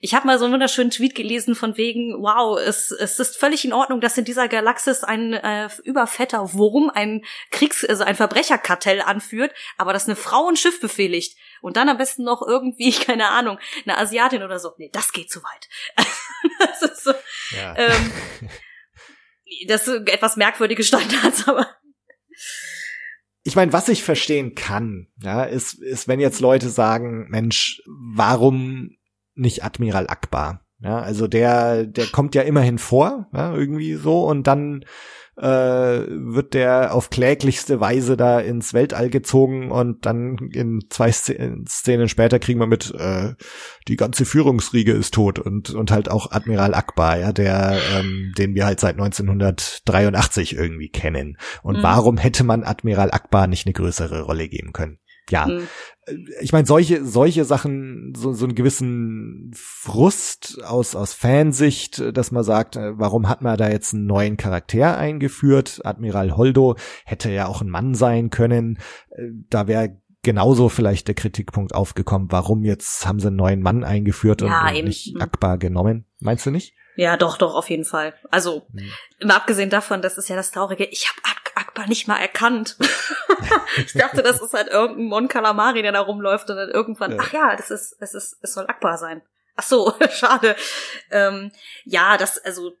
[0.00, 3.64] ich habe mal so einen wunderschönen Tweet gelesen von wegen, wow, es, es ist völlig
[3.64, 9.00] in Ordnung, dass in dieser Galaxis ein äh, überfetter Wurm ein Kriegs-, also ein Verbrecherkartell
[9.00, 13.28] anführt, aber dass eine Frau ein Schiff befehligt und dann am besten noch irgendwie, keine
[13.28, 14.72] Ahnung, eine Asiatin oder so.
[14.78, 15.68] Nee, das geht zu weit.
[16.58, 17.12] das ist so,
[17.56, 17.76] ja.
[17.76, 18.12] ähm,
[19.68, 21.68] das sind etwas merkwürdige Standards, aber
[23.42, 28.96] ich meine, was ich verstehen kann, ja, ist, ist, wenn jetzt Leute sagen, Mensch, warum
[29.36, 30.66] nicht Admiral Akbar.
[30.80, 34.84] Ja, also der, der kommt ja immerhin vor, ja, irgendwie so, und dann
[35.36, 42.08] äh, wird der auf kläglichste Weise da ins Weltall gezogen und dann in zwei Szenen
[42.08, 43.34] später kriegen wir mit, äh,
[43.86, 48.54] die ganze Führungsriege ist tot und, und halt auch Admiral Akbar, ja, der, ähm, den
[48.54, 51.36] wir halt seit 1983 irgendwie kennen.
[51.62, 51.82] Und mhm.
[51.82, 54.98] warum hätte man Admiral Akbar nicht eine größere Rolle geben können?
[55.28, 55.68] Ja, mhm.
[56.40, 62.44] Ich meine, solche, solche Sachen, so, so einen gewissen Frust aus, aus Fansicht, dass man
[62.44, 65.80] sagt, äh, warum hat man da jetzt einen neuen Charakter eingeführt?
[65.84, 68.78] Admiral Holdo hätte ja auch ein Mann sein können.
[69.10, 73.84] Äh, da wäre genauso vielleicht der Kritikpunkt aufgekommen, warum jetzt haben sie einen neuen Mann
[73.84, 75.20] eingeführt ja, und, und nicht.
[75.20, 76.04] Akbar genommen.
[76.20, 76.74] Meinst du nicht?
[76.96, 78.14] Ja, doch, doch, auf jeden Fall.
[78.30, 79.30] Also, mhm.
[79.30, 81.20] abgesehen davon, das ist ja das Traurige, ich habe
[81.76, 82.76] Akbar nicht mal erkannt.
[83.76, 87.18] ich dachte, das ist halt irgendein Mon Calamari, der da rumläuft und dann irgendwann, ja.
[87.20, 89.20] ach ja, das ist, es ist, es soll Akbar sein.
[89.56, 90.56] Ach so, schade.
[91.10, 91.52] Ähm,
[91.84, 92.72] ja, das, also,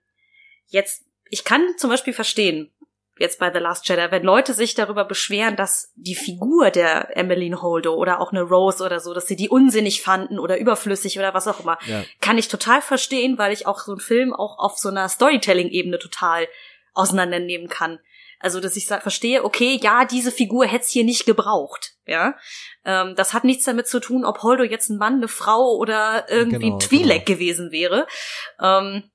[0.68, 2.72] jetzt, ich kann zum Beispiel verstehen,
[3.18, 7.60] jetzt bei The Last Jedi, wenn Leute sich darüber beschweren, dass die Figur der Emmeline
[7.60, 11.34] Holdo oder auch eine Rose oder so, dass sie die unsinnig fanden oder überflüssig oder
[11.34, 12.02] was auch immer, ja.
[12.22, 15.98] kann ich total verstehen, weil ich auch so einen Film auch auf so einer Storytelling-Ebene
[15.98, 16.48] total
[16.94, 18.00] auseinandernehmen kann.
[18.38, 22.36] Also, dass ich verstehe, okay, ja, diese Figur hätte es hier nicht gebraucht, ja.
[22.84, 26.28] Ähm, das hat nichts damit zu tun, ob Holdo jetzt ein Mann, eine Frau oder
[26.28, 27.24] irgendwie genau, ein Twi'lek genau.
[27.24, 28.06] gewesen wäre.
[28.60, 29.10] Ähm,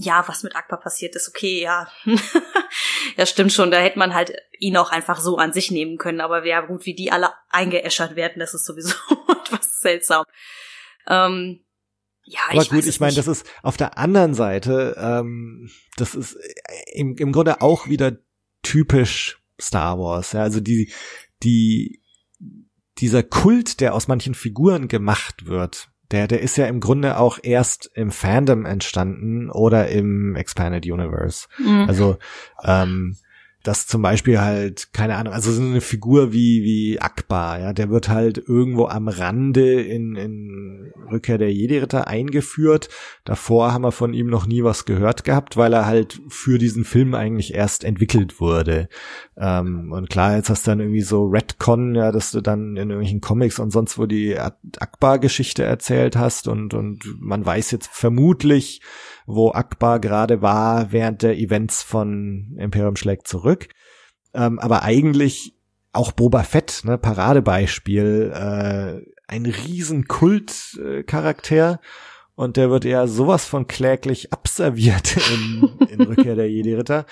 [0.00, 1.90] ja, was mit Akbar passiert ist, okay, ja.
[3.16, 6.20] ja, stimmt schon, da hätte man halt ihn auch einfach so an sich nehmen können,
[6.20, 8.94] aber ja gut, wie die alle eingeäschert werden, das ist sowieso
[9.44, 10.24] etwas seltsam.
[11.08, 11.64] Ähm,
[12.28, 16.36] ja, aber ich gut, ich meine, das ist auf der anderen Seite, ähm, das ist
[16.92, 18.18] im, im Grunde auch wieder
[18.62, 20.32] typisch Star Wars.
[20.32, 20.92] Ja, also die,
[21.42, 22.02] die,
[22.98, 27.38] dieser Kult, der aus manchen Figuren gemacht wird, der, der ist ja im Grunde auch
[27.42, 31.48] erst im Fandom entstanden oder im Expanded Universe.
[31.58, 31.86] Mhm.
[31.88, 32.18] Also
[32.62, 33.16] ähm,
[33.68, 37.90] dass zum Beispiel halt, keine Ahnung, also so eine Figur wie, wie Akbar, ja, der
[37.90, 42.88] wird halt irgendwo am Rande in, in Rückkehr der Jedi-Ritter eingeführt.
[43.26, 46.86] Davor haben wir von ihm noch nie was gehört gehabt, weil er halt für diesen
[46.86, 48.88] Film eigentlich erst entwickelt wurde.
[49.36, 52.88] Ähm, und klar, jetzt hast du dann irgendwie so Redcon, ja, dass du dann in
[52.88, 58.80] irgendwelchen Comics und sonst wo die Akbar-Geschichte erzählt hast und, und man weiß jetzt vermutlich,
[59.28, 63.68] wo Akbar gerade war während der Events von Imperium schlägt zurück.
[64.32, 65.54] Ähm, aber eigentlich
[65.92, 71.78] auch Boba Fett, ne, Paradebeispiel, äh, ein riesen Kultcharakter
[72.36, 77.04] und der wird ja sowas von kläglich abserviert in, in Rückkehr der Jedi-Ritter,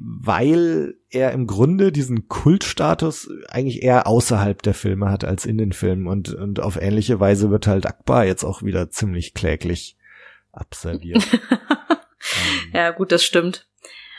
[0.00, 5.72] weil er im Grunde diesen Kultstatus eigentlich eher außerhalb der Filme hat als in den
[5.72, 9.98] Filmen und, und auf ähnliche Weise wird halt Akbar jetzt auch wieder ziemlich kläglich
[10.56, 11.26] abserviert.
[11.50, 13.66] ähm, ja, gut, das stimmt.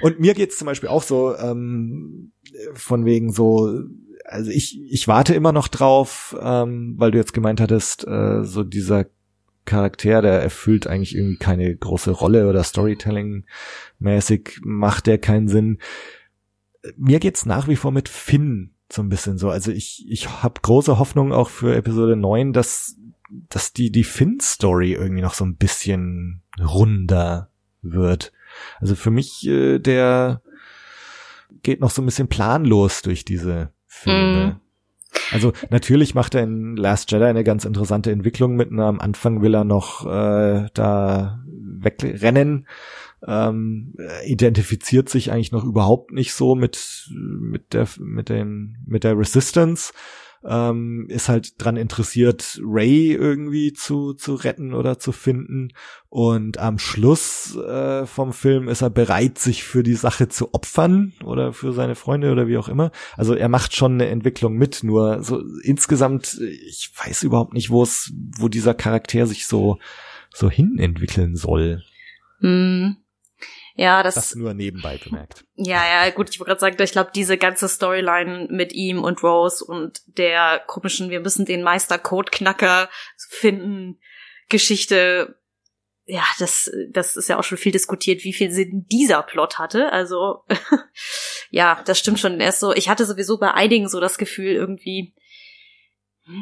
[0.02, 2.32] Und mir geht's zum Beispiel auch so, ähm,
[2.74, 3.84] von wegen so,
[4.26, 8.64] also ich, ich warte immer noch drauf, ähm, weil du jetzt gemeint hattest, äh, so
[8.64, 9.06] dieser
[9.66, 15.80] Charakter, der erfüllt eigentlich irgendwie keine große Rolle oder Storytelling-mäßig macht der keinen Sinn.
[16.98, 19.50] Mir geht's nach wie vor mit Finn so ein bisschen so.
[19.50, 22.96] Also ich, ich habe große Hoffnung auch für Episode 9, dass
[23.50, 27.50] dass die, die Finn-Story irgendwie noch so ein bisschen runder
[27.82, 28.32] wird.
[28.80, 30.42] Also für mich, äh, der
[31.64, 34.60] geht noch so ein bisschen planlos durch diese Filme.
[34.60, 34.66] Mm.
[35.32, 38.72] Also natürlich macht er in Last Jedi eine ganz interessante Entwicklung mit.
[38.72, 42.68] Am Anfang will er noch äh, da wegrennen,
[43.26, 43.96] ähm,
[44.26, 49.94] identifiziert sich eigentlich noch überhaupt nicht so mit mit der mit den mit der Resistance
[50.48, 55.70] ähm, ist halt dran interessiert, Ray irgendwie zu, zu retten oder zu finden.
[56.10, 61.14] Und am Schluss äh, vom Film ist er bereit, sich für die Sache zu opfern
[61.24, 62.92] oder für seine Freunde oder wie auch immer.
[63.18, 67.84] Also er macht schon eine Entwicklung mit, nur so insgesamt, ich weiß überhaupt nicht, wo
[67.84, 69.80] es, wo dieser Charakter sich so,
[70.34, 71.84] so hin entwickeln soll.
[72.40, 72.98] Hm.
[73.78, 75.44] Ja, das, das nur nebenbei bemerkt.
[75.56, 79.22] Ja, ja, gut, ich wollte gerade sagen, ich glaube, diese ganze Storyline mit ihm und
[79.22, 84.00] Rose und der komischen, wir müssen den Meister-Code-Knacker finden,
[84.48, 85.38] Geschichte,
[86.06, 89.92] ja, das, das ist ja auch schon viel diskutiert, wie viel Sinn dieser Plot hatte.
[89.92, 90.46] Also,
[91.50, 92.40] ja, das stimmt schon.
[92.40, 95.14] Er ist so, ich hatte sowieso bei einigen so das Gefühl irgendwie,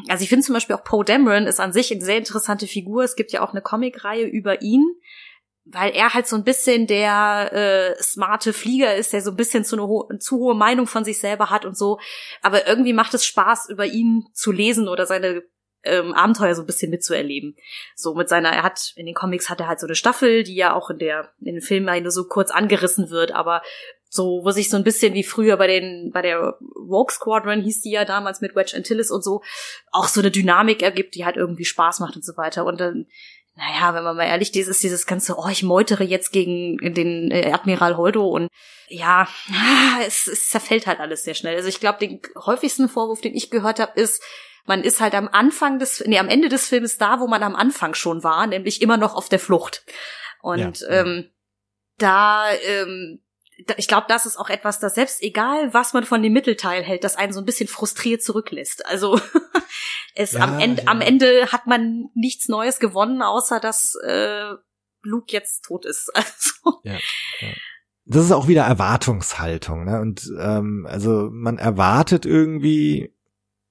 [0.07, 3.03] also ich finde zum Beispiel auch Poe Dameron ist an sich eine sehr interessante Figur.
[3.03, 4.85] Es gibt ja auch eine Comicreihe über ihn
[5.65, 9.63] weil er halt so ein bisschen der äh, smarte Flieger ist, der so ein bisschen
[9.63, 11.99] zu, eine ho zu hohe Meinung von sich selber hat und so.
[12.41, 15.43] Aber irgendwie macht es Spaß, über ihn zu lesen oder seine
[15.83, 17.55] ähm, Abenteuer so ein bisschen mitzuerleben.
[17.95, 20.55] So mit seiner, er hat, in den Comics hat er halt so eine Staffel, die
[20.55, 23.61] ja auch in der, in den Filmen nur so kurz angerissen wird, aber
[24.09, 27.81] so, wo sich so ein bisschen wie früher bei den, bei der Rogue Squadron hieß
[27.81, 29.41] die ja damals mit Wedge Antilles und so,
[29.91, 32.65] auch so eine Dynamik ergibt, die halt irgendwie Spaß macht und so weiter.
[32.65, 33.07] Und dann
[33.55, 37.29] naja, wenn man mal ehrlich ist, ist dieses ganze, oh, ich meutere jetzt gegen den
[37.29, 38.47] äh, Admiral Holdo und
[38.87, 39.27] ja,
[40.07, 41.55] es, es zerfällt halt alles sehr schnell.
[41.55, 44.23] Also ich glaube, den häufigsten Vorwurf, den ich gehört habe, ist,
[44.65, 47.55] man ist halt am Anfang des, nee, am Ende des Films da, wo man am
[47.55, 49.83] Anfang schon war, nämlich immer noch auf der Flucht.
[50.41, 51.29] Und ja, ähm,
[51.97, 53.32] da, ähm, da,
[53.77, 57.03] ich glaube, das ist auch etwas, das selbst egal, was man von dem Mittelteil hält,
[57.03, 58.85] das einen so ein bisschen frustriert zurücklässt.
[58.85, 59.19] Also
[60.15, 60.91] es ja, am Ende, ja.
[60.91, 64.53] am Ende hat man nichts Neues gewonnen, außer dass äh,
[65.03, 66.11] Luke jetzt tot ist.
[66.15, 66.79] Also.
[66.83, 66.97] Ja.
[68.05, 70.01] Das ist auch wieder Erwartungshaltung, ne?
[70.01, 73.13] Und ähm, also man erwartet irgendwie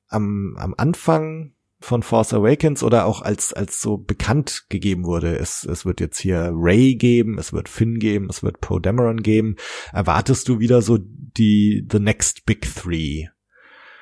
[0.09, 5.37] am, am Anfang von Force Awakens oder auch als, als so bekannt gegeben wurde.
[5.37, 9.23] Es, es wird jetzt hier Ray geben, es wird Finn geben, es wird Poe Dameron
[9.23, 9.57] geben.
[9.93, 13.27] Erwartest du wieder so die, the next big three?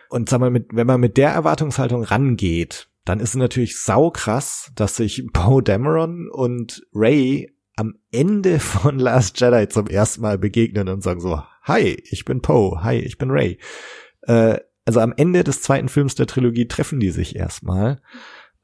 [0.08, 4.70] Und sag mal, mit, wenn man mit der Erwartungshaltung rangeht, dann ist es natürlich saukrass,
[4.74, 10.88] dass sich Poe Dameron und Ray am Ende von Last Jedi zum ersten Mal begegnen
[10.88, 13.58] und sagen so, hi, ich bin Poe, hi, ich bin Ray.
[14.22, 14.58] Äh,
[14.90, 18.02] also am Ende des zweiten Films der Trilogie treffen die sich erstmal.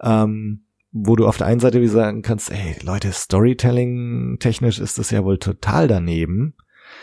[0.02, 4.98] Ähm, wo du auf der einen Seite wie sagen kannst, ey, Leute, Storytelling technisch ist
[4.98, 6.54] das ja wohl total daneben.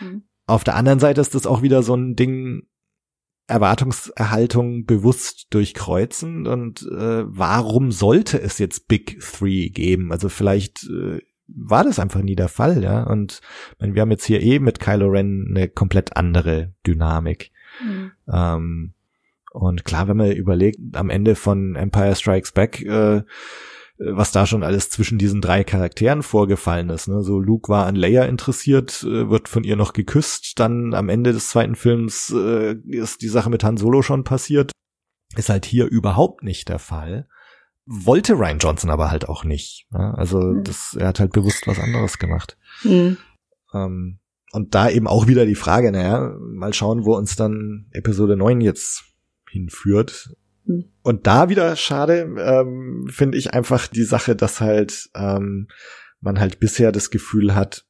[0.01, 0.23] Mhm.
[0.45, 2.63] Auf der anderen Seite ist das auch wieder so ein Ding,
[3.47, 10.11] Erwartungserhaltung bewusst durchkreuzen und äh, warum sollte es jetzt Big Three geben?
[10.11, 13.03] Also vielleicht äh, war das einfach nie der Fall, ja.
[13.03, 13.39] Und
[13.79, 17.51] meine, wir haben jetzt hier eh mit Kylo Ren eine komplett andere Dynamik.
[17.81, 18.11] Mhm.
[18.31, 18.93] Ähm,
[19.53, 23.21] und klar, wenn man überlegt, am Ende von Empire Strikes Back, äh,
[23.99, 27.07] was da schon alles zwischen diesen drei Charakteren vorgefallen ist.
[27.07, 27.21] Ne?
[27.21, 31.33] So Luke war an Leia interessiert, äh, wird von ihr noch geküsst, dann am Ende
[31.33, 34.71] des zweiten Films äh, ist die Sache mit Han Solo schon passiert.
[35.35, 37.27] Ist halt hier überhaupt nicht der Fall.
[37.85, 39.85] Wollte Ryan Johnson aber halt auch nicht.
[39.91, 40.15] Ne?
[40.17, 40.63] Also mhm.
[40.63, 42.57] das, er hat halt bewusst was anderes gemacht.
[42.83, 43.17] Mhm.
[43.71, 44.19] Ähm,
[44.51, 48.61] und da eben auch wieder die Frage, naja, mal schauen, wo uns dann Episode 9
[48.61, 49.12] jetzt
[49.53, 50.35] hinführt.
[50.65, 50.85] Hm.
[51.03, 55.67] Und da wieder schade, ähm, finde ich einfach die Sache, dass halt ähm,
[56.19, 57.85] man halt bisher das Gefühl hat,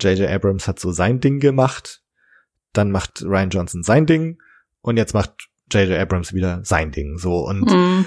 [0.00, 0.28] J.J.
[0.28, 2.02] Abrams hat so sein Ding gemacht,
[2.72, 4.38] dann macht Ryan Johnson sein Ding
[4.82, 5.98] und jetzt macht J.J.
[5.98, 7.16] Abrams wieder sein Ding.
[7.16, 8.04] So und mhm.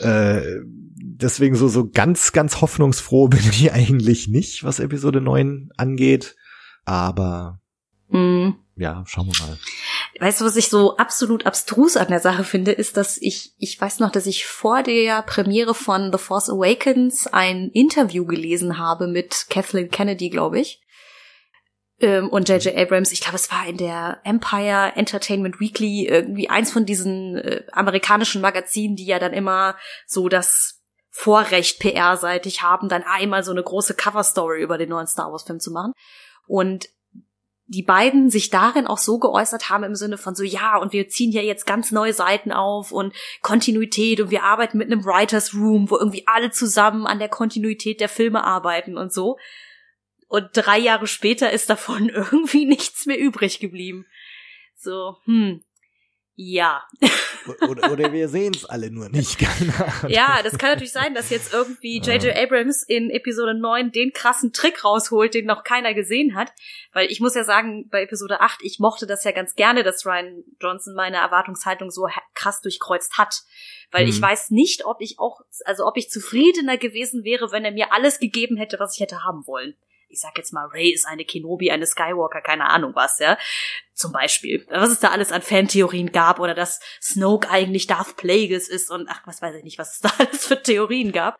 [0.00, 0.42] äh,
[0.98, 6.36] deswegen so so ganz ganz hoffnungsfroh bin ich eigentlich nicht, was Episode 9 angeht,
[6.84, 7.60] aber
[8.08, 9.58] mhm ja, schauen wir mal.
[10.18, 13.78] Weißt du, was ich so absolut abstrus an der Sache finde, ist, dass ich, ich
[13.80, 19.08] weiß noch, dass ich vor der Premiere von The Force Awakens ein Interview gelesen habe
[19.08, 20.80] mit Kathleen Kennedy, glaube ich.
[22.00, 22.76] Ähm, und J.J.
[22.76, 27.64] Abrams, ich glaube, es war in der Empire Entertainment Weekly, irgendwie eins von diesen äh,
[27.72, 29.76] amerikanischen Magazinen, die ja dann immer
[30.06, 35.32] so das Vorrecht PR-seitig haben, dann einmal so eine große Cover-Story über den neuen Star
[35.32, 35.92] Wars-Film zu machen.
[36.46, 36.88] Und
[37.68, 41.08] die beiden sich darin auch so geäußert haben im Sinne von so, ja, und wir
[41.08, 43.12] ziehen hier jetzt ganz neue Seiten auf und
[43.42, 48.00] Kontinuität und wir arbeiten mit einem Writers Room, wo irgendwie alle zusammen an der Kontinuität
[48.00, 49.36] der Filme arbeiten und so.
[50.28, 54.06] Und drei Jahre später ist davon irgendwie nichts mehr übrig geblieben.
[54.76, 55.62] So, hm,
[56.36, 56.82] ja.
[57.66, 59.40] oder, oder wir sehen es alle nur nicht.
[60.08, 62.36] ja, das kann natürlich sein, dass jetzt irgendwie J.J.
[62.36, 66.52] Abrams in Episode 9 den krassen Trick rausholt, den noch keiner gesehen hat.
[66.92, 70.04] Weil ich muss ja sagen, bei Episode 8, ich mochte das ja ganz gerne, dass
[70.04, 73.42] Ryan Johnson meine Erwartungshaltung so krass durchkreuzt hat.
[73.90, 74.10] Weil mhm.
[74.10, 77.92] ich weiß nicht, ob ich auch, also ob ich zufriedener gewesen wäre, wenn er mir
[77.92, 79.74] alles gegeben hätte, was ich hätte haben wollen
[80.08, 83.38] ich sag jetzt mal, Ray ist eine Kenobi, eine Skywalker, keine Ahnung was, ja.
[83.94, 84.66] Zum Beispiel.
[84.70, 89.08] Was es da alles an Fantheorien gab oder dass Snoke eigentlich Darth Plagueis ist und
[89.08, 91.38] ach, was weiß ich nicht, was es da alles für Theorien gab.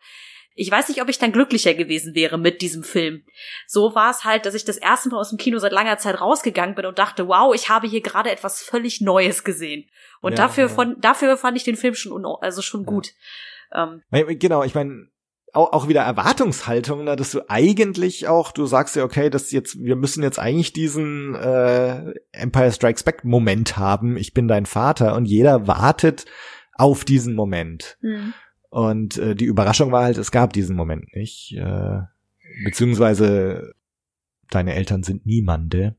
[0.59, 3.23] Ich weiß nicht, ob ich dann glücklicher gewesen wäre mit diesem Film.
[3.67, 6.19] So war es halt, dass ich das erste Mal aus dem Kino seit langer Zeit
[6.19, 9.87] rausgegangen bin und dachte, wow, ich habe hier gerade etwas völlig Neues gesehen.
[10.19, 10.69] Und ja, dafür, ja.
[10.69, 12.87] Von, dafür fand ich den Film schon, also schon ja.
[12.87, 13.13] gut.
[13.71, 15.09] Ähm, genau, ich meine,
[15.57, 19.83] auch, auch wieder Erwartungshaltung, ne, dass du eigentlich auch, du sagst ja, okay, dass jetzt,
[19.83, 25.15] wir müssen jetzt eigentlich diesen äh, Empire Strikes Back Moment haben, ich bin dein Vater
[25.15, 26.25] und jeder wartet
[26.73, 27.97] auf diesen Moment.
[28.01, 28.33] Mhm.
[28.69, 31.53] Und äh, die Überraschung war halt, es gab diesen Moment nicht.
[31.57, 32.01] Äh,
[32.63, 33.73] beziehungsweise
[34.49, 35.95] deine Eltern sind niemande.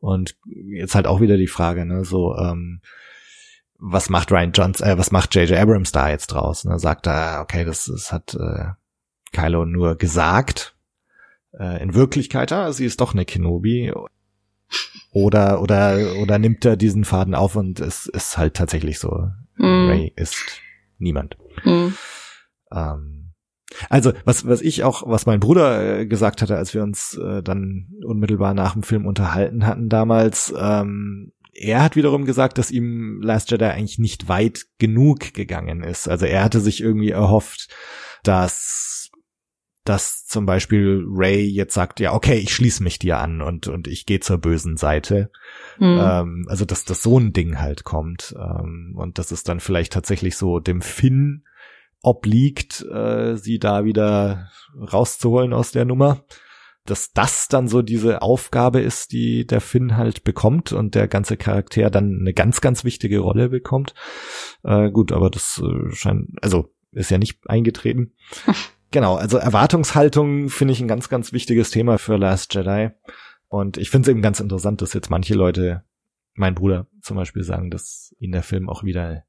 [0.00, 2.80] Und jetzt halt auch wieder die Frage, ne, so, ähm,
[3.78, 5.58] was macht Ryan Johnson, äh, was macht J.J.
[5.58, 6.64] Abrams da jetzt draus?
[6.64, 6.78] Ne?
[6.78, 8.70] Sagt er, okay, das, das hat äh,
[9.34, 10.74] Kylo nur gesagt.
[11.52, 13.92] Äh, in Wirklichkeit, ah, sie ist doch eine Kenobi.
[15.12, 19.28] Oder, oder, oder nimmt er diesen Faden auf und es ist halt tatsächlich so.
[19.56, 19.88] Mm.
[19.88, 20.60] Ray ist
[20.98, 21.36] niemand.
[21.64, 21.88] Mm.
[22.72, 23.32] Ähm,
[23.88, 27.42] Also was was ich auch, was mein Bruder äh, gesagt hatte, als wir uns äh,
[27.42, 33.20] dann unmittelbar nach dem Film unterhalten hatten damals, ähm, er hat wiederum gesagt, dass ihm
[33.22, 36.08] Last Jedi eigentlich nicht weit genug gegangen ist.
[36.08, 37.68] Also er hatte sich irgendwie erhofft,
[38.24, 39.03] dass
[39.84, 43.86] dass zum Beispiel Ray jetzt sagt, ja, okay, ich schließe mich dir an und, und
[43.86, 45.30] ich gehe zur bösen Seite.
[45.78, 46.00] Mhm.
[46.02, 48.34] Ähm, also, dass, dass so ein Ding halt kommt.
[48.38, 51.44] Ähm, und dass es dann vielleicht tatsächlich so dem Finn
[52.00, 56.24] obliegt, äh, sie da wieder rauszuholen aus der Nummer.
[56.86, 61.36] Dass das dann so diese Aufgabe ist, die der Finn halt bekommt und der ganze
[61.36, 63.94] Charakter dann eine ganz, ganz wichtige Rolle bekommt.
[64.62, 68.12] Äh, gut, aber das äh, scheint, also ist ja nicht eingetreten.
[68.94, 72.90] Genau, also Erwartungshaltung finde ich ein ganz, ganz wichtiges Thema für Last Jedi.
[73.48, 75.82] Und ich finde es eben ganz interessant, dass jetzt manche Leute,
[76.34, 79.24] mein Bruder zum Beispiel, sagen, dass ihnen der Film auch wieder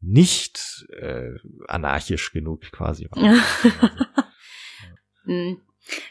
[0.00, 1.34] nicht äh,
[1.68, 3.32] anarchisch genug quasi war.
[5.24, 5.60] Hm.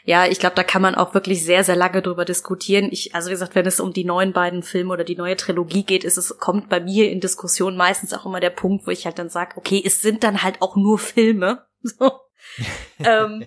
[0.04, 2.90] Ja, ich glaube, da kann man auch wirklich sehr, sehr lange drüber diskutieren.
[2.92, 5.84] Ich, also wie gesagt, wenn es um die neuen beiden Filme oder die neue Trilogie
[5.84, 9.06] geht, ist es, kommt bei mir in Diskussion meistens auch immer der Punkt, wo ich
[9.06, 11.64] halt dann sage, okay, es sind dann halt auch nur Filme.
[11.82, 12.10] So
[13.04, 13.46] ähm,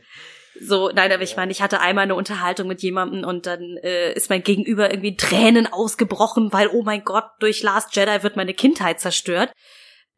[0.61, 4.13] so, nein, aber ich meine, ich hatte einmal eine Unterhaltung mit jemandem und dann äh,
[4.13, 8.53] ist mein Gegenüber irgendwie Tränen ausgebrochen, weil, oh mein Gott, durch Last Jedi wird meine
[8.53, 9.51] Kindheit zerstört.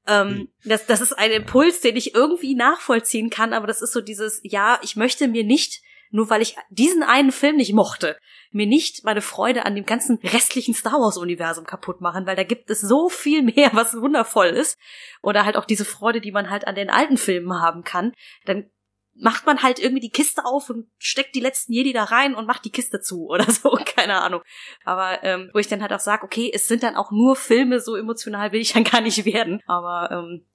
[0.08, 0.48] Ähm, hm.
[0.66, 4.42] das, das ist ein Impuls, den ich irgendwie nachvollziehen kann, aber das ist so dieses,
[4.44, 5.82] ja, ich möchte mir nicht,
[6.12, 8.18] nur weil ich diesen einen Film nicht mochte,
[8.52, 12.70] mir nicht meine Freude an dem ganzen restlichen Star Wars-Universum kaputt machen, weil da gibt
[12.70, 14.78] es so viel mehr, was wundervoll ist.
[15.22, 18.14] Oder halt auch diese Freude, die man halt an den alten Filmen haben kann.
[18.46, 18.70] Dann
[19.14, 22.48] macht man halt irgendwie die Kiste auf und steckt die letzten Jedi da rein und
[22.48, 24.42] macht die Kiste zu oder so, keine Ahnung.
[24.84, 27.80] Aber ähm, wo ich dann halt auch sage, okay, es sind dann auch nur Filme,
[27.80, 29.62] so emotional will ich dann gar nicht werden.
[29.66, 30.46] Aber ähm,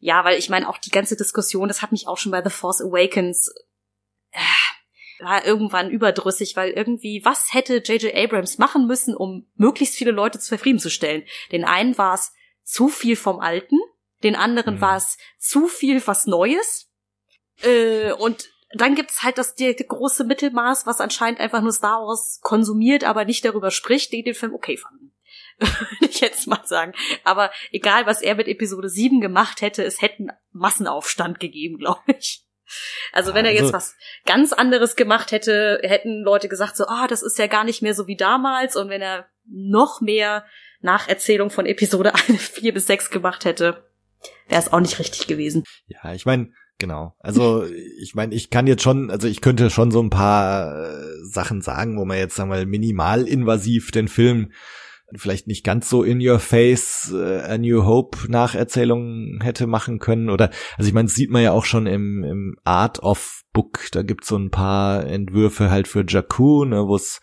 [0.00, 2.50] ja, weil ich meine, auch die ganze Diskussion, das hat mich auch schon bei The
[2.50, 3.52] Force Awakens
[4.32, 4.38] äh,
[5.20, 8.14] war irgendwann überdrüssig, weil irgendwie, was hätte J.J.
[8.14, 11.24] Abrams machen müssen, um möglichst viele Leute zufriedenzustellen?
[11.52, 12.32] Den einen war es
[12.62, 13.78] zu viel vom Alten,
[14.22, 14.80] den anderen mhm.
[14.80, 16.90] war es zu viel was Neues
[17.62, 22.00] äh, und dann gibt's halt das die, die große Mittelmaß, was anscheinend einfach nur Star
[22.02, 25.14] Wars konsumiert, aber nicht darüber spricht, die den Film okay fanden.
[25.58, 26.92] Würde ich jetzt mal sagen.
[27.24, 32.44] Aber egal, was er mit Episode 7 gemacht hätte, es hätten Massenaufstand gegeben, glaube ich.
[33.12, 33.96] Also wenn er jetzt also, was
[34.26, 37.82] ganz anderes gemacht hätte, hätten Leute gesagt so, ah, oh, das ist ja gar nicht
[37.82, 38.76] mehr so wie damals.
[38.76, 40.44] Und wenn er noch mehr
[40.80, 43.84] Nacherzählung von Episode 4 bis 6 gemacht hätte,
[44.48, 45.64] wäre es auch nicht richtig gewesen.
[45.86, 47.16] Ja, ich meine, Genau.
[47.18, 47.64] Also
[48.00, 51.60] ich meine, ich kann jetzt schon, also ich könnte schon so ein paar äh, Sachen
[51.60, 54.52] sagen, wo man jetzt sagen wir mal minimal invasiv den Film
[55.16, 60.30] vielleicht nicht ganz so in your face äh, A New Hope Nacherzählung hätte machen können
[60.30, 64.02] oder also ich meine, sieht man ja auch schon im, im Art of Book, da
[64.02, 67.20] gibt's so ein paar Entwürfe halt für Jakku, ne, wo es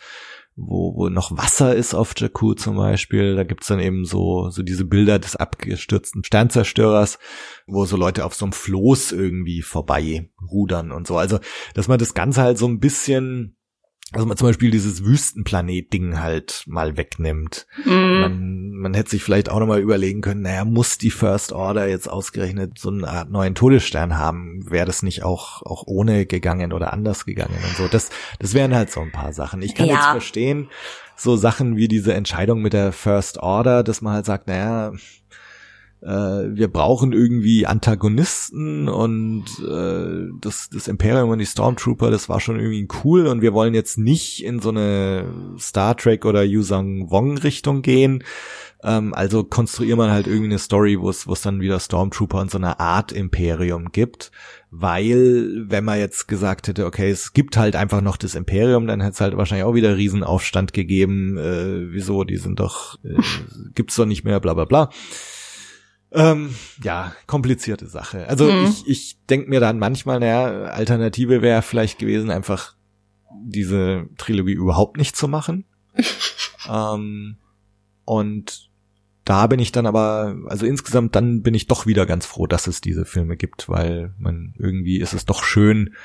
[0.58, 3.36] wo, wo noch Wasser ist auf Jakku zum Beispiel.
[3.36, 7.20] Da gibt's dann eben so, so diese Bilder des abgestürzten Sternzerstörers,
[7.68, 11.18] wo so Leute auf so einem Floß irgendwie vorbei rudern und so.
[11.18, 11.40] Also,
[11.74, 13.58] dass man das Ganze halt so ein bisschen
[14.12, 17.66] also man zum Beispiel dieses Wüstenplanet-Ding halt mal wegnimmt.
[17.86, 18.20] Mm.
[18.22, 22.08] Man, man hätte sich vielleicht auch nochmal überlegen können, naja, muss die First Order jetzt
[22.08, 24.70] ausgerechnet so eine Art neuen Todesstern haben?
[24.70, 27.88] Wäre das nicht auch, auch ohne gegangen oder anders gegangen und so?
[27.88, 29.64] Das, das wären halt so ein paar Sachen.
[29.64, 29.96] Ich kann ja.
[29.96, 30.70] jetzt verstehen,
[31.16, 34.94] so Sachen wie diese Entscheidung mit der First Order, dass man halt sagt, naja,
[36.06, 42.40] äh, wir brauchen irgendwie Antagonisten und äh, das, das Imperium und die Stormtrooper, das war
[42.40, 45.26] schon irgendwie cool und wir wollen jetzt nicht in so eine
[45.58, 48.24] Star Trek oder Yuzong Wong Richtung gehen.
[48.84, 52.40] Ähm, also konstruiert man halt irgendwie eine Story, wo es wo es dann wieder Stormtrooper
[52.40, 54.32] und so eine Art Imperium gibt.
[54.70, 59.00] Weil, wenn man jetzt gesagt hätte, okay, es gibt halt einfach noch das Imperium, dann
[59.00, 61.38] hätte es halt wahrscheinlich auch wieder Riesenaufstand gegeben.
[61.38, 63.16] Äh, wieso, die sind doch, äh,
[63.74, 64.90] gibt's doch nicht mehr, bla bla bla.
[66.16, 68.28] Ähm, ja, komplizierte Sache.
[68.28, 68.66] Also mhm.
[68.66, 72.76] ich, ich denke mir dann manchmal, naja, Alternative wäre vielleicht gewesen, einfach
[73.44, 75.66] diese Trilogie überhaupt nicht zu machen.
[76.70, 77.38] ähm,
[78.06, 78.70] und
[79.26, 82.68] da bin ich dann aber, also insgesamt, dann bin ich doch wieder ganz froh, dass
[82.68, 85.96] es diese Filme gibt, weil man irgendwie ist es doch schön,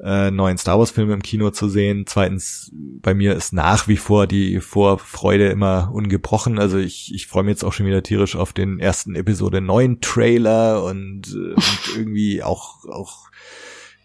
[0.00, 2.04] äh, neuen Star Wars Film im Kino zu sehen.
[2.06, 6.58] Zweitens, bei mir ist nach wie vor die Vorfreude immer ungebrochen.
[6.58, 10.00] Also ich, ich freue mich jetzt auch schon wieder tierisch auf den ersten Episode 9
[10.00, 13.30] Trailer und, äh, und irgendwie auch, auch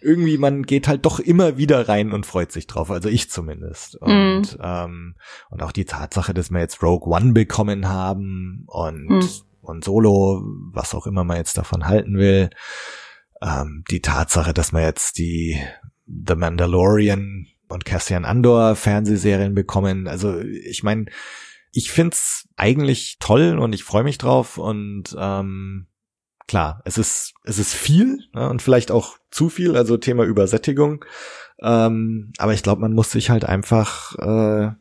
[0.02, 3.96] irgendwie, man geht halt doch immer wieder rein und freut sich drauf, also ich zumindest.
[3.96, 4.62] Und, mm.
[4.62, 5.16] ähm,
[5.50, 9.22] und auch die Tatsache, dass wir jetzt Rogue One bekommen haben und, mm.
[9.62, 10.42] und Solo,
[10.74, 12.50] was auch immer man jetzt davon halten will.
[13.42, 15.60] Ähm, die Tatsache, dass man jetzt die
[16.08, 20.08] The Mandalorian und Cassian Andor Fernsehserien bekommen.
[20.08, 21.06] Also ich meine,
[21.72, 25.88] ich find's eigentlich toll und ich freue mich drauf und ähm,
[26.48, 31.06] klar, es ist es ist viel ne, und vielleicht auch zu viel, also Thema Übersättigung.
[31.60, 34.72] Ähm, aber ich glaube, man muss sich halt einfach äh,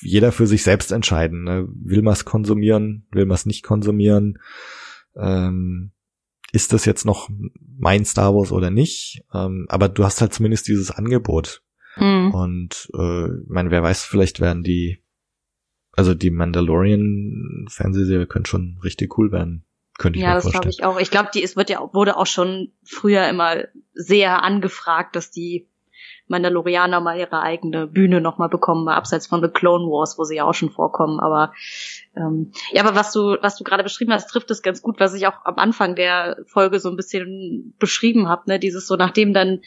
[0.00, 1.44] jeder für sich selbst entscheiden.
[1.44, 1.68] Ne?
[1.68, 4.38] Will man es konsumieren, will man es nicht konsumieren?
[5.16, 5.92] Ähm,
[6.54, 7.28] ist das jetzt noch
[7.78, 9.24] mein Star Wars oder nicht?
[9.34, 11.64] Ähm, aber du hast halt zumindest dieses Angebot.
[11.96, 12.32] Mhm.
[12.32, 15.02] Und äh, mein, wer weiß, vielleicht werden die,
[15.90, 19.64] also die Mandalorian-Fernsehserie könnte schon richtig cool werden.
[19.98, 20.62] Könnte ich ja, mir vorstellen.
[20.62, 21.00] Ja, das glaube ich auch.
[21.00, 25.68] Ich glaube, die es wird ja wurde auch schon früher immer sehr angefragt, dass die
[26.28, 30.36] Mandalorianer mal ihre eigene Bühne nochmal bekommen, mal abseits von The Clone Wars, wo sie
[30.36, 31.20] ja auch schon vorkommen.
[31.20, 31.52] Aber
[32.16, 35.14] ähm, ja, aber was du, was du gerade beschrieben hast, trifft es ganz gut, was
[35.14, 38.58] ich auch am Anfang der Folge so ein bisschen beschrieben habe, ne?
[38.58, 39.60] Dieses so, nachdem dann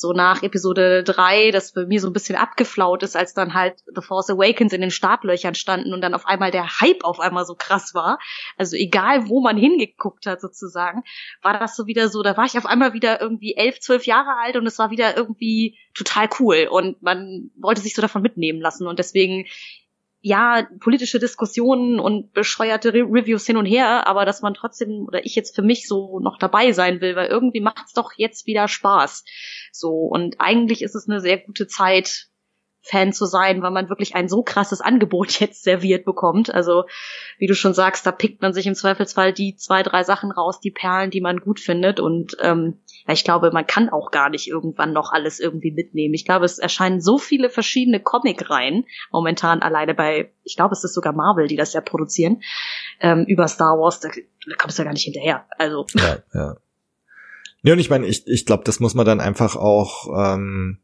[0.00, 3.82] so nach Episode 3, das für mich so ein bisschen abgeflaut ist, als dann halt
[3.94, 7.44] The Force Awakens in den Startlöchern standen und dann auf einmal der Hype auf einmal
[7.44, 8.18] so krass war.
[8.56, 11.02] Also egal, wo man hingeguckt hat sozusagen,
[11.42, 14.36] war das so wieder so, da war ich auf einmal wieder irgendwie elf, zwölf Jahre
[14.42, 18.60] alt und es war wieder irgendwie total cool und man wollte sich so davon mitnehmen
[18.60, 19.46] lassen und deswegen
[20.22, 25.24] ja, politische Diskussionen und bescheuerte Re Reviews hin und her, aber dass man trotzdem, oder
[25.24, 28.68] ich jetzt für mich so noch dabei sein will, weil irgendwie macht's doch jetzt wieder
[28.68, 29.24] Spaß.
[29.72, 32.29] So, und eigentlich ist es eine sehr gute Zeit,
[32.82, 36.54] Fan zu sein, weil man wirklich ein so krasses Angebot jetzt serviert bekommt.
[36.54, 36.84] Also,
[37.38, 40.60] wie du schon sagst, da pickt man sich im Zweifelsfall die zwei, drei Sachen raus,
[40.60, 42.00] die Perlen, die man gut findet.
[42.00, 46.14] Und ähm, ja, ich glaube, man kann auch gar nicht irgendwann noch alles irgendwie mitnehmen.
[46.14, 50.94] Ich glaube, es erscheinen so viele verschiedene Comic-Reihen momentan alleine bei, ich glaube, es ist
[50.94, 52.42] sogar Marvel, die das ja produzieren,
[53.00, 55.44] ähm, über Star Wars, da, da kommst du ja gar nicht hinterher.
[55.58, 55.86] Also.
[55.94, 56.56] Ja, ja.
[57.62, 60.78] Ja, und ich meine, ich, ich glaube, das muss man dann einfach auch ähm,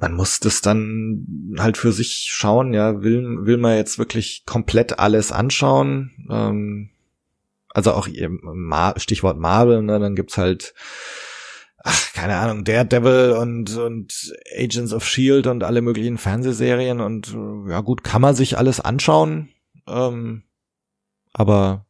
[0.00, 4.98] man muss das dann halt für sich schauen, ja, will, will man jetzt wirklich komplett
[4.98, 6.10] alles anschauen?
[6.30, 6.90] Ähm,
[7.68, 8.08] also auch
[8.96, 10.74] Stichwort Marvel, ne, dann gibt's halt,
[11.84, 17.36] ach, keine Ahnung, Daredevil und, und Agents of Shield und alle möglichen Fernsehserien und
[17.68, 19.50] ja gut, kann man sich alles anschauen,
[19.86, 20.44] ähm,
[21.32, 21.86] aber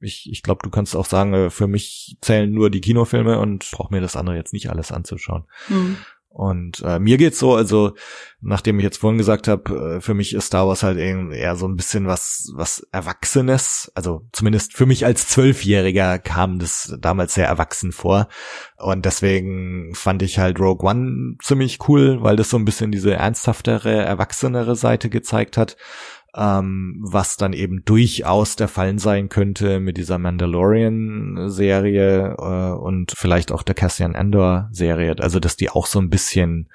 [0.00, 3.68] ich, ich glaube, du kannst auch sagen, äh, für mich zählen nur die Kinofilme und
[3.72, 5.44] brauche mir das andere jetzt nicht alles anzuschauen.
[5.68, 5.96] Mhm.
[6.38, 7.94] Und äh, mir geht's so, also
[8.40, 11.66] nachdem ich jetzt vorhin gesagt habe, äh, für mich ist Star Wars halt eher so
[11.66, 13.90] ein bisschen was was Erwachsenes.
[13.96, 18.28] Also zumindest für mich als Zwölfjähriger kam das damals sehr erwachsen vor.
[18.76, 23.14] Und deswegen fand ich halt Rogue One ziemlich cool, weil das so ein bisschen diese
[23.14, 25.76] ernsthaftere, erwachsenere Seite gezeigt hat
[26.38, 33.50] ähm, was dann eben durchaus der Fall sein könnte mit dieser Mandalorian-Serie äh, und vielleicht
[33.50, 35.16] auch der Cassian Andor-Serie.
[35.18, 36.68] Also, dass die auch so ein bisschen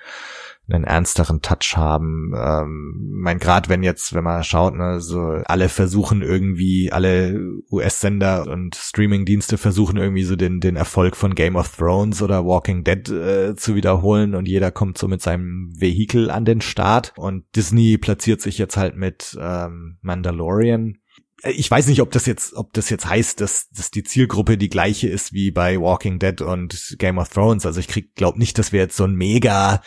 [0.69, 2.33] einen ernsteren Touch haben.
[2.35, 7.37] Ähm, mein gerade wenn jetzt, wenn man schaut, ne, so alle versuchen irgendwie, alle
[7.69, 12.83] US-Sender und Streaming-Dienste versuchen irgendwie so den den Erfolg von Game of Thrones oder Walking
[12.83, 17.43] Dead äh, zu wiederholen und jeder kommt so mit seinem Vehikel an den Start und
[17.55, 20.97] Disney platziert sich jetzt halt mit ähm, Mandalorian
[21.45, 24.69] ich weiß nicht, ob das jetzt, ob das jetzt heißt, dass, dass die Zielgruppe die
[24.69, 27.65] gleiche ist wie bei Walking Dead und Game of Thrones.
[27.65, 29.81] Also ich krieg, glaub nicht, dass wir jetzt so ein mega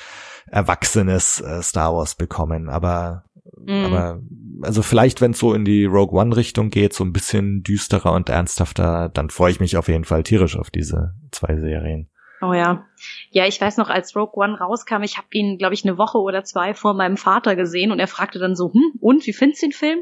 [0.50, 2.68] erwachsenes äh, Star Wars bekommen.
[2.68, 3.24] Aber,
[3.58, 3.84] mhm.
[3.84, 4.20] aber
[4.62, 8.12] also vielleicht, wenn es so in die Rogue One Richtung geht, so ein bisschen düsterer
[8.12, 12.08] und ernsthafter, dann freue ich mich auf jeden Fall tierisch auf diese zwei Serien.
[12.42, 12.86] Oh ja.
[13.30, 16.18] Ja, ich weiß noch, als Rogue One rauskam, ich habe ihn, glaube ich, eine Woche
[16.18, 19.62] oder zwei vor meinem Vater gesehen und er fragte dann so, hm, und wie findest
[19.62, 20.00] du den Film?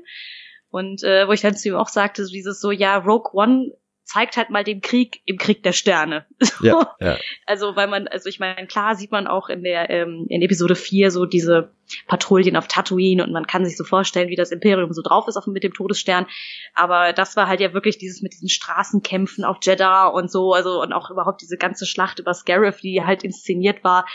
[0.70, 3.72] Und äh, wo ich dann zu ihm auch sagte, so dieses so, ja, Rogue One
[4.04, 6.26] zeigt halt mal den Krieg im Krieg der Sterne.
[6.60, 7.18] Ja, ja.
[7.46, 10.76] Also weil man, also ich meine, klar sieht man auch in der ähm, in Episode
[10.76, 11.72] 4 so diese
[12.06, 15.36] Patrouillen auf Tatooine und man kann sich so vorstellen, wie das Imperium so drauf ist
[15.36, 16.26] auf, mit dem Todesstern.
[16.74, 20.80] Aber das war halt ja wirklich dieses mit diesen Straßenkämpfen auf Jeddah und so, also
[20.80, 24.06] und auch überhaupt diese ganze Schlacht über Scarif, die halt inszeniert war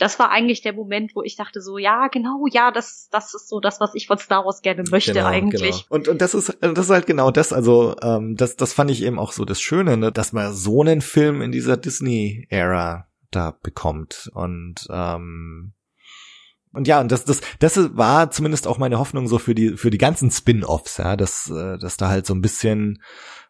[0.00, 3.50] das war eigentlich der Moment, wo ich dachte so, ja, genau, ja, das, das ist
[3.50, 5.86] so das, was ich von Star Wars gerne möchte genau, eigentlich.
[5.88, 5.94] Genau.
[5.94, 9.02] Und, und das ist, das ist halt genau das, also, ähm, das, das fand ich
[9.02, 13.56] eben auch so das Schöne, ne, dass man so einen Film in dieser Disney-Ära da
[13.62, 15.74] bekommt und, ähm,
[16.72, 19.90] und ja, und das, das, das war zumindest auch meine Hoffnung so für die, für
[19.90, 23.02] die ganzen Spin-offs, ja, dass, äh, dass da halt so ein bisschen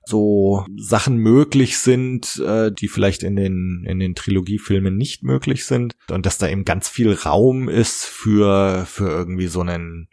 [0.04, 5.94] so Sachen möglich sind, äh, die vielleicht in den in den Trilogiefilmen nicht möglich sind
[6.10, 10.08] und dass da eben ganz viel Raum ist für für irgendwie so einen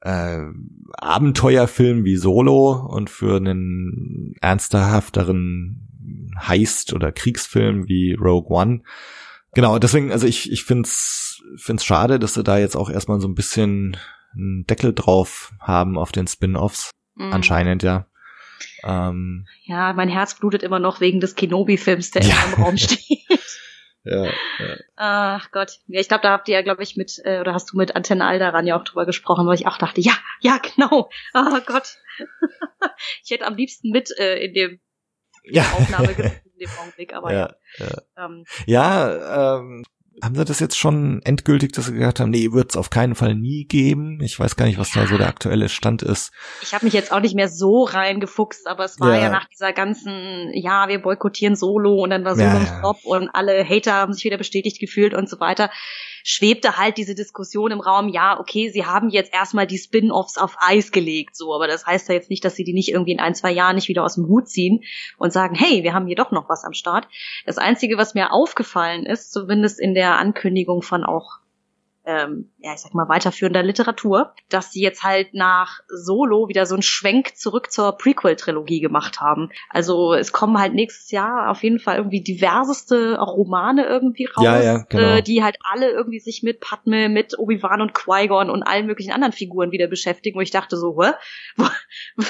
[0.00, 0.40] äh,
[0.98, 5.88] Abenteuerfilm wie Solo und für einen ernsterhafteren
[6.38, 8.82] Heist- oder Kriegsfilm wie Rogue One.
[9.54, 13.28] Genau, deswegen, also ich, ich find's, find's schade, dass sie da jetzt auch erstmal so
[13.28, 13.96] ein bisschen
[14.34, 16.90] einen Deckel drauf haben auf den Spin-Offs.
[17.14, 17.32] Mhm.
[17.32, 18.06] Anscheinend, ja.
[18.84, 22.34] Ähm, ja, mein Herz blutet immer noch wegen des Kenobi-Films, der ja.
[22.46, 23.00] im Raum steht.
[24.04, 24.76] ja, ja.
[24.96, 25.78] Ach Gott.
[25.86, 27.96] Ja, ich glaube, da habt ihr ja, glaube ich, mit, äh, oder hast du mit
[27.96, 31.10] Antenne Alderan ja auch drüber gesprochen, weil ich auch dachte, ja, ja, genau.
[31.34, 31.96] Oh Gott.
[33.24, 34.80] ich hätte am liebsten mit äh, in dem
[35.44, 35.62] ja.
[35.62, 36.10] Aufnahme
[36.56, 37.54] in dem Augenblick, aber ja.
[37.78, 38.24] Ja, ja.
[38.24, 39.84] Ähm, ja ähm,
[40.22, 43.14] haben sie das jetzt schon endgültig, dass sie gesagt haben, nee, wird es auf keinen
[43.14, 44.20] Fall nie geben?
[44.22, 46.32] Ich weiß gar nicht, was da so der aktuelle Stand ist.
[46.62, 49.48] Ich habe mich jetzt auch nicht mehr so reingefuchst, aber es war ja, ja nach
[49.48, 52.78] dieser ganzen, ja, wir boykottieren Solo und dann war Solo ja, ja.
[52.78, 55.70] Stop und alle Hater haben sich wieder bestätigt gefühlt und so weiter
[56.28, 60.56] schwebte halt diese Diskussion im Raum, ja, okay, sie haben jetzt erstmal die Spin-offs auf
[60.58, 63.20] Eis gelegt, so, aber das heißt ja jetzt nicht, dass sie die nicht irgendwie in
[63.20, 64.82] ein, zwei Jahren nicht wieder aus dem Hut ziehen
[65.18, 67.06] und sagen, hey, wir haben hier doch noch was am Start.
[67.46, 71.38] Das Einzige, was mir aufgefallen ist, zumindest in der Ankündigung von auch
[72.06, 76.76] ähm, ja, ich sag mal, weiterführender Literatur, dass sie jetzt halt nach Solo wieder so
[76.76, 79.50] einen Schwenk zurück zur Prequel-Trilogie gemacht haben.
[79.70, 84.62] Also es kommen halt nächstes Jahr auf jeden Fall irgendwie diverseste Romane irgendwie raus, ja,
[84.62, 85.16] ja, genau.
[85.16, 89.10] äh, die halt alle irgendwie sich mit Padme, mit Obi-Wan und Qui-Gon und allen möglichen
[89.10, 91.12] anderen Figuren wieder beschäftigen, wo ich dachte so, hä?
[91.56, 91.64] Wo,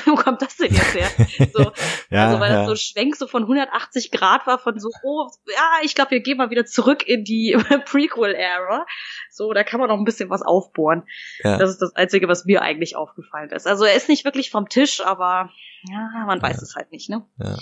[0.07, 1.09] wo kommt das denn jetzt her?
[1.53, 1.73] So,
[2.11, 5.29] ja, also weil das so ein Schwenk so von 180 Grad war von so, oh,
[5.53, 8.87] ja, ich glaube, wir gehen mal wieder zurück in die Prequel-Ära.
[9.31, 11.03] So, da kann man noch ein bisschen was aufbohren.
[11.45, 11.59] Ja.
[11.59, 13.67] Das ist das Einzige, was mir eigentlich aufgefallen ist.
[13.67, 15.51] Also er ist nicht wirklich vom Tisch, aber
[15.91, 16.63] ja, man weiß ja.
[16.63, 17.23] es halt nicht, ne?
[17.39, 17.57] Ja.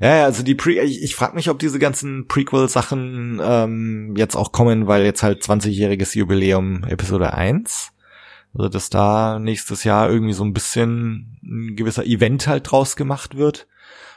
[0.00, 4.50] Ja, also die Pre ich, ich frage mich, ob diese ganzen Prequel-Sachen ähm, jetzt auch
[4.50, 7.92] kommen, weil jetzt halt 20-jähriges Jubiläum Episode 1.
[8.54, 13.36] Also dass da nächstes Jahr irgendwie so ein bisschen ein gewisser Event halt draus gemacht
[13.36, 13.66] wird.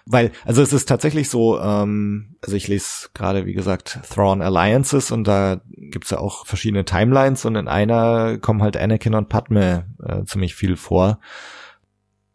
[0.09, 5.11] Weil, also es ist tatsächlich so, ähm, also ich lese gerade, wie gesagt, Thrawn Alliances
[5.11, 9.85] und da gibt's ja auch verschiedene Timelines und in einer kommen halt Anakin und Padme
[10.01, 11.19] äh, ziemlich viel vor.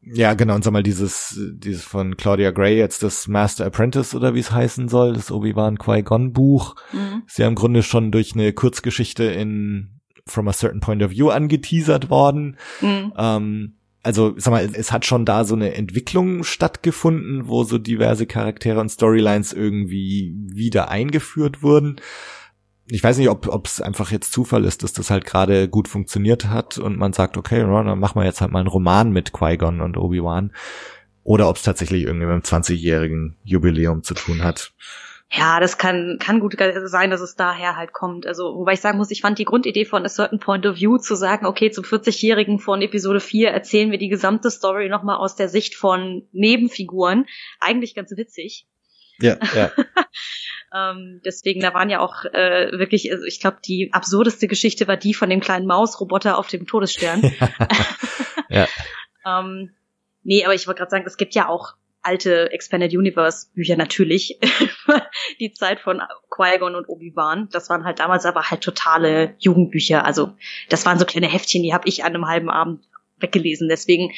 [0.04, 4.34] Ja, genau, und sag mal, dieses, dieses von Claudia Gray jetzt das Master Apprentice oder
[4.34, 7.22] wie es heißen soll, das Obi-Wan Qui-Gon Buch, mhm.
[7.26, 11.30] ist ja im Grunde schon durch eine Kurzgeschichte in From a Certain Point of View
[11.30, 12.58] angeteasert worden.
[12.80, 13.12] Mhm.
[13.16, 18.26] Ähm, also sag mal, es hat schon da so eine Entwicklung stattgefunden, wo so diverse
[18.26, 22.00] Charaktere und Storylines irgendwie wieder eingeführt wurden.
[22.88, 26.46] Ich weiß nicht, ob es einfach jetzt Zufall ist, dass das halt gerade gut funktioniert
[26.46, 29.80] hat und man sagt, okay, dann machen wir jetzt halt mal einen Roman mit Qui-Gon
[29.80, 30.52] und Obi-Wan.
[31.24, 34.72] Oder ob es tatsächlich irgendwie mit einem 20-jährigen Jubiläum zu tun hat.
[35.34, 38.26] Ja, das kann, kann gut sein, dass es daher halt kommt.
[38.26, 40.98] Also, wobei ich sagen muss, ich fand die Grundidee von A Certain Point of View
[40.98, 45.34] zu sagen, okay, zum 40-Jährigen von Episode 4 erzählen wir die gesamte Story nochmal aus
[45.34, 47.26] der Sicht von Nebenfiguren,
[47.60, 48.66] eigentlich ganz witzig.
[49.20, 49.72] Ja, ja.
[50.74, 54.98] ähm, deswegen, da waren ja auch äh, wirklich, also ich glaube, die absurdeste Geschichte war
[54.98, 57.22] die von dem kleinen Mausroboter auf dem Todesstern.
[58.50, 58.66] ja.
[59.24, 59.70] ähm,
[60.24, 64.38] nee, aber ich wollte gerade sagen, es gibt ja auch alte Expanded Universe Bücher natürlich.
[65.40, 67.48] die Zeit von Qui-Gon und Obi-Wan.
[67.50, 70.04] Das waren halt damals aber halt totale Jugendbücher.
[70.04, 70.34] Also
[70.68, 72.84] das waren so kleine Heftchen, die habe ich an einem halben Abend
[73.18, 73.68] weggelesen.
[73.68, 74.12] Deswegen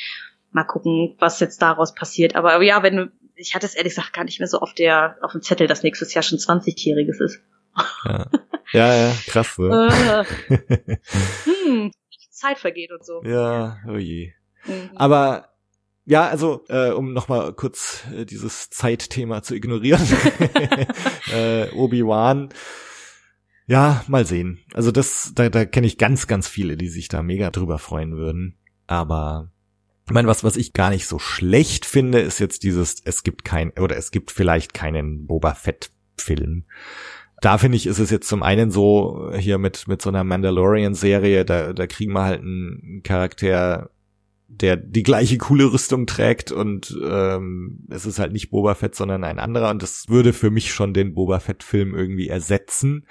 [0.53, 2.37] mal gucken, was jetzt daraus passiert.
[2.37, 5.33] Aber ja, wenn ich hatte es ehrlich gesagt gar nicht mehr so auf der auf
[5.33, 7.41] dem Zettel, dass nächstes Jahr schon 20-jähriges ist.
[8.05, 8.31] Ja.
[8.73, 9.59] ja, ja, krass.
[9.59, 10.25] Ne?
[11.45, 11.91] hm,
[12.31, 13.23] Zeit vergeht und so.
[13.25, 14.33] Ja, oh je.
[14.67, 14.91] Mhm.
[14.95, 15.54] Aber
[16.07, 20.03] ja, also äh, um nochmal kurz äh, dieses Zeitthema zu ignorieren.
[21.33, 22.51] äh, Obi-Wan.
[23.67, 24.61] Ja, mal sehen.
[24.75, 28.17] Also das, da, da kenne ich ganz, ganz viele, die sich da mega drüber freuen
[28.17, 28.59] würden.
[28.87, 29.51] Aber
[30.07, 33.45] ich meine, was, was ich gar nicht so schlecht finde, ist jetzt dieses, es gibt
[33.45, 36.65] kein, oder es gibt vielleicht keinen Boba Fett-Film.
[37.41, 41.47] Da finde ich, ist es jetzt zum einen so, hier mit, mit so einer Mandalorian-Serie,
[41.47, 43.91] da, da kriegen wir halt einen Charakter,
[44.49, 49.25] der die gleiche coole Rüstung trägt und ähm, es ist halt nicht Boba Fett, sondern
[49.25, 53.07] ein anderer und das würde für mich schon den Boba Fett-Film irgendwie ersetzen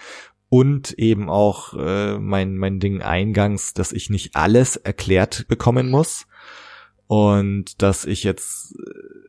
[0.49, 6.27] und eben auch äh, mein mein Ding eingangs, dass ich nicht alles erklärt bekommen muss
[7.07, 8.75] und dass ich jetzt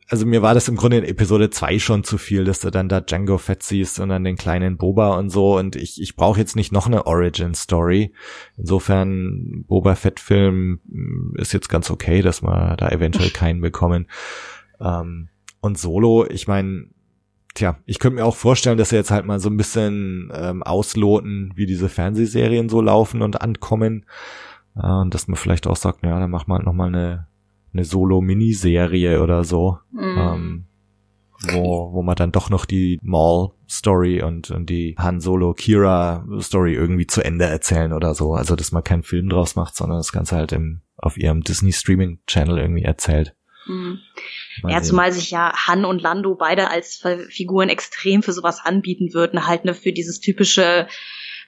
[0.07, 2.89] also mir war das im Grunde in Episode 2 schon zu viel, dass du dann
[2.89, 6.39] da Django Fett siehst und dann den kleinen Boba und so und ich, ich brauche
[6.39, 8.13] jetzt nicht noch eine Origin-Story.
[8.55, 14.07] Insofern, Boba Fett-Film mm, ist jetzt ganz okay, dass wir da eventuell keinen bekommen.
[14.79, 15.29] Ähm,
[15.59, 16.85] und Solo, ich meine,
[17.55, 20.61] tja, ich könnte mir auch vorstellen, dass sie jetzt halt mal so ein bisschen ähm,
[20.61, 24.05] ausloten, wie diese Fernsehserien so laufen und ankommen.
[24.75, 27.27] Äh, und dass man vielleicht auch sagt, ja, dann mach mal halt noch mal eine
[27.75, 29.79] eine Solo-Miniserie oder so.
[29.91, 30.17] Mhm.
[30.17, 30.65] Ähm,
[31.51, 37.23] wo, wo man dann doch noch die Maul-Story und, und die Han Solo-Kira-Story irgendwie zu
[37.23, 38.33] Ende erzählen oder so.
[38.33, 42.57] Also, dass man keinen Film draus macht, sondern das Ganze halt im, auf ihrem Disney-Streaming-Channel
[42.57, 43.35] irgendwie erzählt.
[43.67, 43.99] Mhm.
[44.67, 49.47] Ja, zumal sich ja Han und Lando beide als Figuren extrem für sowas anbieten würden,
[49.47, 50.87] halt ne, für dieses typische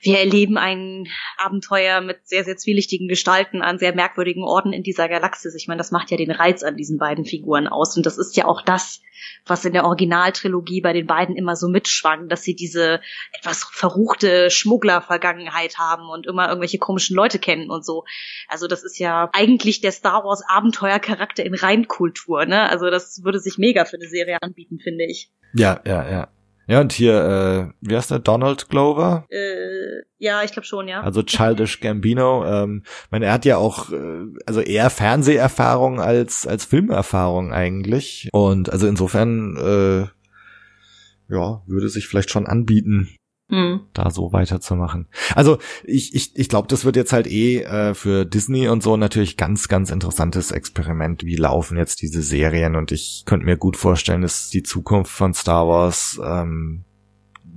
[0.01, 1.07] wir erleben ein
[1.37, 5.55] Abenteuer mit sehr, sehr zwielichtigen Gestalten an sehr merkwürdigen Orten in dieser Galaxis.
[5.55, 7.97] Ich meine, das macht ja den Reiz an diesen beiden Figuren aus.
[7.97, 9.01] Und das ist ja auch das,
[9.45, 13.01] was in der Originaltrilogie bei den beiden immer so mitschwang, dass sie diese
[13.37, 18.03] etwas verruchte Schmuggler-Vergangenheit haben und immer irgendwelche komischen Leute kennen und so.
[18.47, 22.69] Also das ist ja eigentlich der Star Wars Abenteuercharakter in Reinkultur, ne?
[22.69, 25.31] Also das würde sich mega für eine Serie anbieten, finde ich.
[25.53, 26.27] Ja, ja, ja.
[26.67, 28.19] Ja, und hier, äh, wie heißt der?
[28.19, 29.25] Donald Glover?
[29.29, 31.01] Äh, ja, ich glaube schon, ja.
[31.01, 32.45] Also Childish Gambino.
[32.45, 38.27] Ähm, ich meine, er hat ja auch, äh, also eher Fernseherfahrung als, als Filmerfahrung eigentlich.
[38.33, 43.15] Und also insofern, äh, ja, würde sich vielleicht schon anbieten,
[43.49, 43.81] hm.
[43.93, 45.07] da so weiterzumachen.
[45.33, 48.97] Also ich, ich, ich glaube, das wird jetzt halt eh äh, für Disney und so
[48.97, 51.23] natürlich ganz, ganz interessantes Experiment.
[51.23, 52.75] Wie laufen jetzt diese Serien?
[52.75, 56.83] Und ich könnte mir gut vorstellen, dass die Zukunft von Star Wars ähm,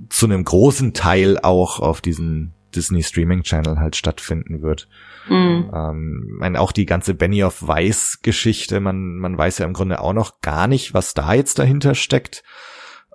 [0.09, 4.87] zu einem großen Teil auch auf diesen Disney Streaming Channel halt stattfinden wird.
[5.27, 5.71] Mhm.
[5.73, 9.99] Ähm, meine, auch die ganze Benny of Weiss Geschichte, man, man weiß ja im Grunde
[9.99, 12.43] auch noch gar nicht, was da jetzt dahinter steckt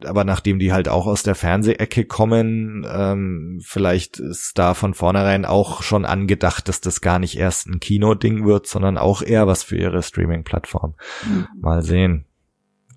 [0.05, 5.45] aber nachdem die halt auch aus der Fernsehecke kommen, ähm, vielleicht ist da von vornherein
[5.45, 9.63] auch schon angedacht, dass das gar nicht erst ein Kinoding wird, sondern auch eher was
[9.63, 10.97] für ihre Streaming-Plattform.
[11.27, 11.49] Mhm.
[11.61, 12.27] Mal sehen.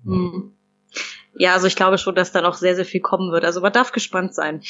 [0.04, 0.52] Mhm.
[1.34, 3.44] Ja, also ich glaube schon, dass da noch sehr, sehr viel kommen wird.
[3.44, 4.62] Also man darf gespannt sein.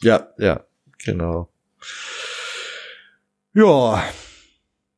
[0.00, 0.64] Ja, ja,
[0.98, 1.48] genau.
[3.54, 4.04] Ja.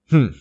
[0.08, 0.34] Hm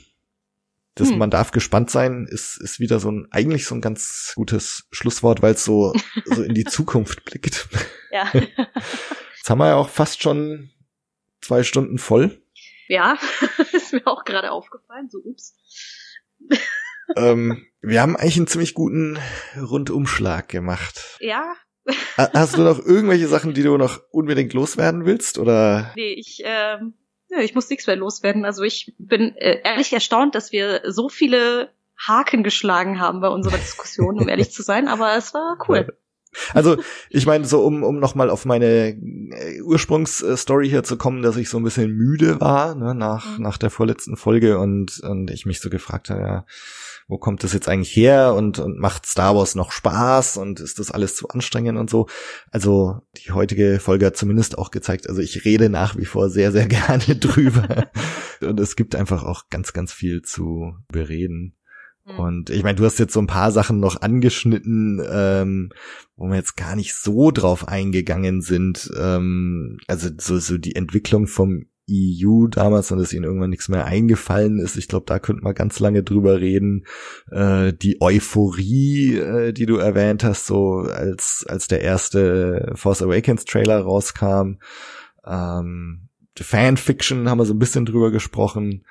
[0.96, 1.18] das hm.
[1.18, 5.42] man darf gespannt sein, ist, ist wieder so ein, eigentlich so ein ganz gutes Schlusswort,
[5.42, 5.94] weil es so,
[6.26, 7.68] so in die Zukunft blickt.
[8.12, 8.32] Ja.
[8.34, 10.70] Jetzt haben wir ja auch fast schon
[11.42, 12.42] zwei Stunden voll.
[12.88, 13.18] Ja,
[13.72, 15.56] ist mir auch gerade aufgefallen, so ups.
[17.16, 19.18] ähm, wir haben eigentlich einen ziemlich guten
[19.58, 21.18] Rundumschlag gemacht.
[21.20, 21.56] Ja.
[22.16, 25.92] Hast du noch irgendwelche Sachen, die du noch unbedingt loswerden willst, oder?
[25.96, 26.94] Nee, ich, ähm,
[27.42, 28.46] ich muss nichts mehr loswerden.
[28.46, 33.58] Also ich bin äh, ehrlich erstaunt, dass wir so viele Haken geschlagen haben bei unserer
[33.58, 35.88] Diskussion, um ehrlich zu sein, aber es war cool.
[36.54, 36.78] Also
[37.10, 41.50] ich meine, so um, um nochmal auf meine äh, Ursprungsstory hier zu kommen, dass ich
[41.50, 43.44] so ein bisschen müde war ne, nach, mhm.
[43.44, 46.46] nach der vorletzten Folge und, und ich mich so gefragt habe, ja,
[47.14, 50.80] wo kommt das jetzt eigentlich her und, und macht Star Wars noch Spaß und ist
[50.80, 52.08] das alles zu anstrengend und so.
[52.50, 56.52] Also die heutige Folge hat zumindest auch gezeigt, also ich rede nach wie vor sehr,
[56.52, 57.92] sehr gerne drüber
[58.42, 61.56] und es gibt einfach auch ganz, ganz viel zu bereden.
[62.04, 62.20] Mhm.
[62.20, 65.70] Und ich meine, du hast jetzt so ein paar Sachen noch angeschnitten, ähm,
[66.16, 68.90] wo wir jetzt gar nicht so drauf eingegangen sind.
[68.98, 73.86] Ähm, also so, so die Entwicklung vom EU damals und dass ihnen irgendwann nichts mehr
[73.86, 74.78] eingefallen ist.
[74.78, 76.86] Ich glaube, da könnte man ganz lange drüber reden.
[77.30, 83.46] Äh, die Euphorie, äh, die du erwähnt hast, so als, als der erste Force Awakens
[83.46, 84.60] Trailer rauskam.
[85.26, 86.08] Ähm,
[86.40, 88.86] Fanfiction haben wir so ein bisschen drüber gesprochen.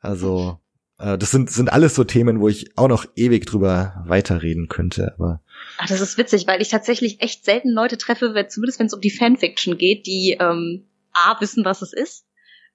[0.00, 0.58] Also,
[0.98, 5.14] äh, das sind, sind alles so Themen, wo ich auch noch ewig drüber weiterreden könnte,
[5.14, 5.42] aber.
[5.78, 8.94] Ach, das ist witzig, weil ich tatsächlich echt selten Leute treffe, wenn, zumindest wenn es
[8.94, 12.26] um die Fanfiction geht, die ähm, A wissen, was es ist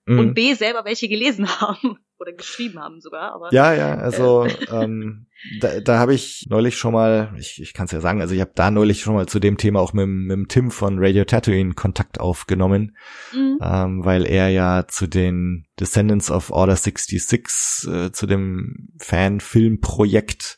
[0.07, 0.19] mhm.
[0.19, 3.33] und B selber welche gelesen haben oder geschrieben haben sogar.
[3.33, 4.55] Aber, ja, ja, also äh.
[4.71, 5.27] ähm,
[5.59, 8.41] da, da habe ich neulich schon mal, ich, ich kann es ja sagen, also ich
[8.41, 11.25] habe da neulich schon mal zu dem Thema auch mit, mit dem Tim von Radio
[11.25, 12.97] Tatooine Kontakt aufgenommen,
[13.33, 13.59] mhm.
[13.61, 20.57] ähm, weil er ja zu den Descendants of Order 66, äh, zu dem Fan-Film-Projekt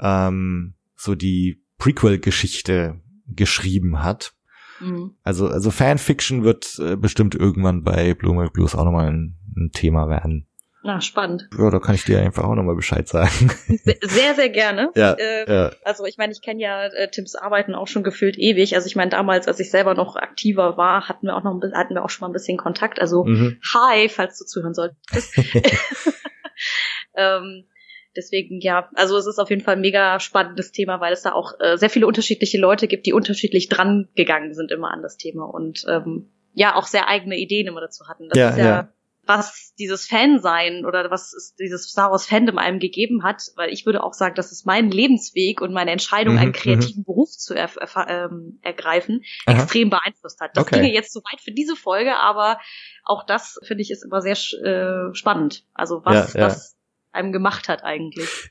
[0.00, 4.32] ähm, so die Prequel-Geschichte geschrieben hat.
[4.80, 5.16] Mhm.
[5.22, 9.70] Also, also Fanfiction wird äh, bestimmt irgendwann bei Blue Milk Blues auch nochmal ein, ein
[9.72, 10.46] Thema werden.
[10.86, 11.48] Na, spannend.
[11.58, 13.50] Ja, da kann ich dir einfach auch nochmal Bescheid sagen.
[14.02, 14.92] Sehr, sehr gerne.
[14.94, 15.72] ja, äh, ja.
[15.82, 18.76] Also ich meine, ich kenne ja äh, Tims Arbeiten auch schon gefühlt ewig.
[18.76, 21.72] Also ich meine, damals, als ich selber noch aktiver war, hatten wir auch noch ein,
[21.74, 23.00] hatten wir auch schon mal ein bisschen Kontakt.
[23.00, 23.58] Also mhm.
[23.74, 25.36] hi, falls du zuhören solltest.
[27.16, 27.64] ähm,
[28.16, 31.32] Deswegen, ja, also es ist auf jeden Fall ein mega spannendes Thema, weil es da
[31.32, 35.16] auch äh, sehr viele unterschiedliche Leute gibt, die unterschiedlich dran gegangen sind immer an das
[35.16, 38.28] Thema und ähm, ja, auch sehr eigene Ideen immer dazu hatten.
[38.28, 38.88] Das ja, ist ja, ja,
[39.26, 43.84] was dieses Fansein oder was es dieses Star Wars Fandom einem gegeben hat, weil ich
[43.84, 47.04] würde auch sagen, dass es meinen Lebensweg und meine Entscheidung, mhm, einen kreativen mhm.
[47.04, 47.68] Beruf zu er,
[48.08, 49.56] ähm, ergreifen, Aha.
[49.56, 50.56] extrem beeinflusst hat.
[50.56, 50.76] Das okay.
[50.76, 52.58] ginge jetzt so weit für diese Folge, aber
[53.04, 55.64] auch das finde ich ist immer sehr äh, spannend.
[55.74, 56.56] Also was, ja, ja.
[57.16, 58.50] Einem gemacht hat eigentlich.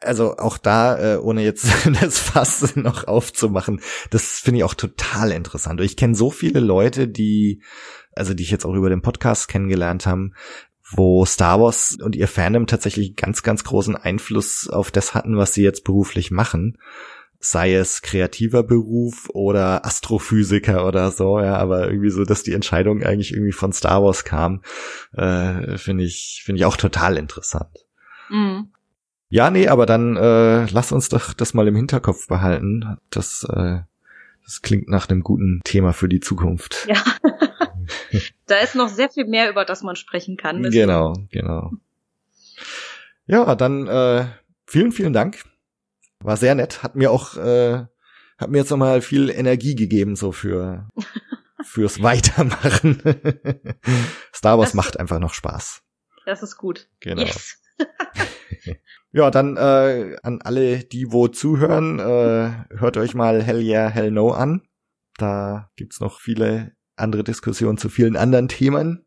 [0.00, 1.66] also auch da, äh, ohne jetzt
[2.00, 3.80] das Fass noch aufzumachen,
[4.10, 5.80] das finde ich auch total interessant.
[5.80, 7.62] Ich kenne so viele Leute, die,
[8.14, 10.34] also die ich jetzt auch über den Podcast kennengelernt haben,
[10.92, 15.54] wo Star Wars und ihr Fandom tatsächlich ganz, ganz großen Einfluss auf das hatten, was
[15.54, 16.78] sie jetzt beruflich machen.
[17.42, 23.02] Sei es kreativer Beruf oder Astrophysiker oder so, ja, aber irgendwie so, dass die Entscheidung
[23.02, 24.62] eigentlich irgendwie von Star Wars kam,
[25.14, 27.86] äh, finde ich, finde ich auch total interessant.
[28.28, 28.68] Mhm.
[29.30, 32.98] Ja, nee, aber dann äh, lass uns doch das mal im Hinterkopf behalten.
[33.10, 33.78] Das, äh,
[34.44, 36.88] das klingt nach einem guten Thema für die Zukunft.
[36.88, 37.02] Ja.
[38.46, 40.62] da ist noch sehr viel mehr, über das man sprechen kann.
[40.70, 41.70] Genau, genau.
[43.26, 44.26] Ja, dann äh,
[44.66, 45.44] vielen, vielen Dank.
[46.22, 46.82] War sehr nett.
[46.82, 47.84] Hat mir auch, äh,
[48.38, 50.88] hat mir jetzt nochmal viel Energie gegeben, so für
[51.64, 53.02] fürs Weitermachen.
[54.34, 55.82] Star Wars das, macht einfach noch Spaß.
[56.26, 56.88] Das ist gut.
[57.00, 57.22] Genau.
[57.22, 57.58] Yes.
[59.12, 64.10] ja, dann äh, an alle, die wo zuhören, äh, hört euch mal Hell Yeah, Hell
[64.10, 64.62] No an.
[65.16, 69.06] Da gibt's noch viele andere Diskussionen zu vielen anderen Themen,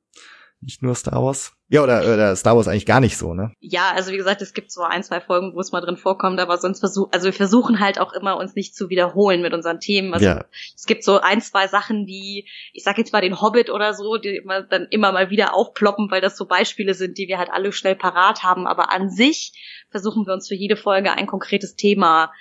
[0.63, 1.53] nicht nur Star Wars.
[1.69, 3.51] Ja, oder, oder Star Wars eigentlich gar nicht so, ne?
[3.59, 6.39] Ja, also wie gesagt, es gibt so ein, zwei Folgen, wo es mal drin vorkommt,
[6.39, 9.79] aber sonst versuchen, also wir versuchen halt auch immer uns nicht zu wiederholen mit unseren
[9.79, 10.13] Themen.
[10.13, 10.45] Also ja.
[10.75, 14.17] es gibt so ein, zwei Sachen, die, ich sag jetzt mal den Hobbit oder so,
[14.17, 17.49] die immer, dann immer mal wieder aufploppen, weil das so Beispiele sind, die wir halt
[17.51, 18.67] alle schnell parat haben.
[18.67, 19.53] Aber an sich
[19.89, 22.31] versuchen wir uns für jede Folge ein konkretes Thema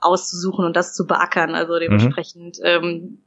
[0.00, 1.54] auszusuchen und das zu beackern.
[1.54, 2.64] Also dementsprechend mhm.
[2.64, 3.18] ähm,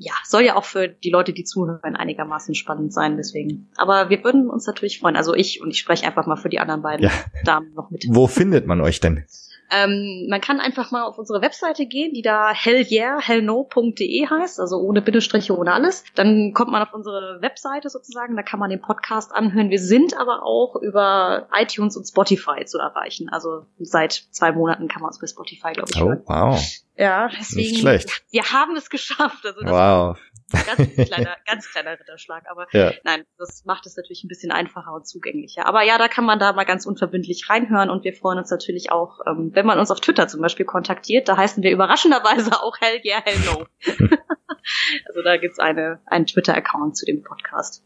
[0.00, 3.68] ja, soll ja auch für die Leute, die zuhören, einigermaßen spannend sein, deswegen.
[3.76, 5.14] Aber wir würden uns natürlich freuen.
[5.14, 7.12] Also ich und ich spreche einfach mal für die anderen beiden ja.
[7.44, 8.06] Damen noch mit.
[8.08, 9.24] Wo findet man euch denn?
[9.70, 15.02] Ähm, man kann einfach mal auf unsere Webseite gehen, die da hellyeahhellno.de heißt, also ohne
[15.02, 16.04] Bindestriche, ohne alles.
[16.14, 19.70] Dann kommt man auf unsere Webseite sozusagen, da kann man den Podcast anhören.
[19.70, 23.28] Wir sind aber auch über iTunes und Spotify zu erreichen.
[23.30, 26.22] Also seit zwei Monaten kann man uns bei Spotify, glaube ich, oh, hören.
[26.26, 26.60] Wow.
[26.96, 27.70] Ja, deswegen.
[27.70, 28.22] Nicht schlecht.
[28.30, 29.46] Wir haben es geschafft.
[29.46, 30.18] Also wow.
[30.50, 32.44] Ganz kleiner, ganz kleiner Ritterschlag.
[32.50, 32.92] Aber ja.
[33.04, 35.66] nein, das macht es natürlich ein bisschen einfacher und zugänglicher.
[35.66, 38.92] Aber ja, da kann man da mal ganz unverbindlich reinhören und wir freuen uns natürlich
[38.92, 41.28] auch, ähm, wenn man uns auf Twitter zum Beispiel kontaktiert.
[41.28, 43.66] Da heißen wir überraschenderweise auch Hell Yeah, Hell No.
[45.08, 47.82] also da gibt's eine, einen Twitter-Account zu dem Podcast.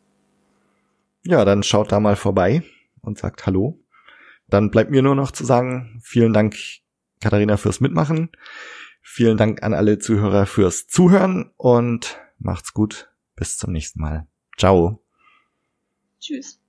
[1.25, 2.63] Ja, dann schaut da mal vorbei
[3.01, 3.79] und sagt Hallo.
[4.49, 6.57] Dann bleibt mir nur noch zu sagen, vielen Dank,
[7.23, 8.31] Katharina, fürs Mitmachen.
[9.03, 13.11] Vielen Dank an alle Zuhörer fürs Zuhören und macht's gut.
[13.37, 14.27] Bis zum nächsten Mal.
[14.57, 15.03] Ciao.
[16.21, 16.61] Tschüss.